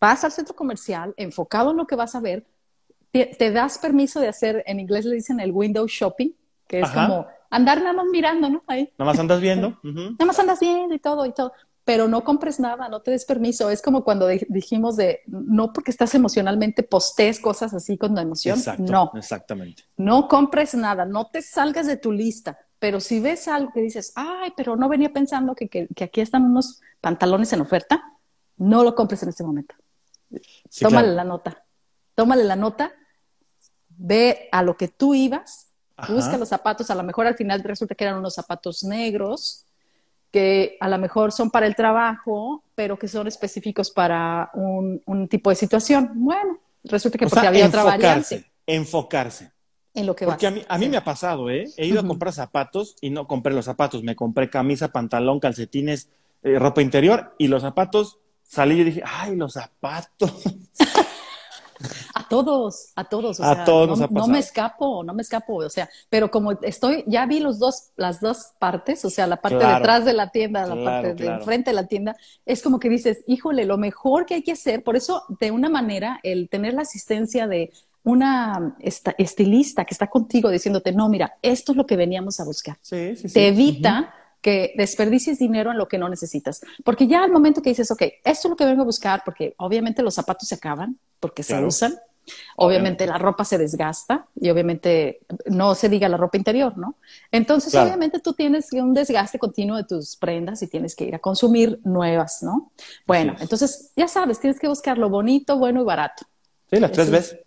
vas 0.00 0.24
al 0.24 0.32
centro 0.32 0.56
comercial 0.56 1.14
enfocado 1.16 1.70
en 1.70 1.76
lo 1.76 1.86
que 1.86 1.94
vas 1.94 2.16
a 2.16 2.20
ver, 2.20 2.44
te, 3.12 3.52
das 3.52 3.78
permiso 3.78 4.18
de 4.18 4.26
hacer, 4.26 4.64
en 4.66 4.80
inglés 4.80 5.04
le 5.04 5.14
dicen 5.14 5.38
el 5.38 5.52
window 5.52 5.86
shopping, 5.86 6.32
que 6.66 6.80
es 6.80 6.90
como 6.90 7.28
andar 7.48 7.78
nada 7.78 7.92
más 7.92 8.06
mirando, 8.10 8.50
¿no? 8.50 8.64
Ahí. 8.66 8.92
Nada 8.98 9.12
más 9.12 9.20
andas 9.20 9.40
viendo. 9.40 9.78
Nada 9.84 10.24
más 10.24 10.38
andas 10.40 10.58
viendo 10.58 10.96
y 10.96 10.98
todo 10.98 11.26
y 11.26 11.32
todo 11.32 11.52
pero 11.84 12.08
no 12.08 12.24
compres 12.24 12.58
nada, 12.58 12.88
no 12.88 13.02
te 13.02 13.10
des 13.10 13.26
permiso. 13.26 13.68
Es 13.70 13.82
como 13.82 14.04
cuando 14.04 14.26
dijimos 14.26 14.96
de, 14.96 15.20
no 15.26 15.72
porque 15.72 15.90
estás 15.90 16.14
emocionalmente 16.14 16.82
postes 16.82 17.38
cosas 17.38 17.74
así 17.74 17.98
con 17.98 18.14
la 18.14 18.22
emoción. 18.22 18.58
no. 18.78 19.12
Exactamente. 19.14 19.84
No 19.96 20.26
compres 20.26 20.74
nada, 20.74 21.04
no 21.04 21.26
te 21.26 21.42
salgas 21.42 21.86
de 21.86 21.98
tu 21.98 22.10
lista. 22.10 22.58
Pero 22.78 23.00
si 23.00 23.20
ves 23.20 23.48
algo 23.48 23.70
que 23.72 23.80
dices, 23.80 24.12
ay, 24.14 24.52
pero 24.56 24.76
no 24.76 24.88
venía 24.88 25.12
pensando 25.12 25.54
que, 25.54 25.68
que, 25.68 26.04
aquí 26.04 26.20
están 26.20 26.44
unos 26.44 26.80
pantalones 27.00 27.52
en 27.52 27.60
oferta, 27.60 28.02
no 28.56 28.82
lo 28.82 28.94
compres 28.94 29.22
en 29.22 29.28
este 29.28 29.44
momento. 29.44 29.74
Tómale 30.80 31.14
la 31.14 31.24
nota. 31.24 31.64
Tómale 32.14 32.44
la 32.44 32.56
nota, 32.56 32.92
ve 33.88 34.48
a 34.52 34.62
lo 34.62 34.76
que 34.76 34.88
tú 34.88 35.14
ibas, 35.14 35.70
busca 36.08 36.38
los 36.38 36.48
zapatos, 36.48 36.90
a 36.90 36.94
lo 36.94 37.02
mejor 37.02 37.26
al 37.26 37.34
final 37.34 37.62
resulta 37.62 37.94
que 37.94 38.04
eran 38.04 38.18
unos 38.18 38.34
zapatos 38.34 38.84
negros, 38.84 39.66
que 40.34 40.76
a 40.80 40.88
lo 40.88 40.98
mejor 40.98 41.30
son 41.30 41.48
para 41.48 41.64
el 41.64 41.76
trabajo, 41.76 42.64
pero 42.74 42.98
que 42.98 43.06
son 43.06 43.28
específicos 43.28 43.92
para 43.92 44.50
un, 44.54 45.28
tipo 45.28 45.48
de 45.48 45.54
situación. 45.54 46.10
Bueno, 46.16 46.58
resulta 46.82 47.16
que 47.18 47.28
porque 47.28 47.46
había 47.46 47.68
otra 47.68 47.84
variante. 47.84 48.44
Enfocarse. 48.66 49.52
En 49.94 50.06
lo 50.06 50.16
que 50.16 50.24
Porque 50.24 50.48
a 50.48 50.50
mí, 50.50 50.60
a 50.66 50.76
mí 50.76 50.88
me 50.88 50.96
ha 50.96 51.04
pasado, 51.04 51.50
¿eh? 51.50 51.70
He 51.76 51.86
ido 51.86 52.00
a 52.00 52.04
comprar 52.04 52.32
zapatos 52.32 52.96
y 53.00 53.10
no 53.10 53.28
compré 53.28 53.54
los 53.54 53.64
zapatos. 53.64 54.02
Me 54.02 54.16
compré 54.16 54.50
camisa, 54.50 54.88
pantalón, 54.88 55.38
calcetines, 55.38 56.08
eh, 56.42 56.58
ropa 56.58 56.82
interior 56.82 57.36
y 57.38 57.46
los 57.46 57.62
zapatos 57.62 58.18
salí 58.42 58.80
y 58.80 58.84
dije, 58.84 59.02
ay, 59.06 59.36
los 59.36 59.52
zapatos. 59.52 60.42
A 62.40 62.44
todos, 62.44 62.92
a 62.96 63.04
todos. 63.04 63.40
O 63.40 63.44
a 63.44 63.54
sea, 63.54 63.64
todos 63.64 63.86
no, 63.88 63.96
nos 63.96 64.00
ha 64.02 64.14
no 64.14 64.26
me 64.28 64.38
escapo, 64.38 65.02
no 65.04 65.14
me 65.14 65.22
escapo. 65.22 65.56
O 65.56 65.70
sea, 65.70 65.88
pero 66.08 66.30
como 66.30 66.52
estoy, 66.52 67.04
ya 67.06 67.26
vi 67.26 67.40
los 67.40 67.58
dos, 67.58 67.90
las 67.96 68.20
dos 68.20 68.52
partes, 68.58 69.04
o 69.04 69.10
sea, 69.10 69.26
la 69.26 69.40
parte 69.40 69.58
Claro. 69.58 69.76
detrás 69.78 70.04
de 70.04 70.12
la 70.12 70.30
tienda, 70.30 70.66
la 70.66 70.74
Claro, 70.74 70.84
parte 70.84 71.14
de 71.24 71.30
enfrente 71.30 71.70
de 71.70 71.74
la 71.74 71.86
tienda, 71.86 72.16
es 72.44 72.62
como 72.62 72.78
que 72.78 72.88
dices, 72.88 73.24
híjole, 73.26 73.64
lo 73.64 73.78
mejor 73.78 74.26
que 74.26 74.34
hay 74.34 74.42
que 74.42 74.52
hacer, 74.52 74.82
por 74.82 74.96
eso, 74.96 75.22
de 75.40 75.50
una 75.50 75.68
manera, 75.68 76.20
el 76.22 76.48
tener 76.48 76.74
la 76.74 76.82
asistencia 76.82 77.46
de 77.46 77.72
una 78.02 78.76
esta- 78.80 79.14
estilista 79.16 79.84
que 79.84 79.94
está 79.94 80.08
contigo 80.08 80.50
diciéndote, 80.50 80.92
no, 80.92 81.08
mira, 81.08 81.34
esto 81.40 81.72
es 81.72 81.76
lo 81.76 81.86
que 81.86 81.96
veníamos 81.96 82.38
a 82.40 82.44
buscar 82.44 82.76
Sí, 82.82 83.16
sí, 83.16 83.28
sí. 83.28 83.34
te 83.34 83.48
evita 83.48 84.12
que 84.42 84.74
desperdicies 84.76 85.38
dinero 85.38 85.70
en 85.70 85.78
lo 85.78 85.88
que 85.88 85.96
no 85.96 86.06
necesitas. 86.10 86.60
Porque 86.84 87.06
ya 87.06 87.24
al 87.24 87.32
momento 87.32 87.62
que 87.62 87.70
dices, 87.70 87.90
ok, 87.90 88.02
esto 88.22 88.48
es 88.48 88.50
lo 88.50 88.56
que 88.56 88.66
vengo 88.66 88.82
a 88.82 88.84
buscar, 88.84 89.22
porque 89.24 89.54
obviamente 89.56 90.02
los 90.02 90.12
zapatos 90.12 90.46
se 90.50 90.54
acaban, 90.56 90.98
porque 91.18 91.42
se 91.42 91.64
usan, 91.64 91.94
obviamente 92.56 93.06
la 93.06 93.18
ropa 93.18 93.44
se 93.44 93.58
desgasta 93.58 94.26
y 94.40 94.50
obviamente 94.50 95.20
no 95.46 95.74
se 95.74 95.88
diga 95.88 96.08
la 96.08 96.16
ropa 96.16 96.36
interior, 96.38 96.76
¿no? 96.78 96.96
Entonces, 97.30 97.72
Claro. 97.72 97.86
obviamente 97.88 98.20
tú 98.20 98.32
tienes 98.32 98.72
un 98.72 98.94
desgaste 98.94 99.38
continuo 99.38 99.76
de 99.76 99.84
tus 99.84 100.16
prendas 100.16 100.62
y 100.62 100.68
tienes 100.68 100.94
que 100.96 101.04
ir 101.04 101.14
a 101.14 101.18
consumir 101.18 101.80
nuevas, 101.84 102.42
¿no? 102.42 102.72
Bueno, 103.06 103.34
es. 103.34 103.42
entonces 103.42 103.92
ya 103.96 104.08
sabes, 104.08 104.40
tienes 104.40 104.58
que 104.58 104.68
buscar 104.68 104.98
lo 104.98 105.08
bonito, 105.10 105.58
bueno 105.58 105.80
y 105.82 105.84
barato. 105.84 106.24
Sí, 106.70 106.80
las 106.80 106.92
tres 106.92 107.10
veces. 107.10 107.40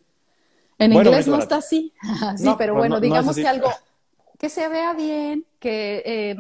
En 0.80 0.94
Bueno, 0.94 1.10
inglés 1.10 1.28
no 1.28 1.40
está 1.40 1.58
así. 1.58 1.94
sí, 2.38 2.44
No, 2.46 2.58
pero 2.58 2.74
pues 2.74 2.82
bueno, 2.82 2.96
no- 2.96 3.00
no 3.02 3.06
es 3.06 3.12
digamos 3.12 3.36
que 3.36 3.48
algo 3.48 3.70
que 4.38 4.50
se 4.50 4.68
vea 4.68 4.94
bien, 4.94 5.46
que, 5.60 6.04
eh, 6.06 6.36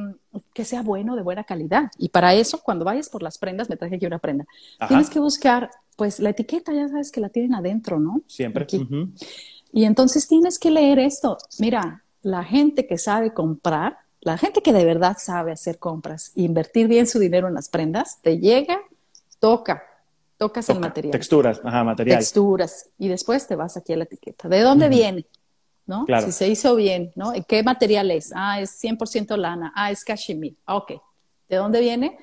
que 0.54 0.66
sea 0.66 0.82
bueno, 0.84 1.16
de 1.16 1.24
buena 1.24 1.44
calidad. 1.44 1.92
Y 1.98 2.10
para 2.10 2.34
eso, 2.34 2.62
cuando 2.62 2.86
vayas 2.86 3.10
por 3.10 3.24
las 3.24 3.38
prendas, 3.38 3.70
me 3.70 3.78
traje 3.78 3.96
aquí 3.96 4.06
una 4.06 4.20
prenda, 4.20 4.46
Ajá. 4.80 4.88
tienes 4.90 5.10
que 5.10 5.20
buscar, 5.20 5.72
pues 5.96 6.20
la 6.20 6.30
etiqueta, 6.30 6.74
ya 6.74 6.88
sabes 6.88 7.12
que 7.12 7.22
la 7.22 7.30
tienen 7.30 7.56
adentro, 7.56 8.00
¿no? 8.00 8.22
Siempre. 8.28 8.64
Aquí. 8.64 8.78
Ujú. 8.78 9.10
Y 9.74 9.86
entonces 9.86 10.28
tienes 10.28 10.60
que 10.60 10.72
leer 10.72 11.00
esto. 11.00 11.38
Mira, 11.60 12.04
la 12.22 12.44
gente 12.44 12.86
que 12.88 12.98
sabe 12.98 13.34
comprar, 13.34 13.98
la 14.22 14.38
gente 14.38 14.62
que 14.62 14.74
de 14.74 14.86
verdad 14.86 15.18
sabe 15.20 15.52
hacer 15.52 15.80
compras, 15.80 16.32
e 16.36 16.42
invertir 16.44 16.88
bien 16.88 17.08
su 17.08 17.20
dinero 17.20 17.48
en 17.48 17.54
las 17.54 17.70
prendas, 17.70 18.20
te 18.22 18.40
llega, 18.40 18.80
toca, 19.40 19.84
tocas 20.38 20.70
el 20.70 20.80
material 20.80 21.12
Texturas, 21.12 21.62
ajá, 21.64 21.84
material. 21.84 22.20
texturas 22.20 22.90
y 22.98 23.08
después 23.08 23.48
te 23.48 23.56
vas 23.56 23.76
aquí 23.78 23.94
a 23.94 23.98
la 23.98 24.04
etiqueta. 24.04 24.48
¿De 24.50 24.62
dónde 24.62 24.90
viene? 24.90 25.26
¿No? 25.88 26.06
Claro. 26.06 26.28
Si 26.28 26.32
se 26.34 26.48
hizo 26.48 26.76
bien, 26.76 27.12
¿no? 27.16 27.34
¿Y 27.34 27.44
¿Qué 27.44 27.64
material 27.64 28.12
es? 28.12 28.32
Ah, 28.36 28.62
es 28.62 28.84
100% 28.84 29.38
lana. 29.38 29.72
Ah, 29.76 29.90
es 29.90 30.04
cashmere. 30.04 30.56
Ah, 30.66 30.76
ok. 30.76 30.92
¿De 31.48 31.56
dónde 31.56 31.80
viene? 31.80 32.18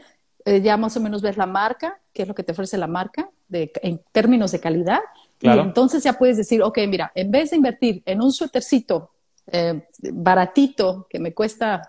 Eh, 0.44 0.60
ya 0.60 0.76
más 0.76 0.96
o 0.96 1.00
menos 1.00 1.22
ves 1.22 1.38
la 1.38 1.46
marca, 1.46 1.98
qué 2.12 2.22
es 2.22 2.28
lo 2.28 2.34
que 2.34 2.42
te 2.42 2.52
ofrece 2.52 2.76
la 2.76 2.86
marca 2.86 3.30
de, 3.48 3.72
en 3.82 4.02
términos 4.12 4.52
de 4.52 4.60
calidad. 4.60 5.00
Claro. 5.38 5.62
Y 5.62 5.64
entonces 5.64 6.02
ya 6.02 6.12
puedes 6.12 6.36
decir, 6.36 6.62
ok, 6.62 6.78
mira, 6.86 7.10
en 7.14 7.30
vez 7.30 7.50
de 7.50 7.56
invertir 7.56 8.02
en 8.04 8.22
un 8.22 8.30
suétercito 8.30 9.12
eh, 9.46 9.88
baratito 10.12 11.06
que 11.08 11.18
me 11.18 11.32
cuesta, 11.32 11.82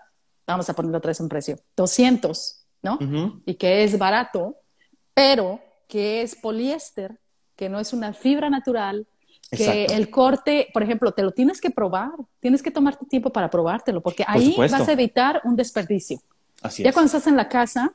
vamos 0.47 0.69
a 0.69 0.73
ponerlo 0.73 0.97
otra 0.97 1.09
vez 1.09 1.19
un 1.19 1.29
precio, 1.29 1.57
200, 1.75 2.65
¿no? 2.81 2.99
Y 3.45 3.55
que 3.55 3.83
es 3.83 3.97
barato, 3.97 4.55
pero 5.13 5.59
que 5.87 6.21
es 6.21 6.35
poliéster, 6.35 7.17
que 7.55 7.69
no 7.69 7.79
es 7.79 7.93
una 7.93 8.13
fibra 8.13 8.49
natural, 8.49 9.07
que 9.51 9.85
el 9.85 10.09
corte, 10.09 10.67
por 10.73 10.83
ejemplo, 10.83 11.11
te 11.11 11.21
lo 11.23 11.31
tienes 11.31 11.61
que 11.61 11.69
probar, 11.69 12.11
tienes 12.39 12.61
que 12.63 12.71
tomarte 12.71 13.05
tiempo 13.05 13.31
para 13.31 13.49
probártelo, 13.49 14.01
porque 14.01 14.23
ahí 14.27 14.55
vas 14.57 14.73
a 14.87 14.91
evitar 14.91 15.41
un 15.43 15.55
desperdicio. 15.55 16.19
Así 16.61 16.83
Ya 16.83 16.89
es. 16.89 16.95
cuando 16.95 17.07
estás 17.07 17.27
en 17.27 17.35
la 17.37 17.47
casa, 17.47 17.93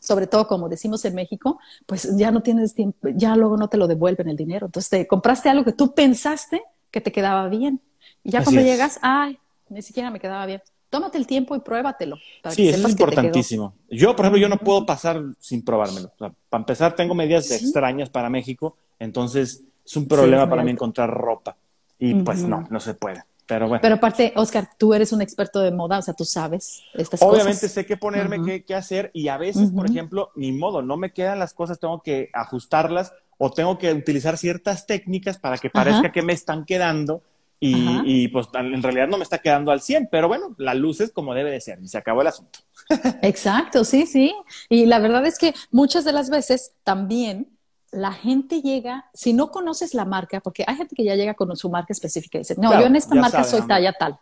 sobre 0.00 0.26
todo 0.26 0.46
como 0.46 0.68
decimos 0.68 1.04
en 1.06 1.14
México, 1.14 1.58
pues 1.86 2.14
ya 2.16 2.30
no 2.30 2.42
tienes 2.42 2.74
tiempo, 2.74 3.08
ya 3.14 3.34
luego 3.36 3.56
no 3.56 3.68
te 3.68 3.76
lo 3.78 3.86
devuelven 3.86 4.28
el 4.28 4.36
dinero. 4.36 4.66
Entonces 4.66 4.90
te 4.90 5.06
compraste 5.06 5.48
algo 5.48 5.64
que 5.64 5.72
tú 5.72 5.94
pensaste 5.94 6.62
que 6.90 7.00
te 7.00 7.10
quedaba 7.10 7.48
bien. 7.48 7.80
Y 8.22 8.30
ya 8.32 8.40
Así 8.40 8.44
cuando 8.46 8.60
es. 8.60 8.66
llegas, 8.66 8.98
ay, 9.02 9.38
ni 9.70 9.80
siquiera 9.82 10.10
me 10.10 10.20
quedaba 10.20 10.44
bien. 10.46 10.60
Tómate 10.90 11.18
el 11.18 11.26
tiempo 11.26 11.56
y 11.56 11.60
pruébatelo. 11.60 12.18
para 12.42 12.54
Sí, 12.54 12.62
que 12.64 12.68
eso 12.70 12.86
es 12.86 12.94
que 12.94 13.02
importantísimo. 13.02 13.74
Yo, 13.90 14.14
por 14.14 14.26
ejemplo, 14.26 14.40
yo 14.40 14.48
no 14.48 14.58
puedo 14.58 14.86
pasar 14.86 15.20
sin 15.40 15.64
probármelo. 15.64 16.08
O 16.14 16.18
sea, 16.18 16.32
para 16.48 16.60
empezar, 16.60 16.94
tengo 16.94 17.14
medidas 17.14 17.46
Sí. 17.46 17.54
extrañas 17.54 18.10
para 18.10 18.30
México, 18.30 18.76
entonces 19.00 19.64
es 19.84 19.96
un 19.96 20.08
problema 20.08 20.48
para 20.48 20.62
mí 20.62 20.70
encontrar 20.70 21.10
ropa. 21.10 21.56
Y 21.98 22.14
pues 22.14 22.42
no, 22.44 22.66
no 22.70 22.80
se 22.80 22.94
puede. 22.94 23.24
Pero 23.46 23.68
bueno. 23.68 23.82
Pero 23.82 23.96
aparte, 23.96 24.32
Oscar, 24.36 24.70
tú 24.78 24.94
eres 24.94 25.12
un 25.12 25.20
experto 25.20 25.60
de 25.60 25.70
moda, 25.70 25.98
o 25.98 26.02
sea, 26.02 26.14
tú 26.14 26.24
sabes 26.24 26.82
estas 26.94 27.20
Obviamente 27.22 27.60
cosas. 27.60 27.72
sé 27.72 27.86
qué 27.86 27.96
ponerme, 27.96 28.36
Ujú. 28.38 28.46
qué, 28.46 28.64
qué 28.64 28.74
hacer 28.74 29.10
y 29.12 29.28
a 29.28 29.36
veces, 29.36 29.70
por 29.70 29.86
ejemplo, 29.86 30.30
ni 30.34 30.50
modo, 30.52 30.80
no 30.80 30.96
me 30.96 31.12
quedan 31.12 31.38
las 31.38 31.52
cosas, 31.52 31.78
tengo 31.78 32.02
que 32.02 32.30
ajustarlas 32.32 33.12
o 33.36 33.50
tengo 33.50 33.76
que 33.78 33.92
utilizar 33.92 34.38
ciertas 34.38 34.86
técnicas 34.86 35.38
para 35.38 35.58
que 35.58 35.68
parezca 35.68 36.10
que 36.10 36.22
me 36.22 36.32
están 36.32 36.64
quedando 36.64 37.22
y, 37.60 38.00
y, 38.04 38.28
pues 38.28 38.48
en 38.54 38.82
realidad 38.82 39.08
no 39.08 39.16
me 39.16 39.22
está 39.24 39.38
quedando 39.38 39.70
al 39.70 39.80
100, 39.80 40.08
pero 40.10 40.28
bueno, 40.28 40.54
la 40.58 40.74
luz 40.74 41.00
es 41.00 41.12
como 41.12 41.34
debe 41.34 41.50
de 41.50 41.60
ser 41.60 41.78
y 41.82 41.88
se 41.88 41.96
acabó 41.98 42.20
el 42.20 42.26
asunto. 42.28 42.58
Exacto, 43.22 43.84
sí, 43.84 44.06
sí. 44.06 44.34
Y 44.68 44.86
la 44.86 44.98
verdad 44.98 45.24
es 45.26 45.38
que 45.38 45.54
muchas 45.70 46.04
de 46.04 46.12
las 46.12 46.28
veces 46.30 46.72
también 46.82 47.53
la 47.94 48.12
gente 48.12 48.60
llega, 48.62 49.06
si 49.14 49.32
no 49.32 49.50
conoces 49.50 49.94
la 49.94 50.04
marca, 50.04 50.40
porque 50.40 50.64
hay 50.66 50.76
gente 50.76 50.94
que 50.94 51.04
ya 51.04 51.14
llega 51.14 51.34
con 51.34 51.56
su 51.56 51.70
marca 51.70 51.92
específica 51.92 52.38
y 52.38 52.40
dice, 52.42 52.54
no, 52.56 52.68
Claro, 52.68 52.80
yo 52.82 52.86
en 52.88 52.96
esta 52.96 53.14
marca 53.14 53.44
sabe, 53.44 53.58
soy 53.60 53.68
talla 53.68 53.92
tal. 53.92 54.18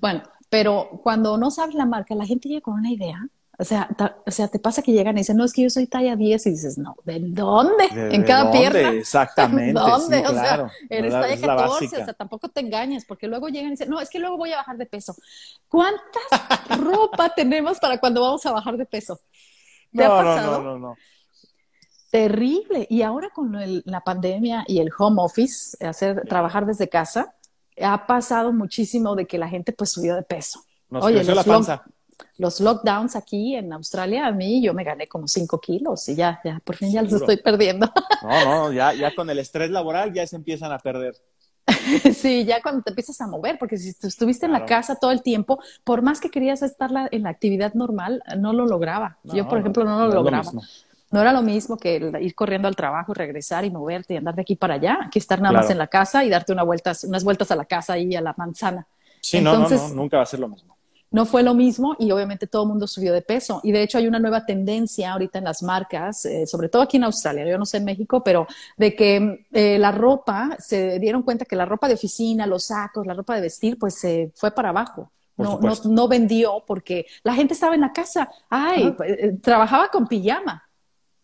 Bueno, 0.00 0.22
pero 0.50 1.00
cuando 1.02 1.36
no 1.38 1.50
sabes 1.50 1.74
la 1.74 1.86
marca, 1.86 2.14
la 2.14 2.26
gente 2.26 2.48
llega 2.48 2.60
con 2.60 2.74
una 2.74 2.90
idea. 2.90 3.26
O 3.60 3.64
sea, 3.64 3.88
ta- 3.98 4.16
o 4.24 4.30
sea, 4.30 4.46
te 4.46 4.60
pasa 4.60 4.82
que 4.82 4.92
llegan 4.92 5.16
y 5.16 5.20
dicen, 5.22 5.36
no, 5.36 5.44
es 5.44 5.52
que 5.52 5.62
yo 5.62 5.70
soy 5.70 5.88
talla 5.88 6.14
10 6.14 6.46
y 6.46 6.50
dices, 6.50 6.78
no, 6.78 6.94
¿de 7.04 7.18
dónde? 7.20 7.88
¿De- 7.92 8.14
en 8.14 8.20
de 8.22 8.24
cada 8.26 8.44
dónde? 8.44 8.58
pierna. 8.58 8.90
Exactamente. 9.00 9.72
¿Dónde? 9.72 10.18
sí, 10.18 10.24
o 10.26 10.30
claro. 10.30 10.68
sea, 10.68 10.96
eres 10.96 11.12
talla 11.12 11.34
Es 11.34 11.40
la 11.40 11.46
14, 11.56 11.72
básica. 11.86 12.02
o 12.02 12.04
sea, 12.04 12.14
tampoco 12.14 12.48
te 12.50 12.60
engañes, 12.60 13.04
porque 13.04 13.26
luego 13.26 13.48
llegan 13.48 13.68
y 13.68 13.70
dicen, 13.72 13.88
no, 13.90 14.00
es 14.00 14.10
que 14.10 14.20
luego 14.20 14.36
voy 14.36 14.52
a 14.52 14.58
bajar 14.58 14.76
de 14.76 14.86
peso. 14.86 15.16
¿Cuántas 15.66 16.22
ropa 16.80 17.30
tenemos 17.34 17.80
para 17.80 17.98
cuando 17.98 18.20
vamos 18.22 18.46
a 18.46 18.52
bajar 18.52 18.76
de 18.76 18.86
peso? 18.86 19.18
¿Te 19.92 20.04
ha 20.04 20.08
no, 20.08 20.22
no, 20.22 20.34
pasado? 20.34 20.62
no, 20.62 20.62
no, 20.62 20.78
no. 20.78 20.96
Terrible. 22.10 22.86
Y 22.88 23.02
ahora 23.02 23.30
con 23.30 23.54
el- 23.56 23.82
la 23.86 24.00
pandemia 24.00 24.64
y 24.66 24.78
el 24.80 24.90
home 24.96 25.20
office, 25.22 25.76
hacer 25.86 26.22
trabajar 26.28 26.64
desde 26.66 26.88
casa, 26.88 27.34
ha 27.80 28.06
pasado 28.06 28.52
muchísimo 28.52 29.14
de 29.14 29.26
que 29.26 29.38
la 29.38 29.48
gente 29.48 29.72
pues 29.72 29.90
subió 29.92 30.14
de 30.16 30.22
peso. 30.22 30.60
Nos 30.90 31.04
Oye, 31.04 31.16
creció 31.16 31.34
la 31.34 31.40
los 31.42 31.46
lock- 31.46 31.52
panza. 31.54 31.82
Los 32.38 32.60
lockdowns 32.60 33.14
aquí 33.14 33.54
en 33.54 33.72
Australia, 33.72 34.26
a 34.26 34.32
mí 34.32 34.60
yo 34.60 34.74
me 34.74 34.82
gané 34.82 35.06
como 35.06 35.28
5 35.28 35.60
kilos 35.60 36.08
y 36.08 36.16
ya, 36.16 36.40
ya, 36.44 36.60
por 36.64 36.74
fin 36.74 36.90
ya 36.90 37.02
los 37.02 37.12
estoy 37.12 37.36
perdiendo. 37.36 37.88
No, 38.22 38.44
no, 38.44 38.72
ya, 38.72 38.92
ya 38.92 39.14
con 39.14 39.30
el 39.30 39.38
estrés 39.38 39.70
laboral 39.70 40.12
ya 40.12 40.26
se 40.26 40.34
empiezan 40.36 40.72
a 40.72 40.78
perder. 40.78 41.14
Sí, 42.14 42.44
ya 42.44 42.60
cuando 42.62 42.82
te 42.82 42.90
empiezas 42.90 43.20
a 43.20 43.26
mover, 43.28 43.58
porque 43.58 43.76
si 43.76 43.90
estuviste 44.06 44.46
en 44.46 44.52
la 44.52 44.64
casa 44.66 44.96
todo 44.96 45.10
el 45.12 45.22
tiempo, 45.22 45.60
por 45.84 46.02
más 46.02 46.18
que 46.20 46.30
querías 46.30 46.62
estar 46.62 46.90
la- 46.90 47.08
en 47.12 47.22
la 47.22 47.30
actividad 47.30 47.74
normal, 47.74 48.22
no 48.38 48.52
lo 48.52 48.66
lograba. 48.66 49.18
No, 49.22 49.34
Yo, 49.34 49.44
por 49.44 49.54
no, 49.54 49.60
ejemplo, 49.60 49.84
no, 49.84 50.06
lo 50.08 50.14
lograba. 50.14 50.50
No 51.10 51.20
era 51.20 51.32
lo 51.32 51.42
mismo 51.42 51.76
que 51.78 52.10
ir 52.20 52.34
corriendo 52.34 52.68
al 52.68 52.76
trabajo, 52.76 53.14
regresar 53.14 53.64
y 53.64 53.70
moverte 53.70 54.14
y 54.14 54.16
andar 54.18 54.34
de 54.34 54.42
aquí 54.42 54.56
para 54.56 54.74
allá, 54.74 55.08
que 55.10 55.18
estar 55.18 55.40
nada 55.40 55.54
más 55.60 55.70
en 55.70 55.78
la 55.78 55.86
casa 55.86 56.24
y 56.24 56.28
darte 56.28 56.52
una 56.52 56.64
unas 56.64 57.24
vueltas 57.24 57.50
a 57.50 57.56
la 57.56 57.64
casa 57.64 57.96
y 57.98 58.14
a 58.14 58.20
la 58.20 58.34
manzana. 58.36 58.86
Sí, 59.20 59.40
no, 59.40 59.54
Entonces- 59.54 59.80
no, 59.82 59.88
no, 59.88 59.94
nunca 59.94 60.18
va 60.18 60.22
a 60.24 60.26
ser 60.26 60.40
lo 60.40 60.48
mismo. 60.48 60.76
No 61.10 61.24
fue 61.24 61.42
lo 61.42 61.54
mismo 61.54 61.96
y 61.98 62.10
obviamente 62.10 62.46
todo 62.46 62.64
el 62.64 62.68
mundo 62.68 62.86
subió 62.86 63.14
de 63.14 63.22
peso. 63.22 63.60
Y 63.64 63.72
de 63.72 63.82
hecho 63.82 63.96
hay 63.96 64.06
una 64.06 64.18
nueva 64.18 64.44
tendencia 64.44 65.12
ahorita 65.12 65.38
en 65.38 65.44
las 65.44 65.62
marcas, 65.62 66.26
eh, 66.26 66.46
sobre 66.46 66.68
todo 66.68 66.82
aquí 66.82 66.98
en 66.98 67.04
Australia, 67.04 67.46
yo 67.48 67.56
no 67.56 67.64
sé 67.64 67.78
en 67.78 67.86
México, 67.86 68.22
pero 68.22 68.46
de 68.76 68.94
que 68.94 69.46
eh, 69.52 69.78
la 69.78 69.90
ropa, 69.90 70.56
se 70.58 70.98
dieron 70.98 71.22
cuenta 71.22 71.46
que 71.46 71.56
la 71.56 71.64
ropa 71.64 71.88
de 71.88 71.94
oficina, 71.94 72.46
los 72.46 72.66
sacos, 72.66 73.06
la 73.06 73.14
ropa 73.14 73.34
de 73.36 73.40
vestir, 73.40 73.78
pues 73.78 73.94
se 73.94 74.32
fue 74.34 74.50
para 74.50 74.68
abajo. 74.68 75.10
No, 75.38 75.58
no, 75.60 75.72
no 75.84 76.08
vendió 76.08 76.64
porque 76.66 77.06
la 77.22 77.32
gente 77.32 77.54
estaba 77.54 77.74
en 77.74 77.80
la 77.80 77.92
casa, 77.92 78.28
ay, 78.50 78.94
eh, 79.06 79.36
trabajaba 79.40 79.88
con 79.88 80.06
pijama. 80.08 80.67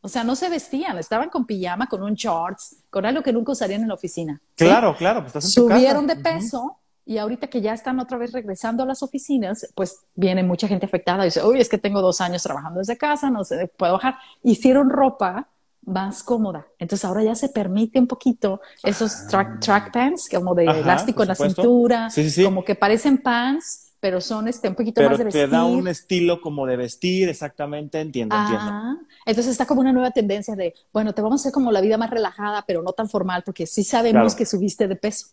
O 0.05 0.09
sea, 0.09 0.23
no 0.23 0.37
se 0.37 0.51
vestían, 0.51 0.99
estaban 0.99 1.31
con 1.31 1.47
pijama, 1.47 1.87
con 1.87 2.03
un 2.03 2.13
shorts, 2.13 2.77
con 2.91 3.07
algo 3.07 3.23
que 3.23 3.33
nunca 3.33 3.53
usarían 3.53 3.81
en 3.81 3.89
la 3.89 3.95
oficina. 3.95 4.39
¿sí? 4.55 4.67
Claro, 4.67 4.95
claro, 4.95 5.21
pues 5.21 5.29
estás 5.35 5.47
en 5.47 5.55
tu 5.55 5.67
casa. 5.67 5.81
subieron 5.81 6.07
de 6.07 6.17
peso 6.17 6.77
y 7.07 7.17
ahorita 7.17 7.47
que 7.47 7.63
ya 7.63 7.73
están 7.73 7.99
otra 7.99 8.19
vez 8.19 8.33
regresando 8.33 8.83
a 8.83 8.87
las 8.87 9.03
oficinas, 9.03 9.67
pues 9.75 10.01
viene 10.15 10.43
mucha 10.43 10.69
gente 10.69 10.85
afectada 10.85 11.23
y 11.25 11.29
dice, 11.29 11.43
uy, 11.43 11.59
es 11.59 11.71
que 11.71 11.79
tengo 11.79 12.03
dos 12.03 12.21
años 12.21 12.43
trabajando 12.43 12.81
desde 12.81 12.99
casa, 12.99 13.31
no 13.31 13.45
sé, 13.45 13.73
puedo 13.79 13.95
bajar. 13.95 14.17
Hicieron 14.43 14.91
ropa 14.91 15.49
más 15.87 16.23
cómoda. 16.23 16.67
Entonces 16.79 17.03
ahora 17.07 17.23
ya 17.23 17.35
se 17.35 17.49
permite 17.49 17.99
un 17.99 18.07
poquito 18.07 18.61
esos 18.83 19.27
track, 19.29 19.61
track 19.61 19.91
pants, 19.91 20.29
como 20.31 20.55
de 20.55 20.69
Ajá, 20.69 20.81
elástico 20.81 21.23
en 21.23 21.29
la 21.29 21.35
cintura, 21.35 22.11
sí, 22.11 22.29
sí. 22.29 22.45
como 22.45 22.63
que 22.63 22.75
parecen 22.75 23.17
pants, 23.17 23.84
pero 24.05 24.21
son 24.21 24.49
este, 24.49 24.69
un 24.69 24.75
poquito 24.75 24.97
Pero 24.97 25.09
más 25.09 25.17
de 25.19 25.25
te 25.25 25.39
vestir. 25.39 25.49
da 25.49 25.65
un 25.65 25.89
estilo 25.89 26.43
como 26.43 26.67
de 26.67 26.77
vestir, 26.77 27.27
exactamente, 27.31 27.99
entiendo, 28.03 28.37
entiendo. 28.37 28.67
Ah, 28.71 28.97
entonces 29.25 29.53
está 29.53 29.65
como 29.65 29.81
una 29.81 29.95
nueva 29.95 30.11
tendencia 30.11 30.55
de, 30.55 30.75
bueno, 30.93 31.15
te 31.15 31.23
vamos 31.23 31.41
a 31.41 31.43
hacer 31.45 31.53
como 31.53 31.73
la 31.73 31.81
vida 31.81 31.97
más 31.97 32.11
relajada, 32.11 32.65
pero 32.67 32.83
no 32.83 32.93
tan 32.93 33.09
formal, 33.09 33.43
porque 33.47 33.65
sí 33.65 33.83
sabemos 33.83 34.35
Claro. 34.35 34.37
que 34.37 34.45
subiste 34.45 34.89
de 34.89 34.97
peso. 34.97 35.29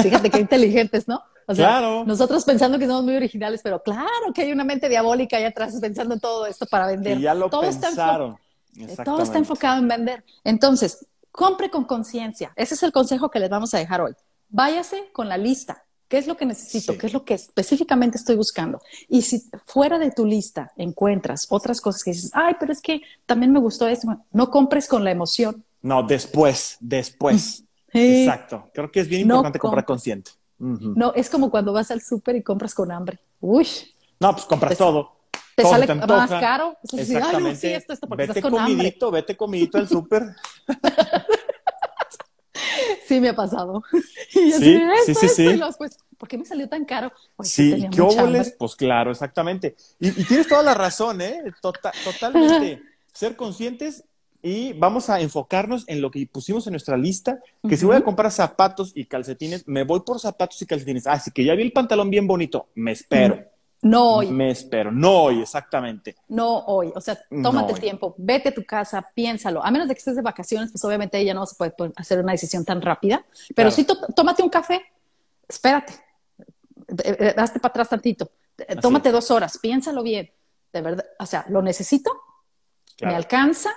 Fíjate 0.00 0.30
qué 0.30 0.38
inteligentes, 0.48 1.08
¿no? 1.08 1.20
O 1.48 1.54
sea, 1.56 1.66
Claro. 1.66 2.04
nosotros 2.04 2.44
pensando 2.44 2.78
que 2.78 2.86
somos 2.86 3.02
muy 3.02 3.16
originales, 3.16 3.60
pero 3.60 3.82
claro 3.82 4.32
que 4.32 4.42
hay 4.42 4.52
una 4.52 4.62
mente 4.62 4.88
diabólica 4.88 5.38
ahí 5.38 5.44
atrás 5.44 5.76
pensando 5.80 6.14
en 6.14 6.20
todo 6.20 6.46
esto 6.46 6.64
para 6.66 6.86
vender. 6.86 7.18
Y 7.18 7.22
ya 7.22 7.34
lo 7.34 7.50
todo 7.50 7.64
está 7.64 7.88
pensaron. 7.88 8.36
Todo 9.04 9.22
está 9.22 9.38
enfocado 9.38 9.80
en 9.80 9.88
vender. 9.88 10.24
Entonces, 10.44 11.08
compre 11.32 11.70
con 11.70 11.86
conciencia. 11.86 12.52
Ese 12.54 12.74
es 12.74 12.84
el 12.84 12.92
consejo 12.92 13.32
que 13.32 13.40
les 13.40 13.50
vamos 13.50 13.74
a 13.74 13.78
dejar 13.78 14.00
hoy. 14.00 14.12
Váyase 14.48 15.10
con 15.12 15.28
la 15.28 15.36
lista. 15.36 15.82
¿Qué 16.12 16.18
es 16.18 16.26
lo 16.26 16.36
que 16.36 16.44
necesito? 16.44 16.98
¿Qué 16.98 17.06
es 17.06 17.14
lo 17.14 17.24
que 17.24 17.32
específicamente 17.32 18.18
estoy 18.18 18.36
buscando? 18.36 18.82
Y 19.08 19.22
si 19.22 19.44
fuera 19.64 19.98
de 19.98 20.10
tu 20.10 20.26
lista 20.26 20.70
encuentras 20.76 21.46
otras 21.48 21.80
cosas 21.80 22.04
que 22.04 22.10
dices, 22.10 22.30
ay, 22.34 22.54
pero 22.60 22.70
es 22.70 22.82
que 22.82 23.00
también 23.24 23.50
me 23.50 23.58
gustó 23.58 23.88
esto, 23.88 24.18
no 24.30 24.50
compres 24.50 24.86
con 24.86 25.04
la 25.04 25.10
emoción. 25.10 25.64
No, 25.80 26.02
después, 26.02 26.76
después. 26.80 27.64
Exacto. 27.94 28.68
Creo 28.74 28.92
que 28.92 29.00
es 29.00 29.08
bien 29.08 29.22
importante 29.22 29.58
comprar 29.58 29.86
consciente. 29.86 30.32
No, 30.58 31.14
es 31.14 31.30
como 31.30 31.50
cuando 31.50 31.72
vas 31.72 31.90
al 31.90 32.02
súper 32.02 32.36
y 32.36 32.42
compras 32.42 32.74
con 32.74 32.92
hambre. 32.92 33.18
Uy. 33.40 33.66
No, 34.20 34.32
pues 34.32 34.44
compras 34.44 34.76
todo. 34.76 35.16
Te 35.56 35.62
sale 35.62 35.94
más 35.94 36.30
caro. 36.30 36.76
Exactamente. 36.92 37.58
sí, 37.58 37.68
esto, 37.68 37.94
esto, 37.94 38.06
porque 38.06 38.26
vete 38.26 38.38
estás 38.38 38.50
con 38.50 38.60
comidito, 38.60 39.06
hambre. 39.06 39.20
vete 39.22 39.34
comidito 39.34 39.78
al 39.78 39.88
súper. 39.88 40.24
sí, 43.06 43.20
me 43.20 43.30
ha 43.30 43.36
pasado. 43.36 43.82
Y 44.34 44.52
sí, 44.52 44.80
sí, 45.06 45.14
sí, 45.14 45.28
sí. 45.28 45.60
pues, 45.78 45.98
¿por 46.16 46.28
qué 46.28 46.38
me 46.38 46.44
salió 46.44 46.68
tan 46.68 46.84
caro? 46.84 47.12
sí, 47.42 47.86
¿qué 47.92 48.00
óboles? 48.00 48.54
Pues 48.58 48.74
claro, 48.76 49.10
exactamente. 49.10 49.76
Y, 50.00 50.10
tienes 50.24 50.48
toda 50.48 50.62
la 50.62 50.74
razón, 50.74 51.20
¿eh? 51.20 51.42
Tota, 51.60 51.92
totalmente. 52.04 52.82
Ser 53.12 53.36
conscientes 53.36 54.04
y 54.42 54.72
vamos 54.72 55.08
a 55.08 55.20
enfocarnos 55.20 55.84
en 55.86 56.00
lo 56.00 56.10
que 56.10 56.26
pusimos 56.26 56.66
en 56.66 56.72
nuestra 56.72 56.96
lista, 56.96 57.40
que 57.68 57.76
si 57.76 57.86
voy 57.86 57.96
a 57.96 58.02
comprar 58.02 58.32
zapatos 58.32 58.92
y 58.94 59.04
calcetines, 59.04 59.68
me 59.68 59.84
voy 59.84 60.00
por 60.00 60.18
zapatos 60.18 60.60
y 60.62 60.66
calcetines. 60.66 61.06
Así 61.06 61.30
ah, 61.30 61.32
que 61.32 61.44
ya 61.44 61.54
vi 61.54 61.62
el 61.62 61.72
pantalón 61.72 62.10
bien 62.10 62.26
bonito, 62.26 62.66
me 62.74 62.92
espero. 62.92 63.51
No 63.82 64.14
hoy. 64.14 64.30
Me 64.30 64.50
espero, 64.50 64.92
no 64.92 65.24
hoy, 65.24 65.42
exactamente. 65.42 66.14
No 66.28 66.58
hoy, 66.66 66.92
o 66.94 67.00
sea, 67.00 67.18
tómate 67.42 67.74
tiempo, 67.74 68.14
vete 68.16 68.50
a 68.50 68.54
tu 68.54 68.64
casa, 68.64 69.10
piénsalo. 69.14 69.62
A 69.64 69.70
menos 69.72 69.88
de 69.88 69.94
que 69.94 69.98
estés 69.98 70.14
de 70.14 70.22
vacaciones, 70.22 70.70
pues 70.70 70.84
obviamente 70.84 71.18
ella 71.18 71.34
no 71.34 71.44
se 71.46 71.56
puede 71.56 71.74
hacer 71.96 72.20
una 72.20 72.30
decisión 72.30 72.64
tan 72.64 72.80
rápida, 72.80 73.24
pero 73.56 73.70
sí 73.72 73.84
tómate 74.14 74.42
un 74.42 74.48
café, 74.48 74.82
espérate, 75.48 75.94
hazte 77.36 77.58
para 77.58 77.70
atrás 77.72 77.88
tantito, 77.88 78.30
tómate 78.80 79.10
dos 79.10 79.30
horas, 79.32 79.58
piénsalo 79.58 80.04
bien, 80.04 80.30
de 80.72 80.80
verdad, 80.80 81.04
o 81.18 81.26
sea, 81.26 81.44
¿lo 81.48 81.60
necesito? 81.60 82.12
¿Me 83.00 83.16
alcanza? 83.16 83.70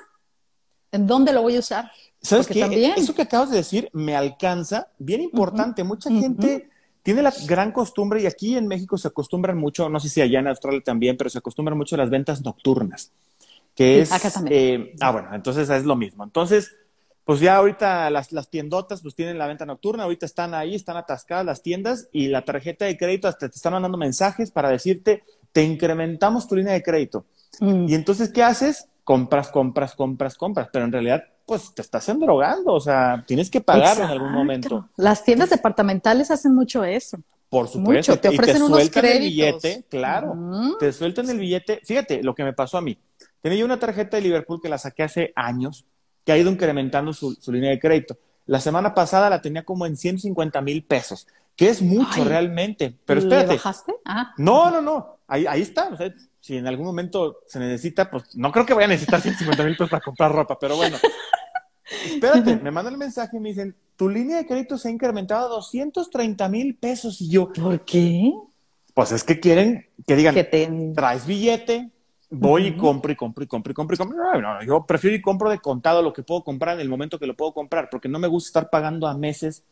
¿En 0.92 1.08
dónde 1.08 1.34
lo 1.34 1.42
voy 1.42 1.56
a 1.56 1.60
usar? 1.60 1.92
¿Sabes 2.22 2.48
qué? 2.48 2.94
Eso 2.96 3.16
que 3.16 3.24
acabas 3.24 3.50
de 3.50 3.58
decir 3.58 3.90
me 3.92 4.16
alcanza, 4.16 4.88
bien 5.00 5.22
importante. 5.22 5.84
Mucha 5.84 6.10
gente 6.12 6.70
tiene 7.06 7.22
la 7.22 7.32
gran 7.46 7.72
costumbre, 7.72 8.20
y 8.20 8.26
aquí 8.26 8.58
en 8.58 8.68
México 8.68 8.98
se 8.98 9.08
acostumbran 9.08 9.58
mucho, 9.58 9.88
no 9.90 10.00
sé 10.00 10.10
si 10.10 10.22
allá 10.22 10.40
en 10.40 10.48
Australia 10.48 10.82
también, 10.84 11.16
pero 11.16 11.30
se 11.30 11.38
acostumbran 11.38 11.78
mucho 11.78 11.94
a 11.94 12.00
las 12.00 12.10
ventas 12.10 12.44
nocturnas. 12.44 13.12
Que 13.76 14.02
es. 14.02 14.12
Acá 14.12 14.32
también. 14.32 14.82
Eh, 14.82 14.96
ah, 15.00 15.12
bueno, 15.12 15.30
entonces 15.34 15.70
es 15.70 15.86
lo 15.86 15.96
mismo. 15.96 16.24
Entonces, 16.24 16.76
pues 17.24 17.40
ya 17.40 17.58
ahorita 17.58 18.10
las, 18.10 18.32
las, 18.32 18.50
tiendotas 18.50 19.04
pues 19.04 19.14
tienen 19.14 19.38
la 19.38 19.46
venta 19.46 19.66
nocturna, 19.66 20.04
ahorita 20.04 20.26
están 20.26 20.56
ahí, 20.56 20.74
están 20.74 20.98
atascadas 20.98 21.46
las 21.46 21.62
tiendas 21.62 22.10
y 22.12 22.28
la 22.30 22.44
tarjeta 22.44 22.86
de 22.86 22.98
crédito 22.98 23.28
hasta 23.28 23.48
te 23.50 23.56
están 23.56 23.74
mandando 23.74 23.98
mensajes 23.98 24.50
para 24.50 24.70
decirte, 24.70 25.24
te 25.52 25.62
incrementamos 25.64 26.48
tu 26.48 26.56
línea 26.56 26.74
de 26.74 26.82
crédito. 26.82 27.26
Mm. 27.60 27.88
Y 27.88 27.94
entonces, 27.94 28.30
¿qué 28.30 28.42
haces? 28.42 28.90
compras, 29.06 29.50
compras, 29.50 29.96
compras, 29.96 30.36
compras, 30.36 30.68
pero 30.74 30.84
en 30.84 30.92
realidad 30.92 31.24
pues 31.46 31.74
te 31.74 31.82
estás 31.82 32.08
endrogando, 32.10 32.74
o 32.74 32.80
sea, 32.80 33.24
tienes 33.26 33.50
que 33.50 33.62
pagar 33.62 33.98
en 33.98 34.06
algún 34.06 34.32
momento. 34.32 34.90
Las 34.98 35.24
tiendas 35.24 35.50
departamentales 35.50 36.32
hacen 36.32 36.56
mucho 36.56 36.84
eso. 36.84 37.20
Por 37.50 37.68
supuesto, 37.68 38.18
te 38.18 38.30
ofrecen 38.30 38.56
y 38.56 38.60
te 38.60 38.64
unos 38.64 38.80
sueltan 38.80 39.06
el 39.06 39.20
billete, 39.20 39.86
claro, 39.90 40.36
te 40.80 40.92
sueltan 40.92 41.30
el 41.30 41.40
billete. 41.40 41.80
Fíjate 41.84 42.24
lo 42.24 42.34
que 42.34 42.44
me 42.44 42.54
pasó 42.54 42.78
a 42.78 42.82
mí. 42.82 42.98
Tenía 43.42 43.60
yo 43.60 43.66
una 43.66 43.80
tarjeta 43.80 44.18
de 44.18 44.24
Liverpool 44.24 44.60
que 44.62 44.70
la 44.70 44.80
saqué 44.80 45.04
hace 45.04 45.32
años, 45.36 45.86
que 46.26 46.32
ha 46.32 46.38
ido 46.38 46.50
incrementando 46.50 47.14
su, 47.14 47.38
línea 47.48 47.70
de 47.70 47.80
crédito. 47.80 48.18
La 48.48 48.60
semana 48.60 48.94
pasada 48.96 49.30
la 49.30 49.42
tenía 49.42 49.64
como 49.64 49.86
en 49.86 49.96
150 49.96 50.60
mil 50.62 50.84
pesos, 50.84 51.28
que 51.56 51.70
es 51.70 51.82
mucho 51.82 52.24
realmente. 52.24 52.96
Pero 53.06 53.20
espérate. 53.20 53.50
¿Le 53.50 53.56
bajaste? 53.56 53.94
Ah. 54.04 54.34
No, 54.38 54.72
no, 54.72 54.82
no. 54.82 55.18
Ahí, 55.28 55.46
ahí 55.48 55.62
está. 55.62 55.90
O 55.90 55.98
sea, 55.98 56.12
si 56.42 56.58
en 56.58 56.68
algún 56.68 56.86
momento 56.86 57.40
se 57.48 57.60
necesita, 57.60 58.10
pues 58.10 58.36
no 58.36 58.52
creo 58.52 58.66
que 58.66 58.74
vaya 58.74 58.86
a 58.86 58.90
necesitar 58.90 59.22
150 59.22 59.64
mil 59.64 59.74
pesos 59.74 59.90
para 59.90 60.04
comprar 60.04 60.32
ropa, 60.32 60.58
pero 60.60 60.76
bueno. 60.76 60.98
Espérate, 62.06 62.56
me 62.64 62.72
mandan 62.72 62.94
el 62.94 63.00
mensaje 63.00 63.38
y 63.38 63.40
me 63.40 63.50
dicen, 63.50 63.76
tu 63.96 64.10
línea 64.10 64.38
de 64.38 64.46
crédito 64.46 64.78
se 64.78 64.88
ha 64.88 64.92
incrementado 64.92 65.46
a 65.46 65.50
230 65.50 66.50
mil 66.50 66.76
pesos. 66.76 67.22
Y 67.22 67.30
yo, 67.30 67.52
¿por 67.52 67.82
qué? 67.82 68.34
Pues 68.94 69.12
es 69.12 69.24
que 69.24 69.40
quieren 69.40 69.88
que 70.08 70.16
digan, 70.16 70.36
traes 70.94 71.26
billete, 71.26 71.92
voy 72.30 72.68
y 72.68 72.78
compro 72.78 73.12
y 73.12 73.16
compro 73.16 73.44
y 73.44 73.48
compro 73.48 73.72
y 73.72 73.76
compro 73.76 73.96
y 73.96 73.98
compro. 73.98 74.18
No, 74.18 74.42
no, 74.42 74.64
yo 74.64 74.86
prefiero 74.86 75.16
y 75.16 75.22
compro 75.22 75.50
de 75.50 75.60
contado 75.60 76.02
lo 76.02 76.14
que 76.14 76.24
puedo 76.24 76.44
comprar 76.44 76.76
en 76.76 76.82
el 76.82 76.90
momento 76.90 77.20
que 77.20 77.28
lo 77.28 77.36
puedo 77.36 77.54
comprar, 77.54 77.90
porque 77.90 78.10
no 78.10 78.20
me 78.20 78.28
gusta 78.28 78.48
estar 78.50 78.70
pagando 78.70 79.08
a 79.08 79.18
meses 79.18 79.64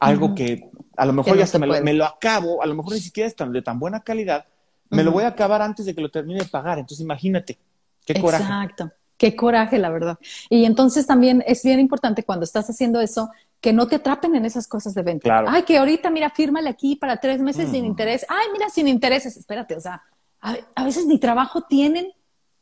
algo 0.00 0.32
que 0.32 0.70
a 0.96 1.04
lo 1.06 1.12
mejor 1.12 1.36
ya 1.36 1.46
se 1.46 1.58
me 1.58 1.66
lo, 1.66 1.80
me 1.82 1.92
lo, 1.92 2.04
acabo, 2.04 2.62
a 2.62 2.66
lo 2.66 2.76
mejor 2.76 2.92
ni 2.92 3.00
siquiera 3.00 3.26
es 3.26 3.34
tan, 3.34 3.52
de 3.52 3.62
tan 3.62 3.80
buena 3.80 4.00
calidad 4.00 4.46
me 4.90 5.02
lo 5.02 5.12
voy 5.12 5.24
a 5.24 5.28
acabar 5.28 5.62
antes 5.62 5.86
de 5.86 5.94
que 5.94 6.00
lo 6.00 6.10
termine 6.10 6.40
de 6.40 6.46
pagar. 6.46 6.78
Entonces, 6.78 7.04
imagínate, 7.04 7.58
qué 8.04 8.20
coraje. 8.20 8.44
Exacto, 8.44 8.90
qué 9.18 9.36
coraje, 9.36 9.78
la 9.78 9.90
verdad. 9.90 10.18
Y 10.48 10.64
entonces 10.64 11.06
también 11.06 11.44
es 11.46 11.62
bien 11.62 11.80
importante 11.80 12.22
cuando 12.22 12.44
estás 12.44 12.70
haciendo 12.70 13.00
eso, 13.00 13.30
que 13.60 13.72
no 13.72 13.88
te 13.88 13.96
atrapen 13.96 14.34
en 14.36 14.46
esas 14.46 14.66
cosas 14.68 14.94
de 14.94 15.02
venta. 15.02 15.24
Claro. 15.24 15.48
Ay, 15.50 15.64
que 15.64 15.76
ahorita, 15.76 16.08
mira, 16.10 16.30
fírmale 16.30 16.70
aquí 16.70 16.96
para 16.96 17.18
tres 17.18 17.40
meses 17.40 17.70
sin 17.70 17.84
interés. 17.84 18.24
Ay, 18.28 18.46
mira, 18.52 18.70
sin 18.70 18.88
intereses. 18.88 19.36
Espérate, 19.36 19.76
o 19.76 19.80
sea, 19.80 20.02
a, 20.40 20.84
veces 20.84 21.06
ni 21.06 21.18
trabajo 21.18 21.62
tienen. 21.62 22.12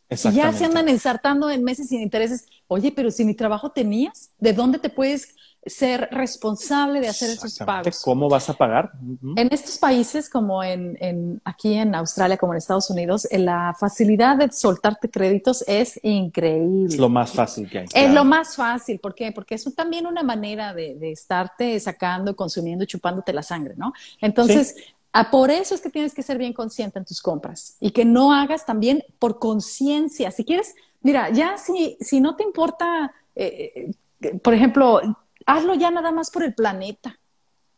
Ya 0.09 0.53
se 0.53 0.65
andan 0.65 0.89
ensartando 0.89 1.51
en 1.51 1.63
meses 1.63 1.89
sin 1.89 2.01
intereses. 2.01 2.47
Oye, 2.69 2.93
pero 2.93 3.11
si 3.11 3.25
ni 3.25 3.35
trabajo 3.35 3.73
tenías, 3.73 4.31
¿de 4.39 4.53
dónde 4.53 4.79
te 4.79 4.89
puedes 4.89 5.36
ser 5.67 6.09
responsable 6.13 7.01
de 7.01 7.09
hacer 7.09 7.31
esos 7.31 7.59
pagos. 7.59 8.01
¿Cómo 8.03 8.29
vas 8.29 8.49
a 8.49 8.55
pagar? 8.55 8.93
En 9.37 9.49
estos 9.51 9.79
países, 9.79 10.31
como 10.31 10.63
en, 10.63 11.41
aquí 11.45 11.75
en 11.75 11.95
Australia, 11.95 12.37
como 12.37 12.53
en 12.53 12.59
Estados 12.59 12.89
Unidos, 12.91 13.27
eh, 13.31 13.39
la 13.39 13.75
facilidad 13.79 14.37
de 14.37 14.51
soltarte 14.53 15.11
créditos 15.11 15.65
es 15.67 15.99
increíble. 16.03 16.95
Es 16.95 16.99
lo 16.99 17.09
más 17.09 17.33
fácil 17.33 17.69
que 17.69 17.81
hay. 17.81 17.87
Es 17.93 18.13
lo 18.13 18.25
más 18.25 18.55
fácil. 18.55 19.01
¿Por 19.01 19.15
qué? 19.15 19.33
Porque 19.33 19.57
es 19.57 19.75
también 19.75 20.07
una 20.07 20.23
manera 20.23 20.73
de, 20.73 20.97
estarte 21.11 21.79
sacando, 21.81 22.37
consumiendo, 22.37 22.85
chupándote 22.85 23.33
la 23.33 23.43
sangre, 23.43 23.75
¿no? 23.77 23.93
Entonces, 24.21 24.77
ah, 25.13 25.31
por 25.31 25.51
eso 25.51 25.75
es 25.75 25.81
que 25.81 25.91
tienes 25.91 26.15
que 26.15 26.23
ser 26.23 26.39
bien 26.39 26.53
consciente 26.53 26.99
en 26.99 27.05
tus 27.05 27.21
compras 27.21 27.77
y 27.81 27.91
que 27.91 28.05
no 28.05 28.33
hagas 28.33 28.65
también 28.65 29.03
por 29.19 29.39
conciencia. 29.39 30.31
Si 30.31 30.45
quieres, 30.45 30.75
mira, 31.03 31.31
ya 31.31 31.59
si, 31.59 31.97
si 32.01 32.21
no 32.21 32.37
te 32.37 32.45
importa, 32.45 33.13
eh, 33.35 33.93
eh, 34.21 34.39
por 34.39 34.55
ejemplo, 34.55 35.01
hazlo 35.47 35.75
ya 35.75 35.91
nada 35.91 36.13
más 36.13 36.31
por 36.31 36.43
el 36.43 36.55
planeta. 36.55 37.19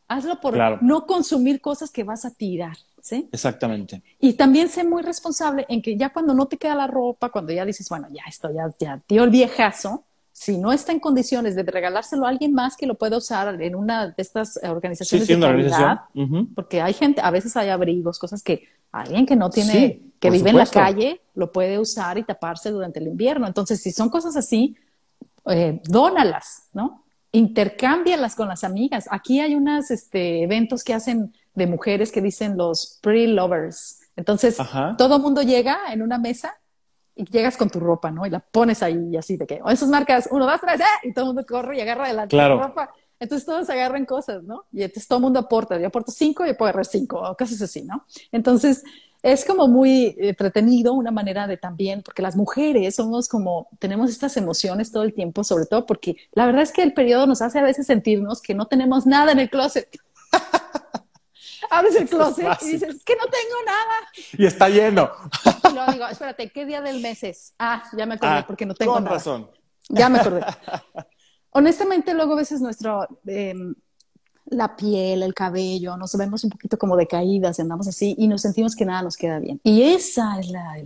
Hazlo 0.08 0.40
por 0.40 0.82
no 0.82 1.06
consumir 1.06 1.60
cosas 1.60 1.90
que 1.90 2.02
vas 2.02 2.24
a 2.24 2.30
tirar, 2.30 2.78
¿sí? 3.02 3.28
Exactamente. 3.30 4.02
Y 4.18 4.32
también 4.32 4.70
sé 4.70 4.82
muy 4.82 5.02
responsable 5.02 5.66
en 5.68 5.82
que 5.82 5.98
ya 5.98 6.10
cuando 6.10 6.32
no 6.32 6.46
te 6.46 6.56
queda 6.56 6.74
la 6.74 6.86
ropa, 6.86 7.28
cuando 7.28 7.52
ya 7.52 7.66
dices, 7.66 7.86
bueno, 7.90 8.08
ya 8.10 8.22
esto 8.26 8.50
ya, 8.50 8.72
ya 8.78 9.02
dio 9.06 9.24
el 9.24 9.30
viejazo, 9.30 10.04
si 10.32 10.56
no 10.56 10.72
está 10.72 10.92
en 10.92 11.00
condiciones 11.00 11.56
de 11.56 11.64
regalárselo 11.64 12.24
a 12.24 12.28
alguien 12.28 12.54
más 12.54 12.76
que 12.76 12.86
lo 12.86 12.94
pueda 12.94 13.16
usar 13.16 13.60
en 13.60 13.74
una 13.74 14.06
de 14.06 14.14
estas 14.16 14.58
organizaciones 14.62 15.26
de 15.26 15.38
caridad, 15.38 16.02
porque 16.54 16.80
hay 16.80 16.94
gente, 16.94 17.20
a 17.20 17.30
veces 17.30 17.54
hay 17.56 17.68
abrigos, 17.68 18.18
cosas 18.18 18.42
que 18.42 18.68
alguien 18.92 19.26
que 19.26 19.36
no 19.36 19.50
tiene, 19.50 20.00
que 20.20 20.30
vive 20.30 20.50
en 20.50 20.56
la 20.56 20.66
calle, 20.66 21.20
lo 21.34 21.52
puede 21.52 21.78
usar 21.78 22.16
y 22.18 22.22
taparse 22.22 22.70
durante 22.70 23.00
el 23.00 23.08
invierno. 23.08 23.46
Entonces, 23.46 23.82
si 23.82 23.90
son 23.90 24.08
cosas 24.08 24.36
así, 24.36 24.76
eh, 25.46 25.82
dónalas, 25.84 26.68
¿no? 26.72 27.04
Intercámbialas 27.32 28.34
con 28.34 28.48
las 28.48 28.64
amigas. 28.64 29.06
Aquí 29.10 29.40
hay 29.40 29.54
unos 29.54 29.90
este, 29.90 30.42
eventos 30.42 30.84
que 30.84 30.94
hacen 30.94 31.34
de 31.54 31.66
mujeres 31.66 32.12
que 32.12 32.20
dicen 32.20 32.56
los 32.56 32.98
pre-lovers. 33.02 34.00
Entonces, 34.16 34.56
todo 34.96 35.16
el 35.16 35.22
mundo 35.22 35.42
llega 35.42 35.92
en 35.92 36.02
una 36.02 36.18
mesa 36.18 36.54
y 37.14 37.24
llegas 37.24 37.56
con 37.56 37.68
tu 37.68 37.80
ropa, 37.80 38.10
¿no? 38.10 38.24
Y 38.26 38.30
la 38.30 38.40
pones 38.40 38.82
ahí 38.82 39.10
y 39.12 39.16
así 39.16 39.36
de 39.36 39.46
que, 39.46 39.60
o 39.62 39.70
esas 39.70 39.88
marcas, 39.88 40.28
uno, 40.30 40.46
dos, 40.46 40.60
tres, 40.60 40.80
¡eh! 40.80 41.08
y 41.08 41.12
todo 41.12 41.26
el 41.26 41.34
mundo 41.34 41.44
corre 41.46 41.76
y 41.76 41.80
agarra 41.80 42.08
de 42.08 42.14
la 42.14 42.26
ropa. 42.48 42.90
Entonces 43.20 43.44
todos 43.44 43.68
agarran 43.68 44.04
cosas, 44.04 44.44
¿no? 44.44 44.66
Y 44.72 44.82
entonces 44.82 45.08
todo 45.08 45.18
el 45.18 45.24
mundo 45.24 45.40
aporta. 45.40 45.78
Yo 45.78 45.88
aporto 45.88 46.12
cinco 46.12 46.44
y 46.44 46.48
yo 46.48 46.56
puedo 46.56 46.68
agarrar 46.68 46.86
cinco, 46.86 47.20
o 47.20 47.36
cosas 47.36 47.60
así, 47.60 47.82
¿no? 47.82 48.04
Entonces, 48.30 48.84
es 49.22 49.44
como 49.44 49.66
muy 49.66 50.14
entretenido, 50.18 50.92
una 50.92 51.10
manera 51.10 51.46
de 51.46 51.56
también, 51.56 52.02
porque 52.02 52.22
las 52.22 52.36
mujeres 52.36 52.94
somos 52.94 53.28
como, 53.28 53.68
tenemos 53.78 54.10
estas 54.10 54.36
emociones 54.36 54.92
todo 54.92 55.02
el 55.02 55.12
tiempo, 55.12 55.42
sobre 55.42 55.66
todo 55.66 55.86
porque 55.86 56.16
la 56.32 56.46
verdad 56.46 56.62
es 56.62 56.72
que 56.72 56.82
el 56.82 56.92
periodo 56.94 57.26
nos 57.26 57.42
hace 57.42 57.58
a 57.58 57.62
veces 57.62 57.86
sentirnos 57.86 58.40
que 58.40 58.54
no 58.54 58.66
tenemos 58.66 59.06
nada 59.06 59.32
en 59.32 59.40
el 59.40 59.50
closet. 59.50 59.88
Abres 61.70 61.96
el 61.96 62.08
closet 62.08 62.46
y 62.62 62.72
dices, 62.72 63.02
que 63.04 63.16
no 63.16 63.24
tengo 63.24 63.56
nada. 63.66 63.94
Y 64.38 64.46
está 64.46 64.68
lleno. 64.68 65.10
y 65.68 65.74
luego 65.74 65.92
digo, 65.92 66.06
espérate, 66.06 66.50
¿qué 66.50 66.64
día 66.64 66.80
del 66.80 67.00
mes 67.00 67.22
es? 67.24 67.54
Ah, 67.58 67.82
ya 67.96 68.06
me 68.06 68.14
acordé, 68.14 68.32
ah, 68.32 68.44
porque 68.46 68.64
no 68.64 68.74
tengo 68.74 68.94
con 68.94 69.04
nada. 69.04 69.16
razón. 69.16 69.50
Ya 69.88 70.08
me 70.08 70.20
acordé. 70.20 70.42
Honestamente, 71.50 72.14
luego 72.14 72.34
a 72.34 72.36
veces 72.36 72.60
nuestro... 72.60 73.06
Em, 73.26 73.74
la 74.50 74.76
piel, 74.76 75.22
el 75.22 75.34
cabello, 75.34 75.96
nos 75.96 76.16
vemos 76.16 76.44
un 76.44 76.50
poquito 76.50 76.78
como 76.78 76.96
decaídas 76.96 77.58
y 77.58 77.62
andamos 77.62 77.88
así 77.88 78.14
y 78.18 78.28
nos 78.28 78.42
sentimos 78.42 78.74
que 78.74 78.84
nada 78.84 79.02
nos 79.02 79.16
queda 79.16 79.38
bien. 79.38 79.60
Y 79.62 79.82
esa 79.82 80.38
es 80.38 80.50
la, 80.50 80.76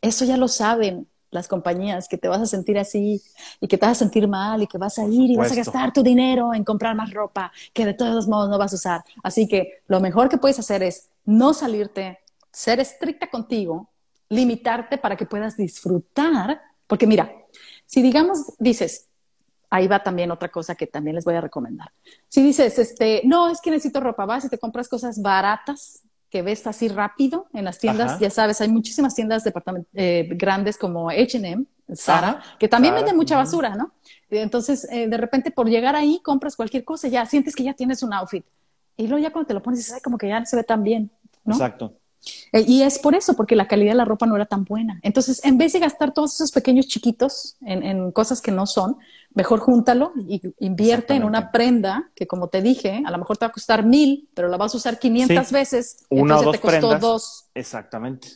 eso 0.00 0.24
ya 0.24 0.36
lo 0.36 0.48
saben. 0.48 1.06
las 1.30 1.46
compañías, 1.46 2.08
que 2.08 2.18
te 2.18 2.26
vas 2.26 2.40
a 2.40 2.46
sentir 2.46 2.76
así 2.76 3.22
y 3.60 3.68
que 3.68 3.78
te 3.78 3.86
vas 3.86 3.96
a 3.96 4.00
sentir 4.00 4.26
mal 4.26 4.62
y 4.62 4.66
que 4.66 4.78
vas 4.78 4.98
a 4.98 5.04
ir 5.04 5.30
y 5.30 5.36
vas 5.36 5.52
a 5.52 5.54
gastar 5.54 5.92
tu 5.92 6.02
dinero 6.02 6.52
en 6.54 6.64
comprar 6.64 6.96
más 6.96 7.12
ropa 7.12 7.52
que 7.72 7.86
de 7.86 7.94
todos 7.94 8.26
modos 8.26 8.50
no 8.50 8.58
vas 8.58 8.72
a 8.72 8.76
usar. 8.76 9.04
Así 9.22 9.46
que 9.46 9.82
lo 9.86 10.00
mejor 10.00 10.28
que 10.28 10.38
puedes 10.38 10.58
hacer 10.58 10.82
es 10.82 11.08
no 11.24 11.54
salirte, 11.54 12.18
ser 12.50 12.80
estricta 12.80 13.30
contigo, 13.30 13.88
limitarte 14.28 14.98
para 14.98 15.16
que 15.16 15.24
puedas 15.24 15.56
disfrutar, 15.56 16.60
porque 16.88 17.06
mira, 17.06 17.32
si 17.86 18.02
digamos, 18.02 18.54
dices, 18.58 19.06
ahí 19.70 19.86
va 19.86 20.02
también 20.02 20.30
otra 20.30 20.48
cosa 20.48 20.74
que 20.74 20.86
también 20.86 21.14
les 21.14 21.24
voy 21.24 21.34
a 21.34 21.40
recomendar. 21.40 21.90
Si 22.28 22.42
dices, 22.42 22.78
este, 22.78 23.22
no, 23.24 23.48
es 23.48 23.60
que 23.60 23.70
necesito 23.70 24.00
ropa, 24.00 24.26
vas 24.26 24.44
y 24.44 24.48
te 24.48 24.58
compras 24.58 24.88
cosas 24.88 25.22
baratas 25.22 26.02
que 26.28 26.42
ves 26.42 26.66
así 26.66 26.88
rápido 26.88 27.48
en 27.52 27.64
las 27.64 27.78
tiendas, 27.78 28.20
ya 28.20 28.30
sabes, 28.30 28.60
hay 28.60 28.68
muchísimas 28.68 29.14
tiendas 29.16 29.42
eh, 29.94 30.28
grandes 30.32 30.78
como 30.78 31.10
H&M, 31.10 31.64
Sara, 31.92 32.40
que 32.58 32.68
también 32.68 32.94
venden 32.94 33.16
mucha 33.16 33.36
basura, 33.36 33.74
¿no? 33.74 33.92
Entonces, 34.28 34.86
eh, 34.92 35.08
de 35.08 35.16
repente, 35.16 35.50
por 35.50 35.68
llegar 35.68 35.96
ahí, 35.96 36.20
compras 36.22 36.54
cualquier 36.54 36.84
cosa, 36.84 37.08
ya 37.08 37.26
sientes 37.26 37.56
que 37.56 37.64
ya 37.64 37.74
tienes 37.74 38.04
un 38.04 38.12
outfit. 38.12 38.46
Y 38.96 39.08
luego 39.08 39.20
ya 39.22 39.32
cuando 39.32 39.48
te 39.48 39.54
lo 39.54 39.62
pones, 39.62 39.80
dices, 39.80 39.94
ay, 39.94 40.00
como 40.02 40.18
que 40.18 40.28
ya 40.28 40.38
no 40.38 40.46
se 40.46 40.54
ve 40.54 40.62
tan 40.62 40.84
bien, 40.84 41.10
¿no? 41.44 41.54
Exacto. 41.54 41.94
Eh, 42.52 42.64
y 42.66 42.82
es 42.82 42.98
por 42.98 43.14
eso, 43.14 43.34
porque 43.34 43.56
la 43.56 43.66
calidad 43.66 43.92
de 43.92 43.96
la 43.96 44.04
ropa 44.04 44.26
no 44.26 44.36
era 44.36 44.46
tan 44.46 44.64
buena. 44.64 45.00
Entonces, 45.02 45.44
en 45.44 45.58
vez 45.58 45.72
de 45.72 45.78
gastar 45.80 46.12
todos 46.12 46.34
esos 46.34 46.52
pequeños 46.52 46.86
chiquitos 46.86 47.56
en, 47.62 48.12
cosas 48.12 48.40
que 48.40 48.50
no 48.50 48.66
son, 48.66 48.98
mejor 49.34 49.60
júntalo 49.60 50.12
y 50.28 50.40
invierte 50.58 51.14
en 51.14 51.24
una 51.24 51.52
prenda 51.52 52.10
que, 52.14 52.26
como 52.26 52.48
te 52.48 52.62
dije, 52.62 53.02
a 53.04 53.10
lo 53.10 53.18
mejor 53.18 53.36
te 53.36 53.44
va 53.44 53.50
a 53.50 53.52
costar 53.52 53.84
mil, 53.84 54.28
pero 54.34 54.48
la 54.48 54.56
vas 54.56 54.74
a 54.74 54.76
usar 54.76 54.98
500 54.98 55.52
veces. 55.52 56.06
Una 56.08 56.38
o 56.38 56.42
dos 56.42 56.52
te 56.52 56.60
costó 56.60 56.98
dos. 56.98 57.50
Exactamente. 57.54 58.28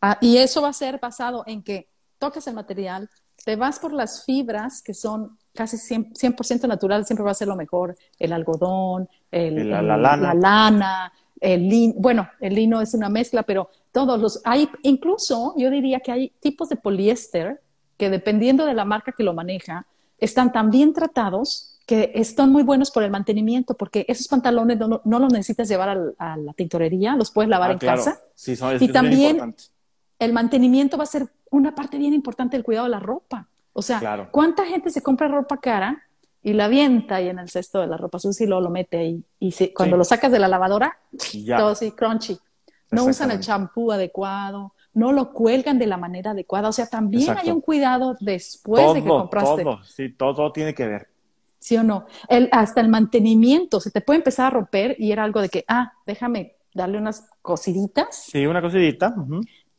Ah, 0.00 0.18
y 0.20 0.38
eso 0.38 0.62
va 0.62 0.68
a 0.68 0.72
ser 0.72 0.98
basado 0.98 1.44
en 1.46 1.62
que 1.62 1.88
toques 2.18 2.46
el 2.46 2.54
material, 2.54 3.08
te 3.44 3.56
vas 3.56 3.78
por 3.78 3.92
las 3.92 4.24
fibras 4.24 4.82
que 4.82 4.94
son 4.94 5.38
casi 5.54 5.76
100%, 5.76 6.66
natural, 6.66 7.06
siempre 7.06 7.24
va 7.24 7.30
a 7.30 7.34
ser 7.34 7.48
lo 7.48 7.56
mejor, 7.56 7.96
el 8.18 8.32
algodón, 8.32 9.08
la, 9.30 9.82
lana. 9.82 10.16
la 10.16 10.34
lana 10.34 11.12
el 11.40 11.68
lino, 11.68 11.94
bueno, 11.96 12.28
el 12.40 12.54
lino 12.54 12.80
es 12.80 12.94
una 12.94 13.08
mezcla, 13.08 13.42
pero 13.42 13.70
todos 13.92 14.20
los, 14.20 14.40
hay, 14.44 14.68
incluso 14.82 15.54
yo 15.56 15.70
diría 15.70 16.00
que 16.00 16.12
hay 16.12 16.30
tipos 16.40 16.68
de 16.68 16.76
poliéster 16.76 17.60
que 17.98 18.08
dependiendo 18.08 18.64
de 18.64 18.72
la 18.72 18.86
marca 18.86 19.12
que 19.12 19.22
lo 19.22 19.34
maneja, 19.34 19.86
están 20.18 20.52
tan 20.52 20.70
bien 20.70 20.94
tratados 20.94 21.78
que 21.86 22.12
están 22.14 22.50
muy 22.50 22.62
buenos 22.62 22.90
por 22.90 23.02
el 23.02 23.10
mantenimiento, 23.10 23.74
porque 23.74 24.04
esos 24.08 24.28
pantalones 24.28 24.78
no, 24.78 25.00
los 25.04 25.32
necesitas 25.32 25.68
llevar 25.68 26.14
a 26.18 26.36
la 26.36 26.52
tintorería, 26.52 27.16
los 27.16 27.30
puedes 27.30 27.48
lavar 27.48 27.70
ah, 27.70 27.72
en 27.72 27.78
casa. 27.78 28.20
Sí, 28.34 28.56
son, 28.56 28.76
y 28.80 28.88
también 28.88 29.54
el 30.18 30.32
mantenimiento 30.32 30.96
va 30.96 31.04
a 31.04 31.06
ser 31.06 31.28
una 31.50 31.74
parte 31.74 31.98
bien 31.98 32.14
importante 32.14 32.56
del 32.56 32.64
cuidado 32.64 32.84
de 32.86 32.90
la 32.90 33.00
ropa. 33.00 33.48
O 33.72 33.82
sea, 33.82 34.28
¿cuánta 34.30 34.64
gente 34.64 34.90
se 34.90 35.02
compra 35.02 35.28
ropa 35.28 35.58
cara 35.58 36.08
y 36.42 36.52
la 36.52 36.66
avienta 36.66 37.16
ahí 37.16 37.28
en 37.28 37.38
el 37.38 37.48
cesto 37.50 37.80
de 37.80 37.86
la 37.86 37.96
ropa 37.96 38.18
sucia 38.18 38.44
y 38.44 38.46
luego 38.48 38.62
lo 38.62 38.70
mete 38.70 38.98
ahí. 38.98 39.24
Y 39.38 39.52
cuando 39.74 39.96
lo 39.96 40.04
sacas 40.04 40.32
de 40.32 40.38
la 40.38 40.48
lavadora, 40.48 40.98
todo 41.56 41.68
así, 41.68 41.92
crunchy. 41.92 42.38
No 42.90 43.04
usan 43.04 43.30
el 43.30 43.40
champú 43.40 43.92
adecuado, 43.92 44.72
no 44.94 45.12
lo 45.12 45.32
cuelgan 45.32 45.78
de 45.78 45.86
la 45.86 45.96
manera 45.96 46.32
adecuada. 46.32 46.68
O 46.68 46.72
sea, 46.72 46.86
también 46.86 47.36
hay 47.36 47.50
un 47.50 47.60
cuidado 47.60 48.16
después 48.20 48.94
de 48.94 49.02
que 49.02 49.08
compraste. 49.08 49.62
Todo, 49.62 49.84
sí, 49.84 50.10
todo, 50.10 50.52
tiene 50.52 50.74
que 50.74 50.86
ver. 50.86 51.08
¿Sí 51.58 51.76
o 51.76 51.82
no? 51.82 52.06
El, 52.28 52.48
hasta 52.52 52.80
el 52.80 52.88
mantenimiento, 52.88 53.80
se 53.80 53.90
te 53.90 54.00
puede 54.00 54.18
empezar 54.18 54.46
a 54.46 54.50
romper 54.50 54.96
y 54.98 55.12
era 55.12 55.24
algo 55.24 55.40
de 55.40 55.48
que, 55.48 55.64
ah, 55.68 55.92
déjame 56.06 56.56
darle 56.72 56.98
unas 56.98 57.28
cosiditas. 57.42 58.24
Sí, 58.30 58.46
una 58.46 58.60
cosidita. 58.60 59.14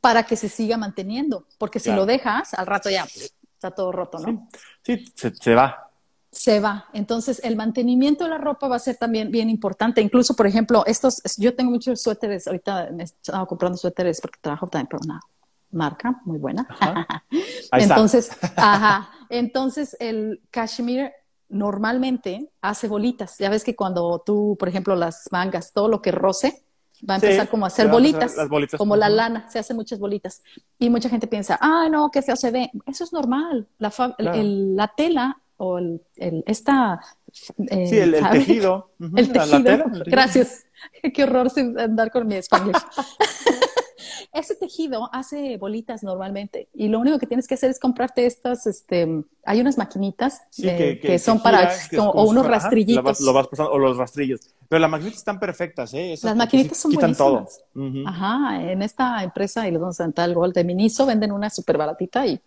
Para 0.01 0.23
que 0.23 0.35
se 0.35 0.49
siga 0.49 0.77
manteniendo. 0.77 1.45
Porque 1.57 1.79
si 1.79 1.91
lo 1.91 2.05
dejas, 2.05 2.53
al 2.53 2.67
rato 2.67 2.89
ya 2.89 3.05
está 3.05 3.71
todo 3.71 3.91
roto, 3.91 4.19
¿no? 4.19 4.47
Sí, 4.83 5.05
se 5.15 5.53
va 5.53 5.88
se 6.31 6.59
va. 6.59 6.85
Entonces, 6.93 7.41
el 7.43 7.55
mantenimiento 7.55 8.23
de 8.23 8.29
la 8.29 8.37
ropa 8.37 8.67
va 8.67 8.75
a 8.75 8.79
ser 8.79 8.97
también 8.97 9.31
bien 9.31 9.49
importante. 9.49 10.01
Incluso, 10.01 10.35
por 10.35 10.45
ejemplo, 10.45 10.83
estos, 10.85 11.21
yo 11.37 11.55
tengo 11.55 11.71
muchos 11.71 12.01
suéteres, 12.01 12.47
ahorita 12.47 12.89
me 12.91 13.03
he 13.03 13.05
estado 13.05 13.45
comprando 13.47 13.77
suéteres 13.77 14.21
porque 14.21 14.37
trabajo 14.39 14.67
también 14.67 14.87
para 14.87 15.01
una 15.03 15.19
marca 15.71 16.21
muy 16.25 16.37
buena. 16.37 16.67
entonces, 17.71 18.31
ajá. 18.55 19.09
Entonces, 19.29 19.97
el 19.99 20.41
cashmere 20.51 21.13
normalmente 21.49 22.51
hace 22.61 22.87
bolitas. 22.87 23.37
Ya 23.39 23.49
ves 23.49 23.63
que 23.63 23.75
cuando 23.75 24.21
tú, 24.23 24.55
por 24.59 24.69
ejemplo, 24.69 24.95
las 24.95 25.29
mangas, 25.31 25.73
todo 25.73 25.87
lo 25.87 25.99
que 26.01 26.11
roce, 26.11 26.63
va 27.09 27.15
a 27.15 27.17
empezar 27.17 27.49
como 27.49 27.65
a 27.65 27.69
hacer 27.69 27.87
bolitas, 27.87 28.35
como 28.77 28.95
la 28.95 29.09
lana, 29.09 29.49
se 29.49 29.57
hacen 29.57 29.77
muchas 29.77 29.97
bolitas. 29.97 30.43
Y 30.77 30.91
mucha 30.91 31.09
gente 31.09 31.25
piensa, 31.25 31.57
ah, 31.59 31.87
no, 31.89 32.11
que 32.11 32.21
feo 32.21 32.35
se 32.35 32.51
ve. 32.51 32.69
Eso 32.85 33.03
es 33.03 33.13
normal. 33.13 33.67
La, 33.79 33.91
la 34.19 34.87
tela 34.95 35.41
o 35.59 35.77
el, 35.77 36.01
esta... 36.47 36.99
Eh, 37.69 37.87
sí, 37.87 37.97
el, 37.97 38.13
tejido. 38.31 38.91
El 39.15 39.31
tejido. 39.31 39.85
Gracias. 40.05 40.65
Qué 41.13 41.23
horror 41.23 41.49
sin 41.49 41.77
andar 41.77 42.11
con 42.11 42.27
mi 42.27 42.35
español. 42.35 42.73
Ese 44.33 44.55
tejido 44.55 45.09
hace 45.13 45.57
bolitas 45.57 46.03
normalmente 46.03 46.69
y 46.73 46.87
lo 46.87 46.99
único 46.99 47.19
que 47.19 47.27
tienes 47.27 47.47
que 47.47 47.55
hacer 47.55 47.69
es 47.69 47.79
comprarte 47.79 48.25
estas, 48.25 48.67
este, 48.67 49.23
hay 49.45 49.61
unas 49.61 49.77
maquinitas 49.77 50.41
que, 50.55 51.19
son 51.19 51.41
para, 51.41 51.71
o 51.97 52.23
unos 52.29 52.45
rastrillitos. 52.45 53.21
lo 53.21 53.33
vas 53.33 53.47
pasando, 53.47 53.71
o 53.71 53.77
los 53.77 53.97
rastrillos. 53.97 54.41
Pero 54.67 54.79
las 54.79 54.91
maquinitas 54.91 55.19
están 55.19 55.39
perfectas, 55.39 55.93
¿eh? 55.93 56.15
las 56.21 56.35
maquinitas 56.35 56.77
son 56.77 56.91
quitan 56.91 57.15
todo. 57.15 57.47
Ajá, 58.05 58.61
en 58.61 58.81
esta 58.81 59.23
empresa, 59.23 59.67
y 59.67 59.71
les 59.71 59.79
vamos 59.79 59.99
a 59.99 60.25
el 60.25 60.33
gol 60.33 60.53
de 60.53 60.63
Miniso, 60.63 61.05
venden 61.05 61.31
una 61.31 61.49
súper 61.49 61.77
baratita 61.77 62.25
y 62.27 62.39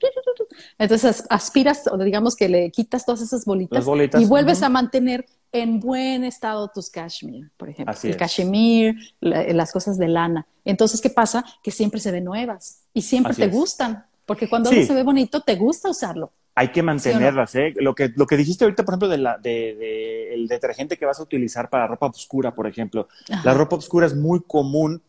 entonces 0.78 1.24
aspiras, 1.30 1.86
o 1.86 1.96
digamos 1.98 2.36
que 2.36 2.48
le 2.48 2.70
quitas 2.70 3.04
todas 3.04 3.22
esas 3.22 3.44
bolitas, 3.44 3.84
y 4.18 4.24
vuelves 4.26 4.62
a 4.62 4.68
mantener 4.68 5.26
en 5.52 5.80
buen 5.80 6.24
estado 6.24 6.68
tus 6.68 6.90
cashmere, 6.90 7.50
por 7.56 7.68
ejemplo. 7.68 7.94
el 8.02 8.16
cashmere, 8.16 8.96
las 9.20 9.70
cosas 9.70 9.98
de 9.98 10.08
lana. 10.08 10.46
Entonces, 10.64 11.00
¿qué 11.00 11.10
pasa? 11.10 11.44
Que 11.62 11.70
siempre 11.70 12.00
se 12.00 12.10
ven 12.10 12.24
nuevas 12.24 12.82
y 12.94 13.02
siempre 13.02 13.34
te 13.34 13.48
gustan, 13.48 14.06
porque 14.24 14.48
cuando 14.48 14.70
algo 14.70 14.84
se 14.84 14.94
ve 14.94 15.02
bonito, 15.02 15.42
te 15.42 15.56
gusta 15.56 15.90
usarlo. 15.90 16.32
Hay 16.54 16.68
que 16.68 16.82
mantenerlas, 16.82 17.54
¿eh? 17.54 17.72
Lo 17.76 17.94
que, 17.94 18.10
lo 18.14 18.26
que 18.26 18.36
dijiste 18.36 18.64
ahorita, 18.64 18.84
por 18.84 18.92
ejemplo, 18.92 19.08
de 19.08 19.18
la, 19.18 19.38
de, 19.38 20.34
el 20.34 20.48
detergente 20.48 20.96
que 20.96 21.06
vas 21.06 21.18
a 21.18 21.22
utilizar 21.22 21.70
para 21.70 21.86
ropa 21.86 22.06
oscura, 22.06 22.54
por 22.54 22.66
ejemplo. 22.66 23.08
La 23.44 23.54
ropa 23.54 23.76
oscura 23.76 24.06
es 24.06 24.14
muy 24.14 24.40
común 24.40 25.02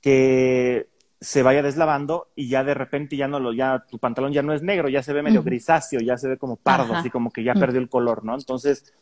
que 0.00 0.88
se 1.20 1.42
vaya 1.42 1.62
deslavando 1.62 2.28
y 2.34 2.48
ya 2.48 2.62
de 2.62 2.74
repente 2.74 3.16
ya 3.16 3.28
no 3.28 3.40
lo, 3.40 3.52
ya 3.52 3.84
tu 3.90 3.98
pantalón 3.98 4.32
ya 4.32 4.42
no 4.42 4.52
es 4.52 4.62
negro, 4.62 4.88
ya 4.88 5.02
se 5.02 5.12
ve 5.12 5.22
medio 5.22 5.42
grisáceo, 5.42 6.00
ya 6.00 6.16
se 6.18 6.28
ve 6.28 6.36
como 6.36 6.56
pardo, 6.56 6.94
así 6.94 7.10
como 7.10 7.30
que 7.30 7.42
ya 7.42 7.54
perdió 7.54 7.80
el 7.80 7.88
color, 7.88 8.24
¿no? 8.24 8.34
Entonces, 8.34 8.94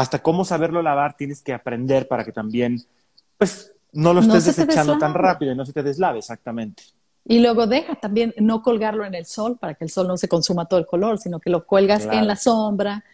hasta 0.00 0.20
cómo 0.20 0.44
saberlo 0.44 0.82
lavar 0.82 1.16
tienes 1.16 1.42
que 1.42 1.52
aprender 1.52 2.08
para 2.08 2.24
que 2.24 2.32
también, 2.32 2.80
pues, 3.36 3.72
no 3.92 4.12
lo 4.12 4.20
estés 4.20 4.46
desechando 4.46 4.98
tan 4.98 5.14
rápido 5.14 5.52
y 5.52 5.56
no 5.56 5.64
se 5.64 5.72
te 5.72 5.82
deslave, 5.82 6.18
exactamente. 6.18 6.82
Y 7.24 7.40
luego 7.40 7.66
deja 7.66 7.94
también 7.96 8.34
no 8.38 8.62
colgarlo 8.62 9.04
en 9.04 9.14
el 9.14 9.26
sol 9.26 9.58
para 9.58 9.74
que 9.74 9.84
el 9.84 9.90
sol 9.90 10.08
no 10.08 10.16
se 10.16 10.28
consuma 10.28 10.66
todo 10.66 10.80
el 10.80 10.86
color, 10.86 11.18
sino 11.18 11.40
que 11.40 11.50
lo 11.50 11.66
cuelgas 11.66 12.06
en 12.10 12.26
la 12.26 12.36
sombra, 12.36 13.04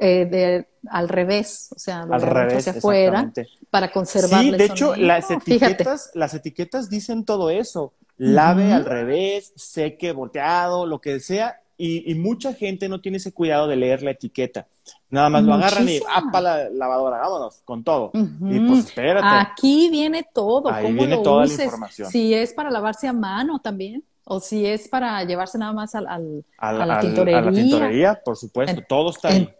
eh, 0.00 0.66
al 0.90 1.08
revés, 1.08 1.70
o 1.74 1.78
sea, 1.78 2.02
al 2.02 2.20
revés, 2.20 2.68
hacia 2.68 2.78
afuera, 2.78 3.32
para 3.70 3.90
conservar 3.90 4.42
Sí, 4.42 4.50
de 4.50 4.64
hecho, 4.66 4.94
las 4.96 5.30
etiquetas, 5.30 6.10
las 6.14 6.34
etiquetas 6.34 6.90
dicen 6.90 7.24
todo 7.24 7.48
eso. 7.50 7.94
Lave 8.16 8.72
al 8.72 8.84
revés, 8.84 9.52
seque, 9.56 10.12
volteado, 10.12 10.86
lo 10.86 11.00
que 11.00 11.18
sea, 11.18 11.60
y, 11.76 12.14
mucha 12.14 12.54
gente 12.54 12.88
no 12.88 13.00
tiene 13.00 13.18
ese 13.18 13.32
cuidado 13.32 13.66
de 13.66 13.76
leer 13.76 14.02
la 14.02 14.12
etiqueta. 14.12 14.66
Nada 15.10 15.28
más 15.28 15.44
lo 15.44 15.54
agarran 15.54 15.88
y 15.88 16.00
¡ah, 16.08 16.24
para 16.32 16.64
la 16.64 16.70
lavadora! 16.70 17.18
Vámonos, 17.18 17.62
con 17.64 17.82
todo. 17.82 18.10
Y 18.14 18.60
pues 18.60 18.86
espérate. 18.86 19.26
Aquí 19.26 19.88
viene 19.90 20.26
todo. 20.32 20.70
Ahí 20.70 20.92
viene 20.92 21.18
toda 21.18 21.46
la 21.46 21.52
información. 21.52 22.10
Si 22.10 22.34
es 22.34 22.52
para 22.52 22.70
lavarse 22.70 23.08
a 23.08 23.12
mano 23.12 23.58
también. 23.58 24.04
O 24.26 24.40
si 24.40 24.64
es 24.64 24.88
para 24.88 25.22
llevarse 25.24 25.58
nada 25.58 25.74
más 25.74 25.94
al, 25.94 26.06
al, 26.06 26.44
a 26.56 26.86
la 26.86 27.00
tintorería. 27.00 27.38
A 27.40 27.42
la 27.42 27.52
tintorería, 27.52 28.20
por 28.24 28.36
supuesto. 28.38 28.80
todo 28.88 29.10
está 29.10 29.28
ahí. 29.28 29.50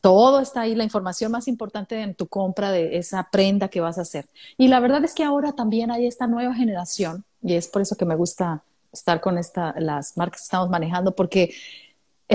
todo 0.00 0.40
está 0.40 0.62
ahí, 0.62 0.74
la 0.74 0.84
información 0.84 1.30
más 1.32 1.48
importante 1.48 2.00
en 2.00 2.14
tu 2.14 2.26
compra 2.26 2.70
de 2.70 2.96
esa 2.96 3.28
prenda 3.30 3.68
que 3.68 3.82
vas 3.82 3.98
a 3.98 4.02
hacer. 4.02 4.26
Y 4.56 4.68
la 4.68 4.80
verdad 4.80 5.04
es 5.04 5.14
que 5.14 5.22
ahora 5.22 5.52
también 5.52 5.90
hay 5.90 6.06
esta 6.06 6.26
nueva 6.26 6.54
generación, 6.54 7.24
y 7.42 7.54
es 7.54 7.68
por 7.68 7.82
eso 7.82 7.94
que 7.96 8.06
me 8.06 8.16
gusta 8.16 8.62
estar 8.98 9.20
con 9.20 9.38
esta, 9.38 9.74
las 9.78 10.16
marcas 10.16 10.40
que 10.40 10.44
estamos 10.44 10.68
manejando 10.68 11.14
porque 11.14 11.54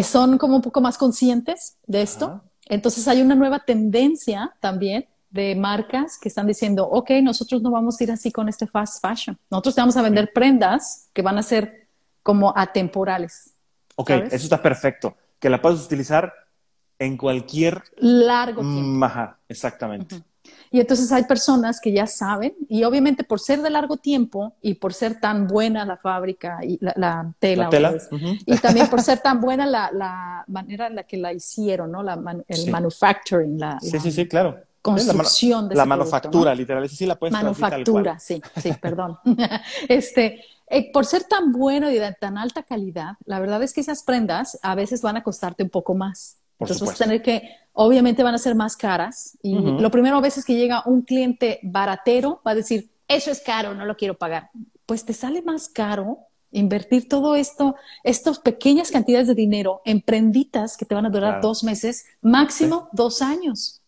son 0.04 0.38
como 0.38 0.56
un 0.56 0.62
poco 0.62 0.82
más 0.82 0.98
conscientes 0.98 1.78
de 1.86 2.02
esto. 2.02 2.42
Entonces 2.66 3.08
hay 3.08 3.22
una 3.22 3.36
nueva 3.36 3.60
tendencia 3.60 4.56
también 4.60 5.08
de 5.30 5.56
marcas 5.56 6.18
que 6.20 6.30
están 6.30 6.46
diciendo, 6.46 6.88
ok, 6.88 7.12
nosotros 7.24 7.62
no 7.62 7.72
vamos 7.72 8.00
a 8.00 8.04
ir 8.04 8.12
así 8.12 8.32
con 8.32 8.50
este 8.50 8.68
fast 8.68 9.02
fashion. 9.02 9.38
Nosotros 9.50 9.76
te 9.76 9.82
vamos 9.82 9.98
a 9.98 10.02
vender 10.02 10.32
prendas 10.34 11.10
que 11.14 11.22
van 11.22 11.38
a 11.38 11.44
ser 11.44 11.88
como 12.22 12.54
atemporales. 12.56 13.54
Ok, 13.96 14.10
eso 14.10 14.36
está 14.36 14.62
perfecto. 14.62 15.16
Que 15.40 15.50
la 15.50 15.62
puedes 15.62 15.84
utilizar 15.84 16.34
en 17.00 17.18
cualquier 17.18 17.82
largo 17.98 18.62
tiempo. 18.62 19.06
Ajá, 19.06 19.40
exactamente. 19.48 20.22
Y 20.74 20.80
entonces 20.80 21.12
hay 21.12 21.24
personas 21.26 21.82
que 21.82 21.92
ya 21.92 22.08
saben, 22.08 22.56
y 22.70 22.86
obviamente 22.86 23.26
por 23.26 23.42
ser 23.42 23.62
de 23.62 23.70
largo 23.70 23.98
tiempo 23.98 24.54
y 24.62 24.76
por 24.76 24.94
ser 24.94 25.20
tan 25.20 25.46
buena 25.46 25.84
la 25.84 25.98
fábrica 25.98 26.60
y 26.64 26.80
la, 26.80 27.34
tela, 27.40 27.70
y 28.46 28.58
también 28.58 28.88
por 28.88 29.02
ser 29.02 29.20
tan 29.20 29.42
buena 29.42 29.66
la, 29.66 30.46
manera 30.48 30.88
en 30.88 30.96
la 30.96 31.04
que 31.04 31.18
la 31.18 31.34
hicieron, 31.34 31.92
¿no? 31.92 32.02
La 32.02 32.14
el 32.48 32.72
manufacturing, 32.72 33.60
la, 33.60 33.80
sí, 33.82 34.00
sí, 34.00 34.12
sí, 34.12 34.28
claro. 34.30 34.60
construcción 34.82 35.68
de 35.68 35.76
La 35.76 35.86
manufactura, 35.86 36.56
literal, 36.56 36.88
sí 36.88 37.06
la 37.06 37.20
puedes 37.20 37.34
Manufactura, 37.34 38.18
sí, 38.18 38.42
sí, 38.56 38.72
perdón. 38.82 39.20
este, 39.90 40.42
eh, 40.68 40.90
por 40.94 41.06
ser 41.06 41.26
tan 41.26 41.52
bueno 41.52 41.92
y 41.92 41.96
de 42.00 42.14
tan 42.14 42.38
alta 42.38 42.64
calidad, 42.64 43.18
la 43.26 43.42
verdad 43.42 43.62
es 43.62 43.74
que 43.74 43.82
esas 43.82 44.04
prendas 44.04 44.58
a 44.62 44.74
veces 44.74 45.02
van 45.02 45.18
a 45.18 45.24
costarte 45.24 45.64
un 45.64 45.70
poco 45.70 45.96
más. 45.96 46.38
Entonces 46.62 46.88
vas 46.88 47.02
a 47.02 47.06
tener 47.06 47.22
que, 47.22 47.50
obviamente 47.74 48.24
van 48.24 48.36
a 48.36 48.38
ser 48.38 48.56
más 48.56 48.78
caras. 48.78 49.38
Y 49.42 49.56
lo 49.56 49.92
primero 49.92 50.18
a 50.18 50.22
veces 50.22 50.46
que 50.46 50.56
llega 50.56 50.84
un 50.86 51.02
cliente 51.02 51.60
baratero 51.64 52.42
va 52.46 52.52
a 52.52 52.56
decir, 52.56 52.92
eso 53.08 53.32
es 53.32 53.42
caro, 53.42 53.74
no 53.74 53.86
lo 53.86 53.98
quiero 53.98 54.18
pagar. 54.18 54.50
Pues 54.86 55.04
te 55.04 55.14
sale 55.14 55.42
más 55.42 55.68
caro 55.70 56.20
invertir 56.52 57.08
todo 57.08 57.36
esto, 57.36 57.76
estas 58.04 58.40
pequeñas 58.40 58.92
cantidades 58.92 59.28
de 59.28 59.36
dinero 59.36 59.82
en 59.86 60.02
prenditas 60.02 60.78
que 60.78 60.86
te 60.86 60.96
van 60.96 61.06
a 61.06 61.10
durar 61.10 61.42
dos 61.42 61.64
meses, 61.64 62.06
máximo 62.22 62.90
dos 62.92 63.22
años. 63.22 63.82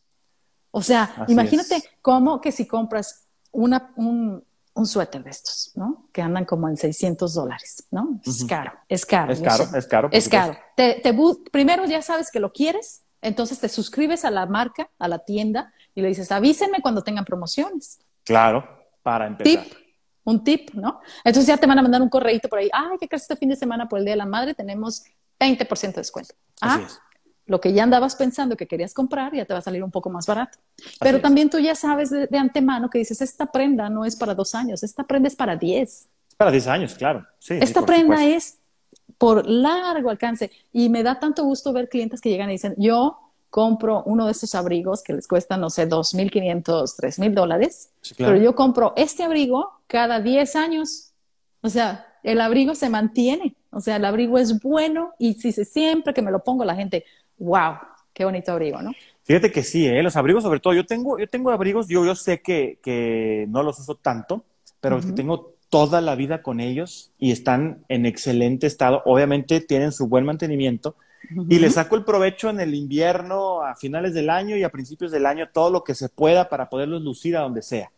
O 0.71 0.81
sea, 0.81 1.25
imagínate 1.27 1.83
cómo 2.01 2.41
que 2.41 2.51
si 2.51 2.65
compras 2.65 3.25
una, 3.51 3.91
un, 3.95 4.43
un 4.75 4.85
suéter 4.87 5.23
de 5.23 5.29
estos, 5.29 5.71
¿no? 5.75 6.07
Que 6.11 6.21
andan 6.21 6.45
como 6.45 6.67
en 6.67 6.77
600 6.77 7.33
dólares, 7.33 7.85
¿no? 7.91 8.19
Es 8.25 8.43
caro, 8.45 8.71
es 8.89 9.05
caro. 9.05 9.31
Es 9.31 9.39
caro, 9.39 9.63
es 9.75 9.87
caro. 9.87 10.09
Es 10.11 10.29
caro. 10.29 10.57
Te, 10.75 11.01
primero 11.51 11.85
ya 11.85 12.01
sabes 12.01 12.31
que 12.31 12.39
lo 12.39 12.51
quieres, 12.51 13.03
entonces 13.21 13.59
te 13.59 13.69
suscribes 13.69 14.25
a 14.25 14.31
la 14.31 14.45
marca, 14.45 14.89
a 14.97 15.07
la 15.07 15.19
tienda, 15.19 15.71
y 15.95 16.01
le 16.01 16.07
dices, 16.07 16.31
avísenme 16.31 16.81
cuando 16.81 17.03
tengan 17.03 17.23
promociones. 17.23 17.99
Claro, 18.23 18.67
para 19.03 19.27
empezar. 19.27 19.63
Tip, 19.63 19.73
un 20.23 20.43
tip, 20.43 20.73
¿no? 20.73 21.01
Entonces 21.23 21.47
ya 21.47 21.57
te 21.57 21.67
van 21.67 21.77
a 21.77 21.81
mandar 21.83 22.01
un 22.01 22.09
correíto 22.09 22.49
por 22.49 22.59
ahí, 22.59 22.69
ay, 22.73 22.97
¿qué 22.99 23.07
crees 23.07 23.23
este 23.23 23.35
fin 23.35 23.49
de 23.49 23.55
semana 23.55 23.87
por 23.87 23.99
el 23.99 24.05
Día 24.05 24.13
de 24.13 24.17
la 24.17 24.25
Madre? 24.25 24.55
Tenemos 24.55 25.03
20% 25.39 25.81
de 25.81 26.01
descuento. 26.01 26.33
Ah, 26.61 26.81
lo 27.45 27.59
que 27.59 27.73
ya 27.73 27.83
andabas 27.83 28.15
pensando 28.15 28.55
que 28.55 28.67
querías 28.67 28.93
comprar 28.93 29.33
ya 29.33 29.45
te 29.45 29.53
va 29.53 29.59
a 29.59 29.61
salir 29.61 29.83
un 29.83 29.91
poco 29.91 30.09
más 30.09 30.25
barato. 30.25 30.59
Pero 30.99 31.19
también 31.19 31.49
tú 31.49 31.59
ya 31.59 31.75
sabes 31.75 32.09
de, 32.09 32.37
antemano 32.37 32.89
que 32.89 32.99
dices, 32.99 33.21
esta 33.21 33.47
prenda 33.47 33.89
no 33.89 34.05
es 34.05 34.15
para 34.15 34.33
dos 34.33 34.55
años, 34.55 34.83
esta 34.83 35.03
prenda 35.03 35.27
es 35.27 35.35
para 35.35 35.55
diez. 35.55 36.07
Es 36.29 36.35
para 36.35 36.51
diez 36.51 36.67
años, 36.67 36.95
claro. 36.95 37.25
Sí, 37.39 37.55
esta 37.59 37.85
prenda 37.85 38.23
es 38.25 38.59
por 39.17 39.47
largo 39.47 40.09
alcance. 40.09 40.51
Y 40.71 40.89
me 40.89 41.03
da 41.03 41.19
tanto 41.19 41.43
gusto 41.43 41.73
ver 41.73 41.89
clientes 41.89 42.21
que 42.21 42.29
llegan 42.29 42.49
y 42.49 42.53
dicen, 42.53 42.75
yo 42.77 43.19
compro 43.49 44.03
uno 44.05 44.25
de 44.25 44.31
estos 44.31 44.55
abrigos 44.55 45.03
que 45.03 45.13
les 45.13 45.27
cuesta, 45.27 45.57
no 45.57 45.69
sé, 45.69 45.85
dos 45.85 46.15
mil 46.15 46.31
quinientos, 46.31 46.95
tres 46.95 47.19
mil 47.19 47.35
dólares, 47.35 47.91
pero 48.17 48.35
yo 48.35 48.55
compro 48.55 48.93
este 48.95 49.23
abrigo 49.23 49.79
cada 49.87 50.19
diez 50.19 50.55
años. 50.55 51.11
O 51.61 51.69
sea, 51.69 52.07
el 52.23 52.41
abrigo 52.41 52.73
se 52.73 52.89
mantiene. 52.89 53.55
O 53.69 53.79
sea, 53.79 53.97
el 53.97 54.05
abrigo 54.05 54.37
es 54.37 54.59
bueno 54.61 55.13
y 55.17 55.33
si 55.35 55.51
siempre 55.51 56.13
que 56.13 56.21
me 56.21 56.31
lo 56.31 56.43
pongo 56.43 56.63
la 56.63 56.75
gente, 56.75 57.05
wow, 57.43 57.75
qué 58.13 58.25
bonito 58.25 58.51
abrigo, 58.51 58.81
¿no? 58.81 58.91
Fíjate 59.23 59.51
que 59.51 59.63
sí, 59.63 59.87
¿eh? 59.87 60.03
los 60.03 60.15
abrigos 60.15 60.43
sobre 60.43 60.59
todo. 60.59 60.73
Yo 60.73 60.85
tengo, 60.85 61.17
yo 61.17 61.27
tengo 61.27 61.51
abrigos, 61.51 61.87
yo, 61.87 62.05
yo 62.05 62.15
sé 62.15 62.41
que, 62.41 62.79
que 62.83 63.45
no 63.49 63.63
los 63.63 63.79
uso 63.79 63.95
tanto, 63.95 64.43
pero 64.81 64.99
tengo 65.15 65.53
toda 65.69 66.01
la 66.01 66.15
vida 66.15 66.41
con 66.41 66.59
ellos 66.59 67.11
y 67.17 67.31
están 67.31 67.85
en 67.87 68.05
excelente 68.05 68.67
estado. 68.67 69.01
Obviamente 69.05 69.61
tienen 69.61 69.91
su 69.91 70.07
buen 70.07 70.25
mantenimiento 70.25 70.95
y 71.49 71.57
les 71.57 71.75
saco 71.75 71.95
el 71.95 72.03
provecho 72.03 72.49
en 72.49 72.59
el 72.59 72.75
invierno, 72.75 73.61
a 73.61 73.75
finales 73.75 74.13
del 74.13 74.29
año 74.29 74.57
y 74.57 74.63
a 74.63 74.69
principios 74.69 75.11
del 75.11 75.25
año, 75.25 75.47
todo 75.53 75.69
lo 75.69 75.83
que 75.83 75.95
se 75.95 76.09
pueda 76.09 76.49
para 76.49 76.69
poderlos 76.69 77.01
lucir 77.01 77.37
a 77.37 77.41
donde 77.41 77.61
sea. 77.61 77.89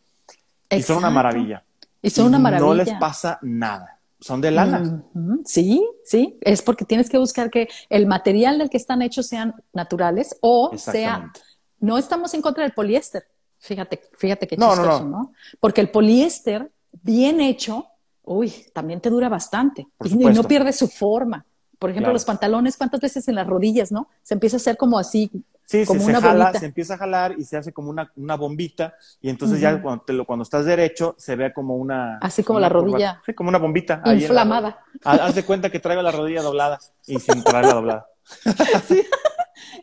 Y 0.69 0.81
son 0.83 0.97
una 0.97 1.09
maravilla. 1.09 1.63
Y 2.03 2.11
son 2.11 2.27
una 2.27 2.37
maravilla. 2.37 2.67
No 2.67 2.75
les 2.75 2.93
pasa 2.93 3.39
nada 3.41 3.94
son 4.25 4.41
de 4.41 4.49
lana. 4.49 5.03
Sí, 5.45 5.87
sí, 6.03 6.39
es 6.41 6.63
porque 6.63 6.83
tienes 6.83 7.11
que 7.11 7.19
buscar 7.19 7.51
que 7.51 7.69
el 7.91 8.07
material 8.07 8.57
del 8.57 8.71
que 8.71 8.77
están 8.77 9.03
hechos 9.03 9.27
sean 9.27 9.53
naturales 9.71 10.35
o 10.41 10.71
sea, 10.77 11.31
no 11.79 11.99
estamos 11.99 12.33
en 12.33 12.41
contra 12.41 12.63
del 12.63 12.73
poliéster. 12.73 13.23
Fíjate, 13.59 14.01
fíjate 14.17 14.47
qué 14.47 14.57
chistoso, 14.57 15.03
no, 15.03 15.09
no, 15.09 15.33
Porque 15.59 15.79
el 15.79 15.91
poliéster 15.91 16.71
bien 17.03 17.39
hecho, 17.39 17.85
uy, 18.23 18.51
también 18.73 18.99
te 18.99 19.11
dura 19.11 19.29
bastante 19.29 19.85
y, 20.03 20.15
no 20.15 20.43
pierde 20.43 20.73
su 20.73 20.87
forma. 20.87 21.45
Por 21.77 21.91
ejemplo, 21.91 22.11
los 22.11 22.25
pantalones, 22.25 22.77
¿cuántas 22.77 23.01
veces 23.01 23.27
en 23.27 23.35
las 23.35 23.45
rodillas, 23.45 23.91
no? 23.91 24.09
Se 24.23 24.33
empieza 24.33 24.55
a 24.55 24.57
hacer 24.57 24.75
como 24.75 24.97
así, 24.97 25.29
Sí, 25.65 25.83
se, 25.83 26.13
jala, 26.13 26.53
se 26.53 26.65
empieza 26.65 26.93
a 26.93 26.97
jalar 26.97 27.35
y 27.37 27.43
se 27.43 27.57
hace 27.57 27.73
como 27.73 27.89
una, 27.89 28.11
una 28.15 28.35
bombita 28.35 28.95
y 29.19 29.29
entonces 29.29 29.59
ya 29.59 29.81
cuando, 29.81 30.03
te 30.03 30.13
lo, 30.13 30.25
cuando 30.25 30.43
estás 30.43 30.65
derecho 30.65 31.15
se 31.17 31.35
ve 31.35 31.53
como 31.53 31.75
una... 31.75 32.19
Así 32.19 32.43
como 32.43 32.59
la 32.59 32.69
rodilla. 32.69 33.21
sí, 33.25 33.33
como 33.33 33.49
una 33.49 33.57
bombita. 33.57 34.01
Inflamada. 34.05 34.79
Haz 35.03 35.33
de 35.33 35.43
cuenta 35.43 35.71
que 35.71 35.79
traigo 35.79 36.03
la 36.03 36.11
rodilla 36.11 36.43
doblada 36.43 36.79
y 37.07 37.19
sin 37.19 37.43
traerla 37.43 37.73
doblada. 37.73 38.05
Sí. 38.87 39.03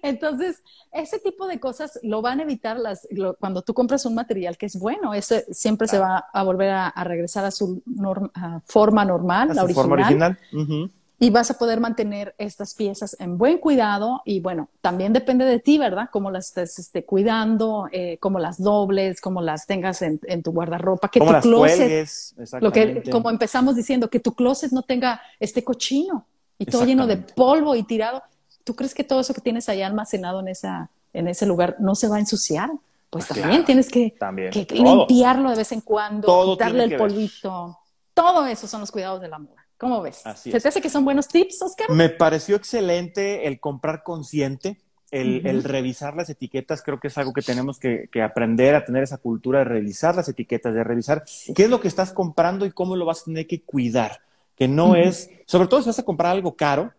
Entonces, 0.02 0.62
ese 0.92 1.18
tipo 1.18 1.46
de 1.46 1.58
cosas 1.58 1.98
lo 2.02 2.20
van 2.22 2.40
a 2.40 2.42
evitar 2.42 2.78
las, 2.78 3.08
cuando 3.38 3.62
tú 3.62 3.72
compras 3.72 4.04
un 4.04 4.14
material 4.14 4.58
que 4.58 4.66
es 4.66 4.78
bueno. 4.78 5.14
Ese 5.14 5.46
siempre 5.52 5.88
se 5.88 5.98
va 5.98 6.26
a 6.32 6.42
volver 6.42 6.70
a, 6.70 6.92
regresar 7.04 7.44
a 7.44 7.50
su 7.50 7.82
forma 8.66 9.04
normal, 9.04 9.50
a 9.50 9.54
la 9.54 9.64
original. 9.64 9.88
Forma 9.88 10.06
original 10.06 10.38
y 11.22 11.30
vas 11.30 11.52
a 11.52 11.54
poder 11.54 11.78
mantener 11.78 12.34
estas 12.36 12.74
piezas 12.74 13.16
en 13.20 13.38
buen 13.38 13.58
cuidado 13.58 14.22
y 14.24 14.40
bueno, 14.40 14.68
también 14.80 15.12
depende 15.12 15.44
de 15.44 15.60
ti, 15.60 15.78
¿verdad? 15.78 16.08
Cómo 16.10 16.32
las 16.32 16.48
estés 16.48 16.80
este, 16.80 17.04
cuidando, 17.04 17.88
eh, 17.92 18.18
cómo 18.18 18.40
las 18.40 18.60
dobles, 18.60 19.20
cómo 19.20 19.40
las 19.40 19.68
tengas 19.68 20.02
en, 20.02 20.18
tu 20.42 20.50
guardarropa, 20.50 21.08
que 21.08 21.20
tu 21.20 21.26
closet, 21.40 22.08
lo 22.60 22.72
que 22.72 23.04
como 23.08 23.30
empezamos 23.30 23.76
diciendo, 23.76 24.10
que 24.10 24.18
tu 24.18 24.34
closet 24.34 24.72
no 24.72 24.82
tenga 24.82 25.22
este 25.38 25.62
cochino 25.62 26.26
y 26.58 26.66
todo 26.66 26.84
lleno 26.84 27.06
de 27.06 27.18
polvo 27.18 27.76
y 27.76 27.84
tirado. 27.84 28.20
¿Tú 28.64 28.74
crees 28.74 28.92
que 28.92 29.04
todo 29.04 29.20
eso 29.20 29.32
que 29.32 29.40
tienes 29.40 29.68
ahí 29.68 29.80
almacenado 29.80 30.40
en 30.40 30.48
esa 30.48 30.90
en 31.12 31.28
ese 31.28 31.46
lugar 31.46 31.76
no 31.78 31.94
se 31.94 32.08
va 32.08 32.16
a 32.16 32.18
ensuciar? 32.18 32.68
Pues 33.10 33.28
también 33.28 33.64
tienes 33.64 33.88
que, 33.88 34.12
limpiarlo 34.70 35.50
de 35.50 35.56
vez 35.56 35.70
en 35.70 35.82
cuando, 35.82 36.46
quitarle 36.46 36.82
el 36.82 36.96
polvito. 36.96 37.78
Todo 38.12 38.44
eso 38.44 38.66
son 38.66 38.80
los 38.80 38.90
cuidados 38.90 39.20
del 39.20 39.32
amor. 39.32 39.61
¿Cómo 39.82 40.00
ves? 40.00 40.22
¿Se 40.36 40.60
te 40.60 40.68
hace 40.68 40.80
que 40.80 40.88
son 40.88 41.04
buenos 41.04 41.26
tips, 41.26 41.60
Oscar? 41.60 41.90
Me 41.90 42.08
pareció 42.08 42.54
excelente 42.54 43.48
el 43.48 43.58
comprar 43.58 44.04
consciente, 44.04 44.80
el, 45.10 45.64
revisar 45.64 46.14
las 46.14 46.30
etiquetas. 46.30 46.82
Creo 46.82 47.00
que 47.00 47.08
es 47.08 47.18
algo 47.18 47.32
que 47.32 47.42
tenemos 47.42 47.80
que, 47.80 48.08
aprender 48.22 48.76
a 48.76 48.84
tener 48.84 49.02
esa 49.02 49.18
cultura 49.18 49.58
de 49.58 49.64
revisar 49.64 50.14
las 50.14 50.28
etiquetas, 50.28 50.72
de 50.72 50.84
revisar 50.84 51.24
qué 51.56 51.64
es 51.64 51.68
lo 51.68 51.80
que 51.80 51.88
estás 51.88 52.12
comprando 52.12 52.64
y 52.64 52.70
cómo 52.70 52.94
lo 52.94 53.04
vas 53.06 53.22
a 53.22 53.24
tener 53.24 53.48
que 53.48 53.62
cuidar. 53.62 54.20
Que 54.54 54.68
no 54.68 54.94
es, 54.94 55.30
sobre 55.46 55.66
todo 55.66 55.82
si 55.82 55.88
vas 55.88 55.98
a 55.98 56.04
comprar 56.04 56.30
algo 56.30 56.54
caro, 56.54 56.92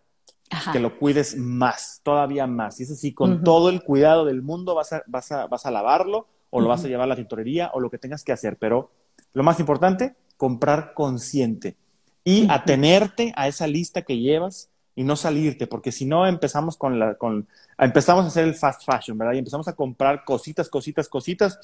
que 0.74 0.82
lo 0.82 1.00
cuides 1.00 1.38
más, 1.38 2.02
todavía 2.04 2.48
más. 2.48 2.82
Y 2.82 2.84
es 2.84 2.92
así, 2.92 3.14
con 3.14 3.46
todo 3.46 3.70
el 3.70 3.82
cuidado 3.82 4.26
del 4.26 4.42
mundo 4.42 4.76
vas 4.76 4.92
a, 4.92 5.04
vas 5.08 5.32
a, 5.32 5.48
vas 5.48 5.66
a 5.66 5.72
lavarlo 5.72 6.28
o 6.50 6.60
lo 6.60 6.68
vas 6.68 6.84
a 6.84 6.90
llevar 6.90 7.06
a 7.06 7.08
la 7.08 7.16
tintorería 7.16 7.72
o 7.74 7.80
lo 7.80 7.90
que 7.90 7.98
tengas 7.98 8.26
que 8.26 8.34
hacer. 8.34 8.58
Pero 8.58 8.92
lo 9.32 9.42
más 9.42 9.62
importante, 9.62 10.16
comprar 10.36 10.94
consciente 10.94 11.78
y 12.24 12.48
atenerte 12.50 13.34
a 13.36 13.48
esa 13.48 13.68
lista 13.68 14.02
que 14.02 14.18
llevas 14.18 14.70
y 14.96 15.04
no 15.04 15.16
salirte, 15.16 15.68
porque 15.68 15.92
si 15.92 16.06
no 16.06 16.28
empezamos 16.28 16.78
con 16.78 17.00
la, 17.00 17.16
con, 17.16 17.48
empezamos 17.78 18.26
a 18.26 18.28
hacer 18.28 18.46
el 18.46 18.56
fast 18.56 18.84
fashion, 18.86 19.18
¿verdad? 19.18 19.34
Y 19.34 19.40
empezamos 19.40 19.68
a 19.68 19.74
comprar 19.74 20.24
cositas, 20.24 20.70
cositas, 20.70 21.10
cositas 21.10 21.60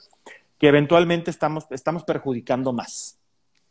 que 0.58 0.68
eventualmente 0.68 1.32
estamos, 1.32 1.66
estamos 1.70 2.04
perjudicando 2.04 2.74
más. 2.74 3.18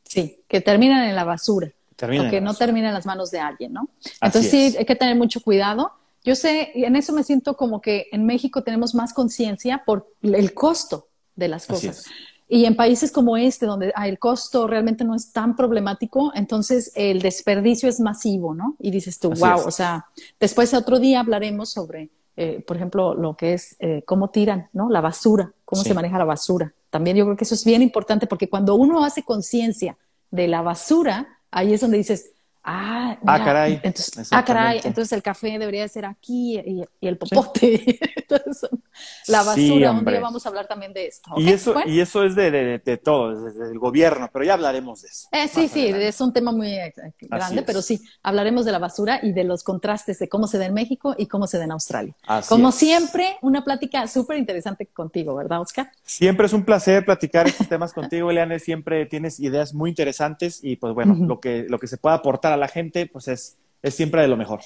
Sí, 0.04 0.40
que 0.48 0.60
terminan 0.60 1.04
en 1.04 1.14
la 1.14 1.24
basura. 1.24 1.70
o 2.00 2.30
que 2.30 2.40
no 2.40 2.54
terminan 2.54 2.88
en 2.88 2.94
las 2.94 3.06
manos 3.06 3.30
de 3.30 3.40
alguien, 3.40 3.72
¿no? 3.72 3.90
Entonces 4.20 4.50
sí, 4.50 4.76
hay 4.78 4.86
que 4.86 4.96
tener 4.96 5.16
mucho 5.16 5.40
cuidado. 5.40 5.92
Yo 6.24 6.34
sé, 6.34 6.72
y 6.74 6.84
en 6.84 6.96
eso 6.96 7.12
me 7.12 7.24
siento 7.24 7.56
como 7.56 7.80
que 7.80 8.06
en 8.12 8.24
México 8.24 8.62
tenemos 8.62 8.94
más 8.94 9.12
conciencia 9.12 9.82
por 9.84 10.12
el 10.22 10.54
costo 10.54 11.08
de 11.36 11.48
las 11.48 11.66
cosas. 11.66 12.04
Y 12.48 12.64
en 12.64 12.76
países 12.76 13.12
como 13.12 13.36
este, 13.36 13.66
donde 13.66 13.92
el 14.04 14.18
costo 14.18 14.66
realmente 14.66 15.04
no 15.04 15.14
es 15.14 15.32
tan 15.32 15.54
problemático, 15.54 16.32
entonces 16.34 16.92
el 16.94 17.20
desperdicio 17.20 17.88
es 17.88 18.00
masivo, 18.00 18.54
¿no? 18.54 18.74
Y 18.78 18.90
dices 18.90 19.18
tú, 19.18 19.30
wow, 19.30 19.66
o 19.66 19.70
sea, 19.70 20.06
después 20.40 20.72
otro 20.72 20.98
día 20.98 21.20
hablaremos 21.20 21.68
sobre, 21.68 22.08
eh, 22.36 22.64
por 22.66 22.76
ejemplo, 22.76 23.14
lo 23.14 23.36
que 23.36 23.52
es 23.52 23.76
eh, 23.80 24.02
cómo 24.06 24.30
tiran, 24.30 24.68
¿no? 24.72 24.88
La 24.88 25.02
basura, 25.02 25.52
cómo 25.66 25.82
se 25.82 25.92
maneja 25.92 26.16
la 26.16 26.24
basura. 26.24 26.72
También 26.88 27.18
yo 27.18 27.26
creo 27.26 27.36
que 27.36 27.44
eso 27.44 27.54
es 27.54 27.66
bien 27.66 27.82
importante 27.82 28.26
porque 28.26 28.48
cuando 28.48 28.76
uno 28.76 29.04
hace 29.04 29.22
conciencia 29.22 29.98
de 30.30 30.48
la 30.48 30.62
basura, 30.62 31.28
ahí 31.50 31.74
es 31.74 31.82
donde 31.82 31.98
dices, 31.98 32.30
Ah, 32.70 33.16
ah 33.26 33.42
caray. 33.42 33.80
Entonces, 33.82 34.28
ah, 34.30 34.44
caray. 34.44 34.80
Entonces 34.84 35.10
el 35.12 35.22
café 35.22 35.58
debería 35.58 35.88
ser 35.88 36.04
aquí 36.04 36.58
y, 36.58 36.84
el 37.00 37.16
popote. 37.16 37.98
la 39.26 39.42
basura, 39.42 39.92
un 39.92 40.04
día 40.04 40.20
vamos 40.20 40.44
a 40.44 40.50
hablar 40.50 40.66
también 40.66 40.92
de 40.92 41.06
esto. 41.06 41.30
Y, 41.38 41.48
eso, 41.48 41.74
y 41.86 42.00
eso 42.00 42.24
es 42.24 42.34
de, 42.34 42.78
de, 42.78 42.96
todo, 42.98 43.42
desde 43.42 43.72
el 43.72 43.78
gobierno, 43.78 44.28
pero 44.30 44.44
ya 44.44 44.52
hablaremos 44.52 45.00
de 45.00 45.08
eso. 45.08 45.28
Eh, 45.32 45.48
sí, 45.48 45.68
sí, 45.68 45.86
es 45.86 46.20
un 46.20 46.34
tema 46.34 46.52
muy 46.52 46.68
eh, 46.68 46.92
grande, 47.22 47.62
pero 47.62 47.80
sí, 47.80 48.02
hablaremos 48.22 48.66
de 48.66 48.72
la 48.72 48.78
basura 48.78 49.18
y 49.22 49.32
de 49.32 49.44
los 49.44 49.64
contrastes 49.64 50.18
de 50.18 50.28
cómo 50.28 50.46
se 50.46 50.58
da 50.58 50.66
en 50.66 50.74
México 50.74 51.14
y 51.16 51.26
cómo 51.26 51.46
se 51.46 51.56
da 51.56 51.64
en 51.64 51.72
Australia. 51.72 52.14
Como 52.50 52.70
siempre, 52.70 53.38
una 53.40 53.64
plática 53.64 54.06
súper 54.08 54.36
interesante 54.36 54.86
contigo, 54.88 55.34
¿verdad, 55.34 55.62
Oscar? 55.62 55.90
Siempre 56.02 56.44
es 56.44 56.52
un 56.52 56.66
placer 56.66 57.06
platicar 57.06 57.48
estos 57.48 57.66
temas 57.66 57.94
contigo, 57.94 58.30
Eliane. 58.30 58.58
Siempre 58.58 59.06
tienes 59.06 59.40
ideas 59.40 59.72
muy 59.72 59.88
interesantes 59.88 60.62
y, 60.62 60.76
pues 60.76 60.92
bueno, 60.92 61.16
lo, 61.18 61.40
que, 61.40 61.64
lo 61.66 61.78
que 61.78 61.86
se 61.86 61.96
pueda 61.96 62.16
aportar 62.16 62.52
a 62.52 62.57
la 62.58 62.68
gente, 62.68 63.06
pues 63.06 63.28
es, 63.28 63.56
es 63.82 63.94
siempre 63.94 64.22
de 64.22 64.28
lo 64.28 64.36
mejor. 64.36 64.60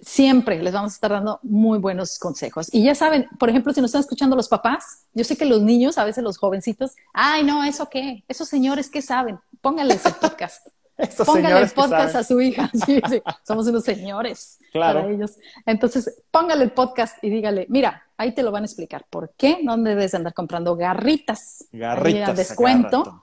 Siempre 0.00 0.60
les 0.60 0.72
vamos 0.72 0.92
a 0.92 0.94
estar 0.94 1.10
dando 1.12 1.38
muy 1.42 1.78
buenos 1.78 2.18
consejos. 2.18 2.68
Y 2.72 2.82
ya 2.82 2.94
saben, 2.94 3.28
por 3.38 3.48
ejemplo, 3.48 3.72
si 3.72 3.80
nos 3.80 3.88
están 3.88 4.00
escuchando 4.00 4.34
los 4.34 4.48
papás, 4.48 5.06
yo 5.14 5.22
sé 5.22 5.36
que 5.36 5.44
los 5.44 5.62
niños, 5.62 5.96
a 5.96 6.04
veces 6.04 6.24
los 6.24 6.38
jovencitos, 6.38 6.92
ay, 7.12 7.44
no, 7.44 7.62
¿eso 7.62 7.88
qué? 7.88 8.24
Esos 8.26 8.48
señores, 8.48 8.90
¿qué 8.90 9.00
saben? 9.00 9.38
Pónganles 9.60 10.04
el 10.06 10.14
podcast. 10.14 10.66
póngale 11.26 11.60
el 11.60 11.70
podcast 11.70 12.16
a 12.16 12.24
su 12.24 12.40
hija. 12.40 12.70
Sí, 12.86 13.00
sí. 13.08 13.22
Somos 13.46 13.66
unos 13.66 13.84
señores 13.84 14.58
para 14.72 15.06
ellos. 15.08 15.36
Entonces, 15.66 16.22
póngale 16.30 16.64
el 16.64 16.72
podcast 16.72 17.22
y 17.22 17.30
dígale, 17.30 17.66
mira, 17.68 18.04
ahí 18.16 18.32
te 18.32 18.42
lo 18.42 18.50
van 18.50 18.64
a 18.64 18.66
explicar. 18.66 19.06
¿Por 19.08 19.34
qué 19.36 19.60
no 19.62 19.76
debes 19.76 20.14
andar 20.14 20.34
comprando 20.34 20.76
garritas? 20.76 21.64
Garritas. 21.72 22.36
descuento 22.36 23.22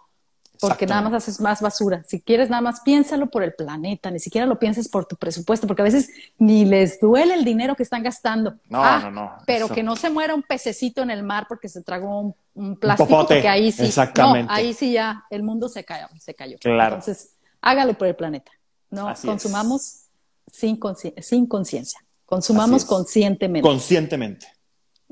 porque 0.59 0.85
nada 0.85 1.01
más 1.01 1.13
haces 1.13 1.39
más 1.39 1.61
basura. 1.61 2.03
Si 2.07 2.21
quieres, 2.21 2.49
nada 2.49 2.61
más 2.61 2.81
piénsalo 2.81 3.27
por 3.29 3.43
el 3.43 3.53
planeta, 3.53 4.11
ni 4.11 4.19
siquiera 4.19 4.45
lo 4.45 4.59
pienses 4.59 4.89
por 4.89 5.05
tu 5.05 5.15
presupuesto, 5.15 5.67
porque 5.67 5.81
a 5.81 5.85
veces 5.85 6.09
ni 6.37 6.65
les 6.65 6.99
duele 6.99 7.33
el 7.33 7.45
dinero 7.45 7.75
que 7.75 7.83
están 7.83 8.03
gastando. 8.03 8.55
No, 8.67 8.83
ah, 8.83 8.99
no, 9.03 9.11
no. 9.11 9.31
Pero 9.45 9.69
que 9.69 9.83
no 9.83 9.95
se 9.95 10.09
muera 10.09 10.35
un 10.35 10.43
pececito 10.43 11.01
en 11.01 11.11
el 11.11 11.23
mar 11.23 11.45
porque 11.47 11.69
se 11.69 11.81
tragó 11.81 12.35
un, 12.53 12.75
plástico, 12.75 13.25
que 13.27 13.47
ahí 13.47 13.71
sí, 13.71 13.85
Exactamente. 13.85 14.51
ahí 14.53 14.73
sí 14.73 14.91
ya 14.91 15.23
el 15.29 15.43
mundo 15.43 15.69
se 15.69 15.85
cayó, 15.85 16.07
se 16.19 16.33
cayó. 16.33 16.57
Claro. 16.59 16.95
Entonces, 16.95 17.35
hágalo 17.61 17.93
por 17.93 18.07
el 18.07 18.15
planeta. 18.15 18.51
No 18.89 19.13
consumamos 19.23 20.07
sin 20.51 20.77
conciencia. 20.77 21.99
Consumamos 22.25 22.83
conscientemente. 22.83 23.67
Conscientemente. 23.67 24.47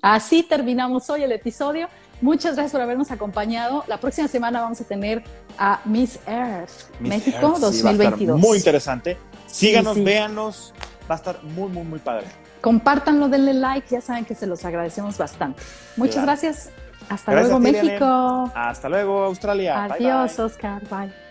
Así 0.02 0.44
terminamos 0.44 1.10
hoy 1.10 1.24
el 1.24 1.32
episodio. 1.32 1.88
Muchas 2.22 2.56
gracias 2.56 2.72
por 2.72 2.82
habernos 2.82 3.12
acompañado. 3.12 3.84
La 3.88 4.00
próxima 4.00 4.28
semana 4.28 4.62
vamos 4.62 4.82
a 4.82 4.84
tener 4.84 5.24
a 5.58 5.82
Miss 5.86 6.20
Earth 6.28 6.72
México 7.00 7.58
2022. 7.60 8.40
muy 8.40 8.58
interesante. 8.58 9.18
Síganos, 9.46 10.04
véanos. 10.04 10.74
Va 11.10 11.16
a 11.16 11.18
estar 11.18 11.44
muy, 11.44 11.70
muy, 11.70 11.84
muy 11.84 12.00
padre. 12.00 12.26
Compártanlo, 12.62 13.30
denle 13.30 13.54
like. 13.54 13.88
Ya 13.90 14.02
saben 14.02 14.26
que 14.26 14.36
se 14.36 14.48
los 14.48 14.66
agradecemos 14.66 15.18
bastante. 15.18 15.62
Muchas 15.96 16.24
gracias. 16.24 16.70
Hasta 17.10 17.32
luego, 17.34 17.60
México. 17.60 18.52
Hasta 18.54 18.90
luego, 18.90 19.24
Australia. 19.24 19.86
Adiós, 19.86 20.38
Oscar. 20.40 20.82
Bye. 20.90 21.27